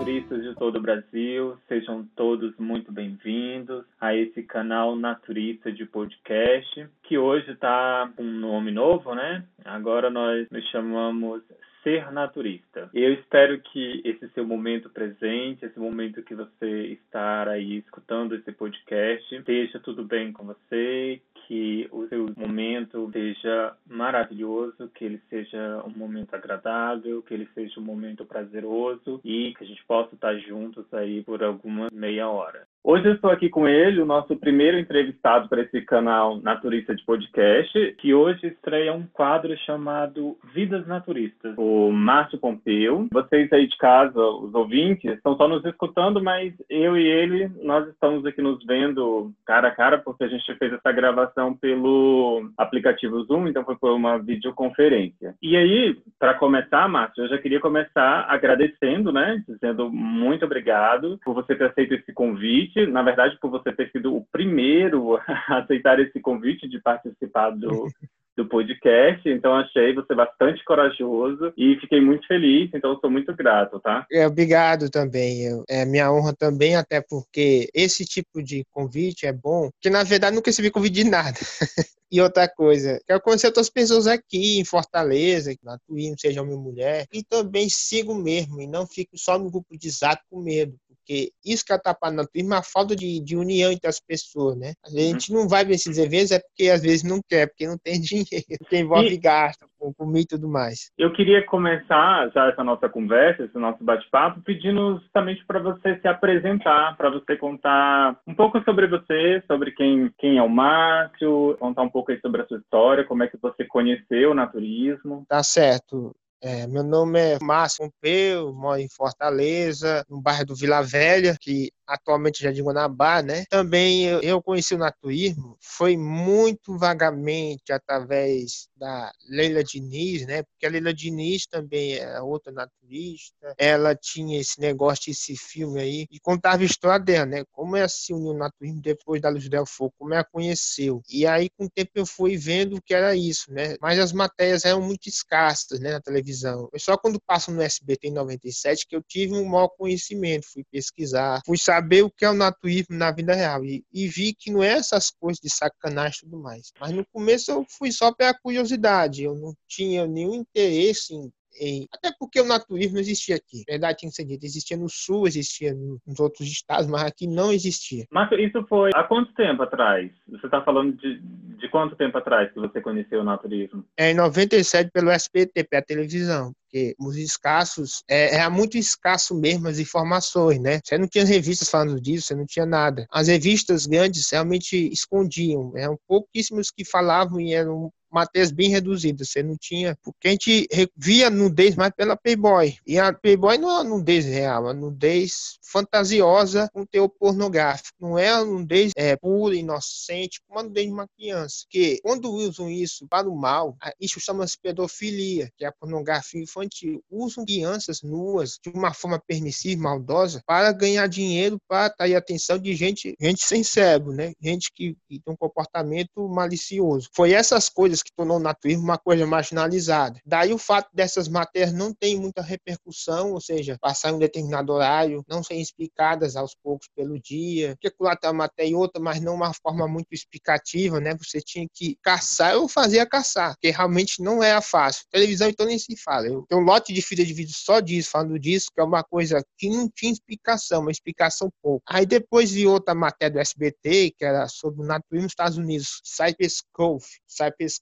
naturistas 0.00 0.42
de 0.42 0.54
todo 0.54 0.76
o 0.76 0.80
Brasil, 0.80 1.58
sejam 1.68 2.08
todos 2.16 2.56
muito 2.56 2.90
bem-vindos 2.90 3.84
a 4.00 4.14
esse 4.14 4.42
canal 4.42 4.96
Naturista 4.96 5.70
de 5.70 5.84
Podcast, 5.84 6.88
que 7.02 7.18
hoje 7.18 7.50
está 7.50 8.10
com 8.16 8.22
um 8.22 8.40
nome 8.40 8.70
novo, 8.70 9.14
né? 9.14 9.44
Agora 9.62 10.08
nós 10.08 10.48
nos 10.50 10.64
chamamos 10.70 11.42
ser 11.82 12.10
naturista. 12.12 12.88
Eu 12.94 13.12
espero 13.12 13.60
que 13.60 14.00
esse 14.04 14.28
seu 14.30 14.44
momento 14.46 14.88
presente, 14.88 15.64
esse 15.64 15.78
momento 15.78 16.22
que 16.22 16.34
você 16.34 16.98
estar 17.04 17.48
aí 17.48 17.76
escutando 17.78 18.34
esse 18.34 18.52
podcast, 18.52 19.34
esteja 19.34 19.78
tudo 19.80 20.04
bem 20.04 20.32
com 20.32 20.44
você, 20.44 21.20
que 21.50 21.88
o 21.90 22.06
seu 22.06 22.32
momento 22.36 23.10
seja 23.12 23.76
maravilhoso, 23.84 24.88
que 24.94 25.04
ele 25.04 25.20
seja 25.28 25.82
um 25.84 25.98
momento 25.98 26.32
agradável, 26.32 27.20
que 27.24 27.34
ele 27.34 27.48
seja 27.52 27.80
um 27.80 27.82
momento 27.82 28.24
prazeroso 28.24 29.20
e 29.24 29.52
que 29.58 29.64
a 29.64 29.66
gente 29.66 29.84
possa 29.84 30.14
estar 30.14 30.32
juntos 30.38 30.84
aí 30.94 31.24
por 31.24 31.42
alguma 31.42 31.88
meia 31.92 32.28
hora. 32.28 32.68
Hoje 32.82 33.06
eu 33.06 33.14
estou 33.14 33.30
aqui 33.30 33.50
com 33.50 33.68
ele, 33.68 34.00
o 34.00 34.06
nosso 34.06 34.34
primeiro 34.36 34.78
entrevistado 34.78 35.50
para 35.50 35.60
esse 35.60 35.82
canal 35.82 36.40
Naturista 36.40 36.94
de 36.94 37.04
Podcast, 37.04 37.94
que 37.98 38.14
hoje 38.14 38.46
estreia 38.46 38.94
um 38.94 39.06
quadro 39.12 39.54
chamado 39.58 40.38
Vidas 40.54 40.86
Naturistas, 40.86 41.54
o 41.58 41.92
Márcio 41.92 42.38
Pompeu. 42.38 43.06
Vocês 43.12 43.52
aí 43.52 43.66
de 43.66 43.76
casa, 43.76 44.18
os 44.18 44.54
ouvintes, 44.54 45.12
estão 45.12 45.36
só 45.36 45.46
nos 45.46 45.62
escutando, 45.66 46.22
mas 46.22 46.54
eu 46.70 46.96
e 46.96 47.06
ele, 47.06 47.50
nós 47.62 47.86
estamos 47.86 48.24
aqui 48.24 48.40
nos 48.40 48.64
vendo 48.64 49.30
cara 49.44 49.68
a 49.68 49.72
cara, 49.72 49.98
porque 49.98 50.24
a 50.24 50.28
gente 50.28 50.54
fez 50.54 50.72
essa 50.72 50.90
gravação 50.90 51.54
pelo 51.54 52.50
aplicativo 52.56 53.22
Zoom, 53.24 53.46
então 53.46 53.62
foi 53.62 53.76
por 53.76 53.92
uma 53.92 54.18
videoconferência. 54.18 55.34
E 55.42 55.54
aí, 55.54 55.98
para 56.18 56.32
começar, 56.32 56.88
Márcio, 56.88 57.24
eu 57.24 57.28
já 57.28 57.36
queria 57.36 57.60
começar 57.60 58.24
agradecendo, 58.26 59.12
né, 59.12 59.44
dizendo 59.46 59.90
muito 59.90 60.46
obrigado 60.46 61.20
por 61.22 61.34
você 61.34 61.54
ter 61.54 61.66
aceito 61.66 61.92
esse 61.92 62.12
convite 62.14 62.69
convite, 62.70 62.86
na 62.86 63.02
verdade, 63.02 63.38
por 63.40 63.50
você 63.50 63.72
ter 63.72 63.90
sido 63.90 64.14
o 64.14 64.24
primeiro 64.32 65.16
a 65.48 65.58
aceitar 65.58 65.98
esse 66.00 66.20
convite 66.20 66.68
de 66.68 66.80
participar 66.80 67.50
do, 67.50 67.88
do 68.36 68.46
podcast. 68.46 69.28
Então, 69.28 69.54
achei 69.54 69.94
você 69.94 70.14
bastante 70.14 70.64
corajoso 70.64 71.52
e 71.56 71.76
fiquei 71.80 72.00
muito 72.00 72.26
feliz. 72.26 72.70
Então, 72.72 72.98
sou 73.00 73.10
muito 73.10 73.34
grato, 73.34 73.80
tá? 73.80 74.06
É, 74.10 74.26
obrigado 74.26 74.88
também. 74.90 75.44
Eu, 75.44 75.64
é 75.68 75.84
minha 75.84 76.12
honra 76.12 76.34
também, 76.34 76.76
até 76.76 77.00
porque 77.00 77.68
esse 77.74 78.04
tipo 78.04 78.42
de 78.42 78.64
convite 78.70 79.26
é 79.26 79.32
bom, 79.32 79.70
porque 79.70 79.90
na 79.90 80.02
verdade 80.02 80.34
nunca 80.34 80.50
recebi 80.50 80.70
convite 80.70 80.94
de 80.94 81.04
nada. 81.04 81.38
E 82.12 82.20
outra 82.20 82.48
coisa, 82.48 83.00
quero 83.06 83.20
conhecer 83.20 83.46
outras 83.46 83.70
pessoas 83.70 84.08
aqui 84.08 84.58
em 84.58 84.64
Fortaleza, 84.64 85.54
na 85.62 85.78
Twin, 85.86 86.16
seja 86.18 86.42
homem 86.42 86.56
ou 86.56 86.60
mulher, 86.60 87.06
e 87.12 87.22
também 87.22 87.68
sigo 87.70 88.16
mesmo, 88.16 88.60
e 88.60 88.66
não 88.66 88.84
fico 88.84 89.16
só 89.16 89.38
no 89.38 89.48
grupo 89.48 89.78
de 89.78 89.88
zap 89.88 90.20
com 90.28 90.40
medo, 90.40 90.76
porque 91.00 91.30
isso 91.44 91.64
que 91.64 91.72
atrapalha 91.72 92.14
na 92.14 92.24
turma 92.24 92.56
é 92.56 92.58
a 92.58 92.62
falta 92.62 92.94
de, 92.94 93.20
de 93.20 93.36
união 93.36 93.72
entre 93.72 93.88
as 93.88 94.00
pessoas, 94.00 94.56
né? 94.56 94.72
A 94.84 94.90
gente 94.90 95.32
não 95.32 95.48
vai 95.48 95.64
nesses 95.64 95.98
eventos 95.98 96.30
é 96.30 96.38
porque 96.38 96.70
às 96.70 96.82
vezes 96.82 97.02
não 97.02 97.20
quer, 97.28 97.48
porque 97.48 97.66
não 97.66 97.76
tem 97.78 98.00
dinheiro, 98.00 98.46
porque 98.58 98.78
envolve 98.78 99.14
e... 99.14 99.18
gasto 99.18 99.66
com 99.78 99.92
comida 99.94 100.20
e 100.20 100.26
tudo 100.26 100.48
mais. 100.48 100.90
Eu 100.98 101.12
queria 101.12 101.44
começar 101.46 102.30
já 102.34 102.48
essa 102.48 102.62
nossa 102.62 102.88
conversa, 102.88 103.44
esse 103.44 103.58
nosso 103.58 103.82
bate-papo, 103.82 104.42
pedindo 104.42 104.98
justamente 104.98 105.44
para 105.46 105.58
você 105.58 105.98
se 106.00 106.06
apresentar, 106.06 106.96
para 106.96 107.10
você 107.10 107.36
contar 107.36 108.20
um 108.26 108.34
pouco 108.34 108.62
sobre 108.62 108.86
você, 108.86 109.42
sobre 109.46 109.72
quem, 109.72 110.12
quem 110.18 110.36
é 110.36 110.42
o 110.42 110.48
Márcio, 110.48 111.56
contar 111.58 111.82
um 111.82 111.88
pouco 111.88 112.12
aí 112.12 112.20
sobre 112.20 112.42
a 112.42 112.46
sua 112.46 112.58
história, 112.58 113.04
como 113.04 113.22
é 113.22 113.28
que 113.28 113.38
você 113.40 113.64
conheceu 113.64 114.32
o 114.32 114.34
naturismo. 114.34 115.24
Tá 115.28 115.42
certo. 115.42 116.14
É, 116.42 116.66
meu 116.66 116.82
nome 116.82 117.18
é 117.18 117.38
Márcio 117.38 117.84
Pompeu, 117.84 118.52
moro 118.54 118.80
em 118.80 118.88
Fortaleza, 118.88 120.02
no 120.08 120.22
bairro 120.22 120.46
do 120.46 120.56
Vila 120.56 120.80
Velha, 120.82 121.36
que 121.38 121.70
atualmente 121.86 122.42
já 122.42 122.50
de 122.50 122.62
Guanabara, 122.62 123.22
né? 123.26 123.44
Também 123.50 124.06
eu, 124.06 124.20
eu 124.22 124.42
conheci 124.42 124.74
o 124.74 124.78
naturismo, 124.78 125.56
foi 125.60 125.96
muito 125.96 126.78
vagamente 126.78 127.72
através 127.72 128.68
da 128.76 129.12
Leila 129.28 129.62
Diniz, 129.62 130.24
né? 130.26 130.42
Porque 130.44 130.66
a 130.66 130.70
Leila 130.70 130.94
Diniz 130.94 131.46
também 131.46 131.96
é 131.96 132.20
outra 132.22 132.52
naturista, 132.52 133.54
ela 133.58 133.94
tinha 133.94 134.40
esse 134.40 134.60
negócio, 134.60 135.10
esse 135.10 135.36
filme 135.36 135.80
aí, 135.80 136.06
e 136.10 136.18
contava 136.20 136.62
a 136.62 136.66
história 136.66 137.04
dela, 137.04 137.26
né? 137.26 137.44
Como 137.50 137.76
ela 137.76 137.88
se 137.88 138.14
uniu 138.14 138.30
ao 138.30 138.38
naturismo 138.38 138.80
depois 138.80 139.20
da 139.20 139.28
Luz 139.28 139.48
del 139.48 139.66
Fogo, 139.66 139.92
como 139.98 140.14
ela 140.14 140.24
conheceu. 140.24 141.02
E 141.08 141.26
aí, 141.26 141.50
com 141.50 141.64
o 141.64 141.70
tempo, 141.70 141.90
eu 141.96 142.06
fui 142.06 142.36
vendo 142.36 142.76
o 142.76 142.82
que 142.82 142.94
era 142.94 143.14
isso, 143.16 143.52
né? 143.52 143.76
Mas 143.80 143.98
as 143.98 144.12
matérias 144.12 144.64
eram 144.64 144.80
muito 144.80 145.08
escassas, 145.08 145.80
né? 145.80 145.92
Na 145.92 146.00
televisão. 146.00 146.29
Foi 146.70 146.78
só 146.78 146.96
quando 146.96 147.20
passam 147.20 147.54
no 147.54 147.62
SBT 147.62 148.08
em 148.08 148.12
97 148.12 148.86
que 148.86 148.96
eu 148.96 149.02
tive 149.02 149.34
um 149.34 149.44
maior 149.44 149.68
conhecimento, 149.68 150.46
fui 150.52 150.64
pesquisar, 150.70 151.40
fui 151.44 151.58
saber 151.58 152.02
o 152.02 152.10
que 152.10 152.24
é 152.24 152.30
o 152.30 152.34
naturismo 152.34 152.96
na 152.96 153.10
vida 153.10 153.34
real. 153.34 153.64
E, 153.64 153.84
e, 153.92 154.08
vi 154.08 154.34
que 154.34 154.50
não 154.50 154.62
é 154.62 154.72
essas 154.72 155.10
coisas 155.10 155.40
de 155.40 155.50
sacanagem 155.50 156.18
e 156.18 156.30
tudo 156.30 156.38
mais. 156.38 156.72
Mas 156.80 156.92
no 156.92 157.04
começo 157.06 157.50
eu 157.50 157.64
fui 157.68 157.92
só 157.92 158.12
pela 158.12 158.34
curiosidade. 158.34 159.24
Eu 159.24 159.34
não 159.34 159.54
tinha 159.68 160.06
nenhum 160.06 160.34
interesse 160.34 161.14
em 161.14 161.30
em, 161.58 161.86
até 161.92 162.12
porque 162.18 162.40
o 162.40 162.46
naturismo 162.46 162.94
não 162.94 163.00
existia 163.00 163.36
aqui. 163.36 163.64
Verdade 163.68 164.00
tem 164.00 164.10
que 164.10 164.16
ser 164.16 164.24
dito. 164.24 164.44
Existia 164.44 164.76
no 164.76 164.88
sul, 164.88 165.26
existia 165.26 165.74
nos 165.74 166.20
outros 166.20 166.46
estados, 166.46 166.86
mas 166.86 167.02
aqui 167.02 167.26
não 167.26 167.52
existia. 167.52 168.06
Mas 168.10 168.30
isso 168.32 168.64
foi 168.68 168.90
há 168.94 169.04
quanto 169.04 169.32
tempo 169.34 169.62
atrás? 169.62 170.10
Você 170.28 170.46
está 170.46 170.62
falando 170.62 170.96
de, 170.96 171.20
de 171.20 171.68
quanto 171.68 171.96
tempo 171.96 172.16
atrás 172.18 172.52
que 172.52 172.60
você 172.60 172.80
conheceu 172.80 173.20
o 173.20 173.24
naturismo? 173.24 173.84
É 173.96 174.10
em 174.10 174.14
97 174.14 174.90
pelo 174.92 175.10
SBT, 175.10 175.64
pela 175.64 175.82
televisão 175.82 176.52
porque 176.70 176.94
os 177.00 177.16
escassos, 177.16 178.04
é, 178.08 178.36
era 178.36 178.48
muito 178.48 178.78
escasso 178.78 179.34
mesmo 179.34 179.66
as 179.66 179.80
informações, 179.80 180.60
né? 180.60 180.80
Você 180.84 180.96
não 180.96 181.08
tinha 181.08 181.24
revistas 181.24 181.68
falando 181.68 182.00
disso, 182.00 182.28
você 182.28 182.34
não 182.36 182.46
tinha 182.46 182.64
nada. 182.64 183.06
As 183.10 183.26
revistas 183.26 183.86
grandes 183.86 184.30
realmente 184.30 184.76
escondiam, 184.92 185.72
eram 185.76 185.98
pouquíssimos 186.06 186.70
que 186.70 186.84
falavam 186.84 187.40
e 187.40 187.52
eram 187.52 187.92
matérias 188.10 188.50
bem 188.50 188.70
reduzidas. 188.70 189.30
Você 189.30 189.42
não 189.42 189.56
tinha. 189.56 189.96
Porque 190.02 190.28
a 190.28 190.30
gente 190.30 190.68
via 190.96 191.30
nudez 191.30 191.74
mais 191.76 191.92
pela 191.96 192.16
Playboy. 192.16 192.76
E 192.86 192.98
a 192.98 193.12
Playboy 193.12 193.58
não 193.58 193.70
é 193.70 193.80
a 193.80 193.84
nudez 193.84 194.24
real, 194.24 194.68
é 194.68 194.70
a 194.70 194.74
nudez 194.74 195.58
fantasiosa 195.62 196.68
com 196.72 196.84
teor 196.84 197.08
pornográfico. 197.08 197.96
Não 198.00 198.18
é 198.18 198.28
a 198.28 198.44
nudez 198.44 198.92
é, 198.96 199.16
pura, 199.16 199.54
inocente, 199.54 200.40
como 200.46 200.60
a 200.60 200.62
nudez 200.62 200.86
de 200.86 200.92
uma 200.92 201.08
criança. 201.08 201.64
Porque 201.64 202.00
quando 202.02 202.30
usam 202.30 202.70
isso 202.70 203.06
para 203.08 203.28
o 203.28 203.36
mal, 203.36 203.76
isso 204.00 204.20
chama-se 204.20 204.58
pedofilia, 204.60 205.50
que 205.56 205.64
é 205.64 205.68
a 205.68 205.72
pornografia 205.72 206.42
infantil. 206.42 207.02
Usam 207.10 207.44
crianças 207.44 208.02
nuas 208.02 208.58
de 208.62 208.70
uma 208.70 208.92
forma 208.92 209.20
permissiva, 209.26 209.82
maldosa, 209.82 210.42
para 210.46 210.72
ganhar 210.72 211.06
dinheiro, 211.06 211.58
para 211.68 211.86
atrair 211.86 212.14
a 212.14 212.18
atenção 212.18 212.58
de 212.58 212.74
gente, 212.74 213.14
gente 213.20 213.44
sem 213.44 213.62
cérebro, 213.62 214.12
né? 214.12 214.32
Gente 214.40 214.70
que, 214.74 214.96
que 215.08 215.20
tem 215.20 215.34
um 215.34 215.36
comportamento 215.36 216.28
malicioso. 216.28 217.08
Foi 217.14 217.32
essas 217.32 217.68
coisas 217.68 217.99
que 218.02 218.12
tornou 218.14 218.36
o 218.38 218.40
naturismo 218.40 218.84
uma 218.84 218.98
coisa 218.98 219.26
marginalizada. 219.26 220.20
Daí 220.24 220.52
o 220.52 220.58
fato 220.58 220.88
dessas 220.92 221.28
matérias 221.28 221.72
não 221.72 221.92
tem 221.92 222.18
muita 222.18 222.42
repercussão, 222.42 223.32
ou 223.32 223.40
seja, 223.40 223.76
passar 223.80 224.10
em 224.10 224.14
um 224.14 224.18
determinado 224.18 224.72
horário, 224.72 225.24
não 225.28 225.42
serem 225.42 225.62
explicadas 225.62 226.36
aos 226.36 226.54
poucos 226.62 226.88
pelo 226.94 227.20
dia, 227.20 227.72
especular 227.72 228.18
uma 228.24 228.32
matéria 228.32 228.70
e 228.70 228.74
outra, 228.74 229.00
mas 229.00 229.20
não 229.20 229.34
uma 229.34 229.52
forma 229.54 229.86
muito 229.88 230.08
explicativa, 230.12 231.00
né? 231.00 231.14
Você 231.16 231.40
tinha 231.40 231.66
que 231.72 231.96
caçar 232.02 232.56
ou 232.56 232.68
fazer 232.68 233.00
a 233.00 233.06
caçar, 233.06 233.54
que 233.60 233.70
realmente 233.70 234.22
não 234.22 234.42
era 234.42 234.60
fácil. 234.60 235.04
Televisão 235.10 235.48
então 235.48 235.66
nem 235.66 235.78
se 235.78 235.96
fala. 235.96 236.26
Eu 236.26 236.44
tenho 236.48 236.60
um 236.60 236.64
lote 236.64 236.92
de 236.92 237.02
filha 237.02 237.24
de 237.24 237.32
vídeo 237.32 237.54
só 237.54 237.80
disso, 237.80 238.10
falando 238.10 238.38
disso, 238.38 238.68
que 238.74 238.80
é 238.80 238.84
uma 238.84 239.02
coisa 239.02 239.44
que 239.58 239.68
não 239.68 239.88
tinha 239.88 240.12
explicação, 240.12 240.82
uma 240.82 240.90
explicação 240.90 241.50
pouco. 241.62 241.82
Aí 241.88 242.06
depois 242.06 242.50
vi 242.50 242.66
outra 242.66 242.94
matéria 242.94 243.34
do 243.34 243.40
SBT, 243.40 244.14
que 244.16 244.24
era 244.24 244.48
sobre 244.48 244.82
o 244.82 244.86
naturismo 244.86 245.24
nos 245.24 245.32
Estados 245.32 245.58
Unidos, 245.58 246.00
Cypress 246.04 246.62
Cove. 246.72 247.04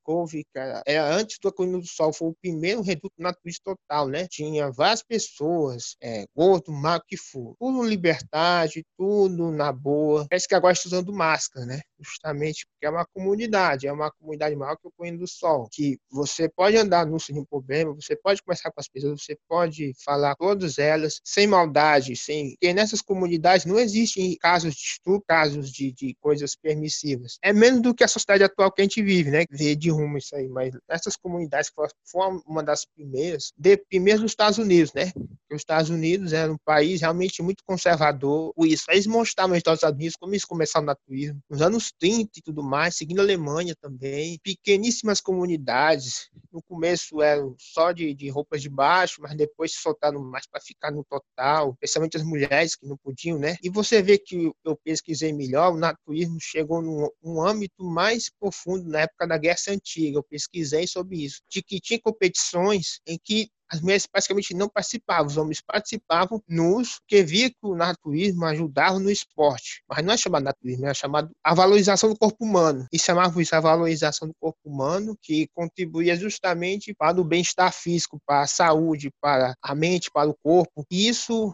Cove, 0.09 0.43
cara, 0.55 0.83
era 0.87 1.07
é, 1.07 1.13
antes 1.13 1.39
do 1.39 1.53
Colina 1.53 1.79
do 1.79 1.87
Sol, 1.87 2.15
foi 2.15 2.29
o 2.29 2.37
primeiro 2.41 2.81
reduto 2.81 3.15
naturista 3.19 3.77
total, 3.77 4.09
né? 4.09 4.27
Tinha 4.27 4.71
várias 4.71 5.03
pessoas, 5.03 5.97
é, 6.03 6.25
gordo, 6.35 6.73
magro, 6.73 7.05
que 7.07 7.19
for. 7.19 7.55
Tudo 7.59 7.83
liberdade, 7.83 8.87
tudo 8.97 9.53
na 9.53 9.71
boa. 9.71 10.27
Parece 10.31 10.49
que 10.49 10.55
agora 10.55 10.73
está 10.73 10.89
usando 10.89 11.13
máscara, 11.13 11.67
né? 11.67 11.83
Justamente 12.01 12.67
porque 12.67 12.87
é 12.87 12.91
uma 12.91 13.05
comunidade, 13.05 13.87
é 13.87 13.93
uma 13.93 14.11
comunidade 14.11 14.57
maior 14.57 14.77
que 14.77 14.89
o 14.89 14.93
Colina 14.97 15.19
do 15.19 15.29
Sol, 15.29 15.69
que 15.71 15.99
você 16.11 16.49
pode 16.49 16.79
andar 16.79 17.05
no 17.05 17.21
sem 17.21 17.45
problema, 17.45 17.93
você 17.93 18.17
pode 18.17 18.43
conversar 18.43 18.73
com 18.73 18.81
as 18.81 18.89
pessoas, 18.89 19.23
você 19.23 19.37
pode 19.47 19.93
falar 20.03 20.35
com 20.37 20.47
todas 20.47 20.79
elas, 20.79 21.21
sem 21.23 21.47
maldade, 21.47 22.17
sem... 22.17 22.53
Porque 22.53 22.73
nessas 22.73 23.03
comunidades 23.03 23.67
não 23.67 23.79
existem 23.79 24.35
casos 24.39 24.75
de 24.75 24.81
estupro, 24.81 25.23
casos 25.29 25.71
de, 25.71 25.93
de 25.93 26.17
coisas 26.19 26.57
permissivas. 26.57 27.39
É 27.43 27.53
menos 27.53 27.83
do 27.83 27.95
que 27.95 28.05
a 28.05 28.09
sociedade 28.09 28.43
atual 28.43 28.73
que 28.73 28.81
a 28.81 28.85
gente 28.85 29.03
vive, 29.03 29.31
né? 29.31 29.45
De 29.51 29.77
rumo 29.99 30.19
isso 30.19 30.35
aí, 30.35 30.49
mas 30.49 30.75
essas 30.89 31.17
comunidades 31.17 31.71
que 31.71 31.77
foram 32.05 32.43
uma 32.47 32.63
das 32.63 32.85
primeiras, 32.85 33.53
de, 33.57 33.77
primeiros 33.77 34.25
Estados 34.25 34.59
Unidos, 34.59 34.93
né? 34.93 35.13
Os 35.51 35.63
Estados 35.63 35.91
Unidos 35.91 36.33
era 36.33 36.53
um 36.53 36.59
país 36.65 37.01
realmente 37.01 37.43
muito 37.43 37.65
conservador. 37.65 38.53
Isso, 38.59 38.85
eles 38.91 39.07
mostraram 39.07 39.51
nos 39.51 39.59
Estados 39.59 39.83
Unidos 39.83 40.17
como 40.17 40.33
eles 40.33 40.45
começaram 40.45 40.85
o 40.85 40.87
naturismo, 40.87 41.41
nos 41.49 41.63
anos 41.63 41.91
30 41.99 42.31
e 42.37 42.43
tudo 42.43 42.63
mais, 42.63 42.97
seguindo 42.97 43.21
a 43.21 43.23
Alemanha 43.23 43.75
também. 43.81 44.39
Pequeníssimas 44.43 45.21
comunidades, 45.21 46.29
no 46.53 46.63
começo 46.63 47.23
eram 47.23 47.55
só 47.59 47.93
de, 47.93 48.15
de 48.15 48.29
roupas 48.29 48.61
de 48.61 48.69
baixo, 48.69 49.23
mas 49.23 49.35
depois 49.37 49.73
se 49.73 49.81
soltaram 49.81 50.23
mais 50.23 50.47
para 50.47 50.61
ficar 50.61 50.91
no 50.91 51.05
total, 51.05 51.73
especialmente 51.73 52.17
as 52.17 52.23
mulheres 52.23 52.77
que 52.77 52.87
não 52.87 52.97
podiam, 52.97 53.39
né? 53.39 53.57
E 53.63 53.71
você 53.71 54.03
vê 54.03 54.19
que 54.19 54.53
eu 54.65 54.77
pesquisei 54.85 55.33
melhor, 55.33 55.73
o 55.73 55.79
naturismo 55.79 56.39
chegou 56.41 56.83
num 56.83 57.09
um 57.23 57.43
âmbito 57.43 57.85
mais 57.85 58.31
profundo 58.39 58.89
na 58.89 59.01
época 59.01 59.27
da 59.27 59.39
Guerra 59.39 59.57
Antiga. 59.89 60.19
Eu 60.19 60.23
pesquisei 60.23 60.87
sobre 60.87 61.25
isso, 61.25 61.41
de 61.51 61.63
que 61.63 61.81
tinha 61.81 62.01
competições 62.01 63.01
em 63.07 63.19
que 63.23 63.49
as 63.71 63.83
mulheres 63.83 64.07
praticamente 64.07 64.55
não 64.55 64.69
participavam, 64.69 65.27
os 65.27 65.37
homens 65.37 65.61
participavam 65.61 66.43
nos 66.49 67.01
que 67.07 67.23
via 67.23 67.51
que 67.51 67.57
o 67.63 67.77
naturismo 67.77 68.47
ajudava 68.47 68.99
no 68.99 69.11
esporte. 69.11 69.83
Mas 69.87 70.03
não 70.05 70.15
é 70.15 70.17
chamado 70.17 70.45
naturismo, 70.45 70.87
é 70.87 70.95
chamado 70.95 71.31
a 71.45 71.55
valorização 71.55 72.09
do 72.09 72.19
corpo 72.19 72.43
humano. 72.43 72.87
E 72.91 72.99
chamavam 72.99 73.43
isso 73.43 73.55
a 73.55 73.61
valorização 73.61 74.27
do 74.27 74.35
corpo 74.41 74.59
humano, 74.65 75.17
que 75.21 75.49
contribuía 75.55 76.17
justamente 76.17 76.95
para 76.95 77.21
o 77.21 77.25
bem-estar 77.25 77.71
físico, 77.73 78.19
para 78.27 78.43
a 78.43 78.47
saúde, 78.47 79.11
para 79.21 79.55
a 79.61 79.75
mente, 79.75 80.11
para 80.11 80.31
o 80.31 80.37
corpo. 80.43 80.87
E 80.91 81.07
isso 81.07 81.53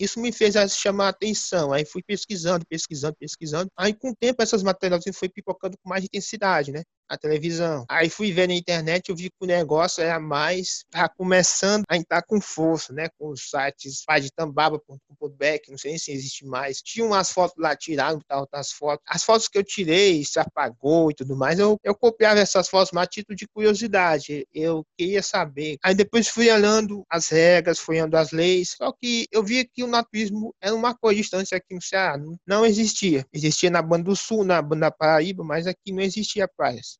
isso 0.00 0.18
me 0.18 0.32
fez 0.32 0.54
chamar 0.74 1.06
a 1.06 1.08
atenção. 1.10 1.74
Aí 1.74 1.84
fui 1.84 2.02
pesquisando, 2.02 2.64
pesquisando, 2.66 3.14
pesquisando. 3.20 3.70
Aí, 3.76 3.92
com 3.92 4.10
o 4.10 4.16
tempo, 4.16 4.42
essas 4.42 4.62
matérias 4.62 5.04
foi 5.14 5.28
pipocando 5.28 5.76
com 5.76 5.90
mais 5.90 6.02
intensidade, 6.04 6.72
né? 6.72 6.82
A 7.10 7.18
televisão. 7.18 7.84
Aí 7.88 8.08
fui 8.08 8.32
ver 8.32 8.46
na 8.46 8.54
internet, 8.54 9.08
eu 9.08 9.16
vi 9.16 9.30
que 9.30 9.36
o 9.40 9.46
negócio 9.46 10.00
era 10.00 10.20
mais, 10.20 10.84
tá 10.90 11.08
começando 11.08 11.82
a 11.88 11.96
entrar 11.96 12.22
com 12.22 12.40
força, 12.40 12.92
né? 12.92 13.08
Com 13.18 13.30
os 13.30 13.50
sites 13.50 14.04
paditambaba.com.br, 14.06 15.44
não 15.68 15.76
sei 15.76 15.98
se 15.98 16.12
existe 16.12 16.46
mais. 16.46 16.80
Tinha 16.80 17.04
umas 17.04 17.32
fotos 17.32 17.56
lá, 17.58 17.74
tiraram 17.74 18.20
tal, 18.28 18.42
outras 18.42 18.70
fotos. 18.70 19.04
As 19.08 19.24
fotos 19.24 19.48
que 19.48 19.58
eu 19.58 19.64
tirei, 19.64 20.24
se 20.24 20.38
apagou 20.38 21.10
e 21.10 21.14
tudo 21.14 21.36
mais, 21.36 21.58
eu, 21.58 21.76
eu 21.82 21.96
copiava 21.96 22.38
essas 22.38 22.68
fotos, 22.68 22.92
mas 22.92 23.04
a 23.04 23.06
título 23.06 23.34
de 23.34 23.48
curiosidade. 23.48 24.46
Eu 24.54 24.86
queria 24.96 25.22
saber. 25.22 25.78
Aí 25.82 25.94
depois 25.94 26.28
fui 26.28 26.48
olhando 26.48 27.04
as 27.10 27.28
regras, 27.28 27.80
fui 27.80 27.96
olhando 27.96 28.14
as 28.14 28.30
leis, 28.30 28.76
só 28.78 28.92
que 28.92 29.26
eu 29.32 29.42
via 29.42 29.64
que 29.64 29.82
o 29.82 29.88
naturismo 29.88 30.54
era 30.60 30.74
uma 30.74 30.94
coisa 30.94 31.20
distância 31.20 31.56
aqui 31.56 31.74
no 31.74 31.82
Ceará, 31.82 32.16
não, 32.16 32.36
não 32.46 32.64
existia. 32.64 33.26
Existia 33.32 33.68
na 33.68 33.82
Banda 33.82 34.04
do 34.04 34.16
Sul, 34.16 34.44
na 34.44 34.62
Banda 34.62 34.92
Paraíba, 34.92 35.42
mas 35.42 35.66
aqui 35.66 35.92
não 35.92 36.02
existia 36.02 36.46
praias 36.46 36.99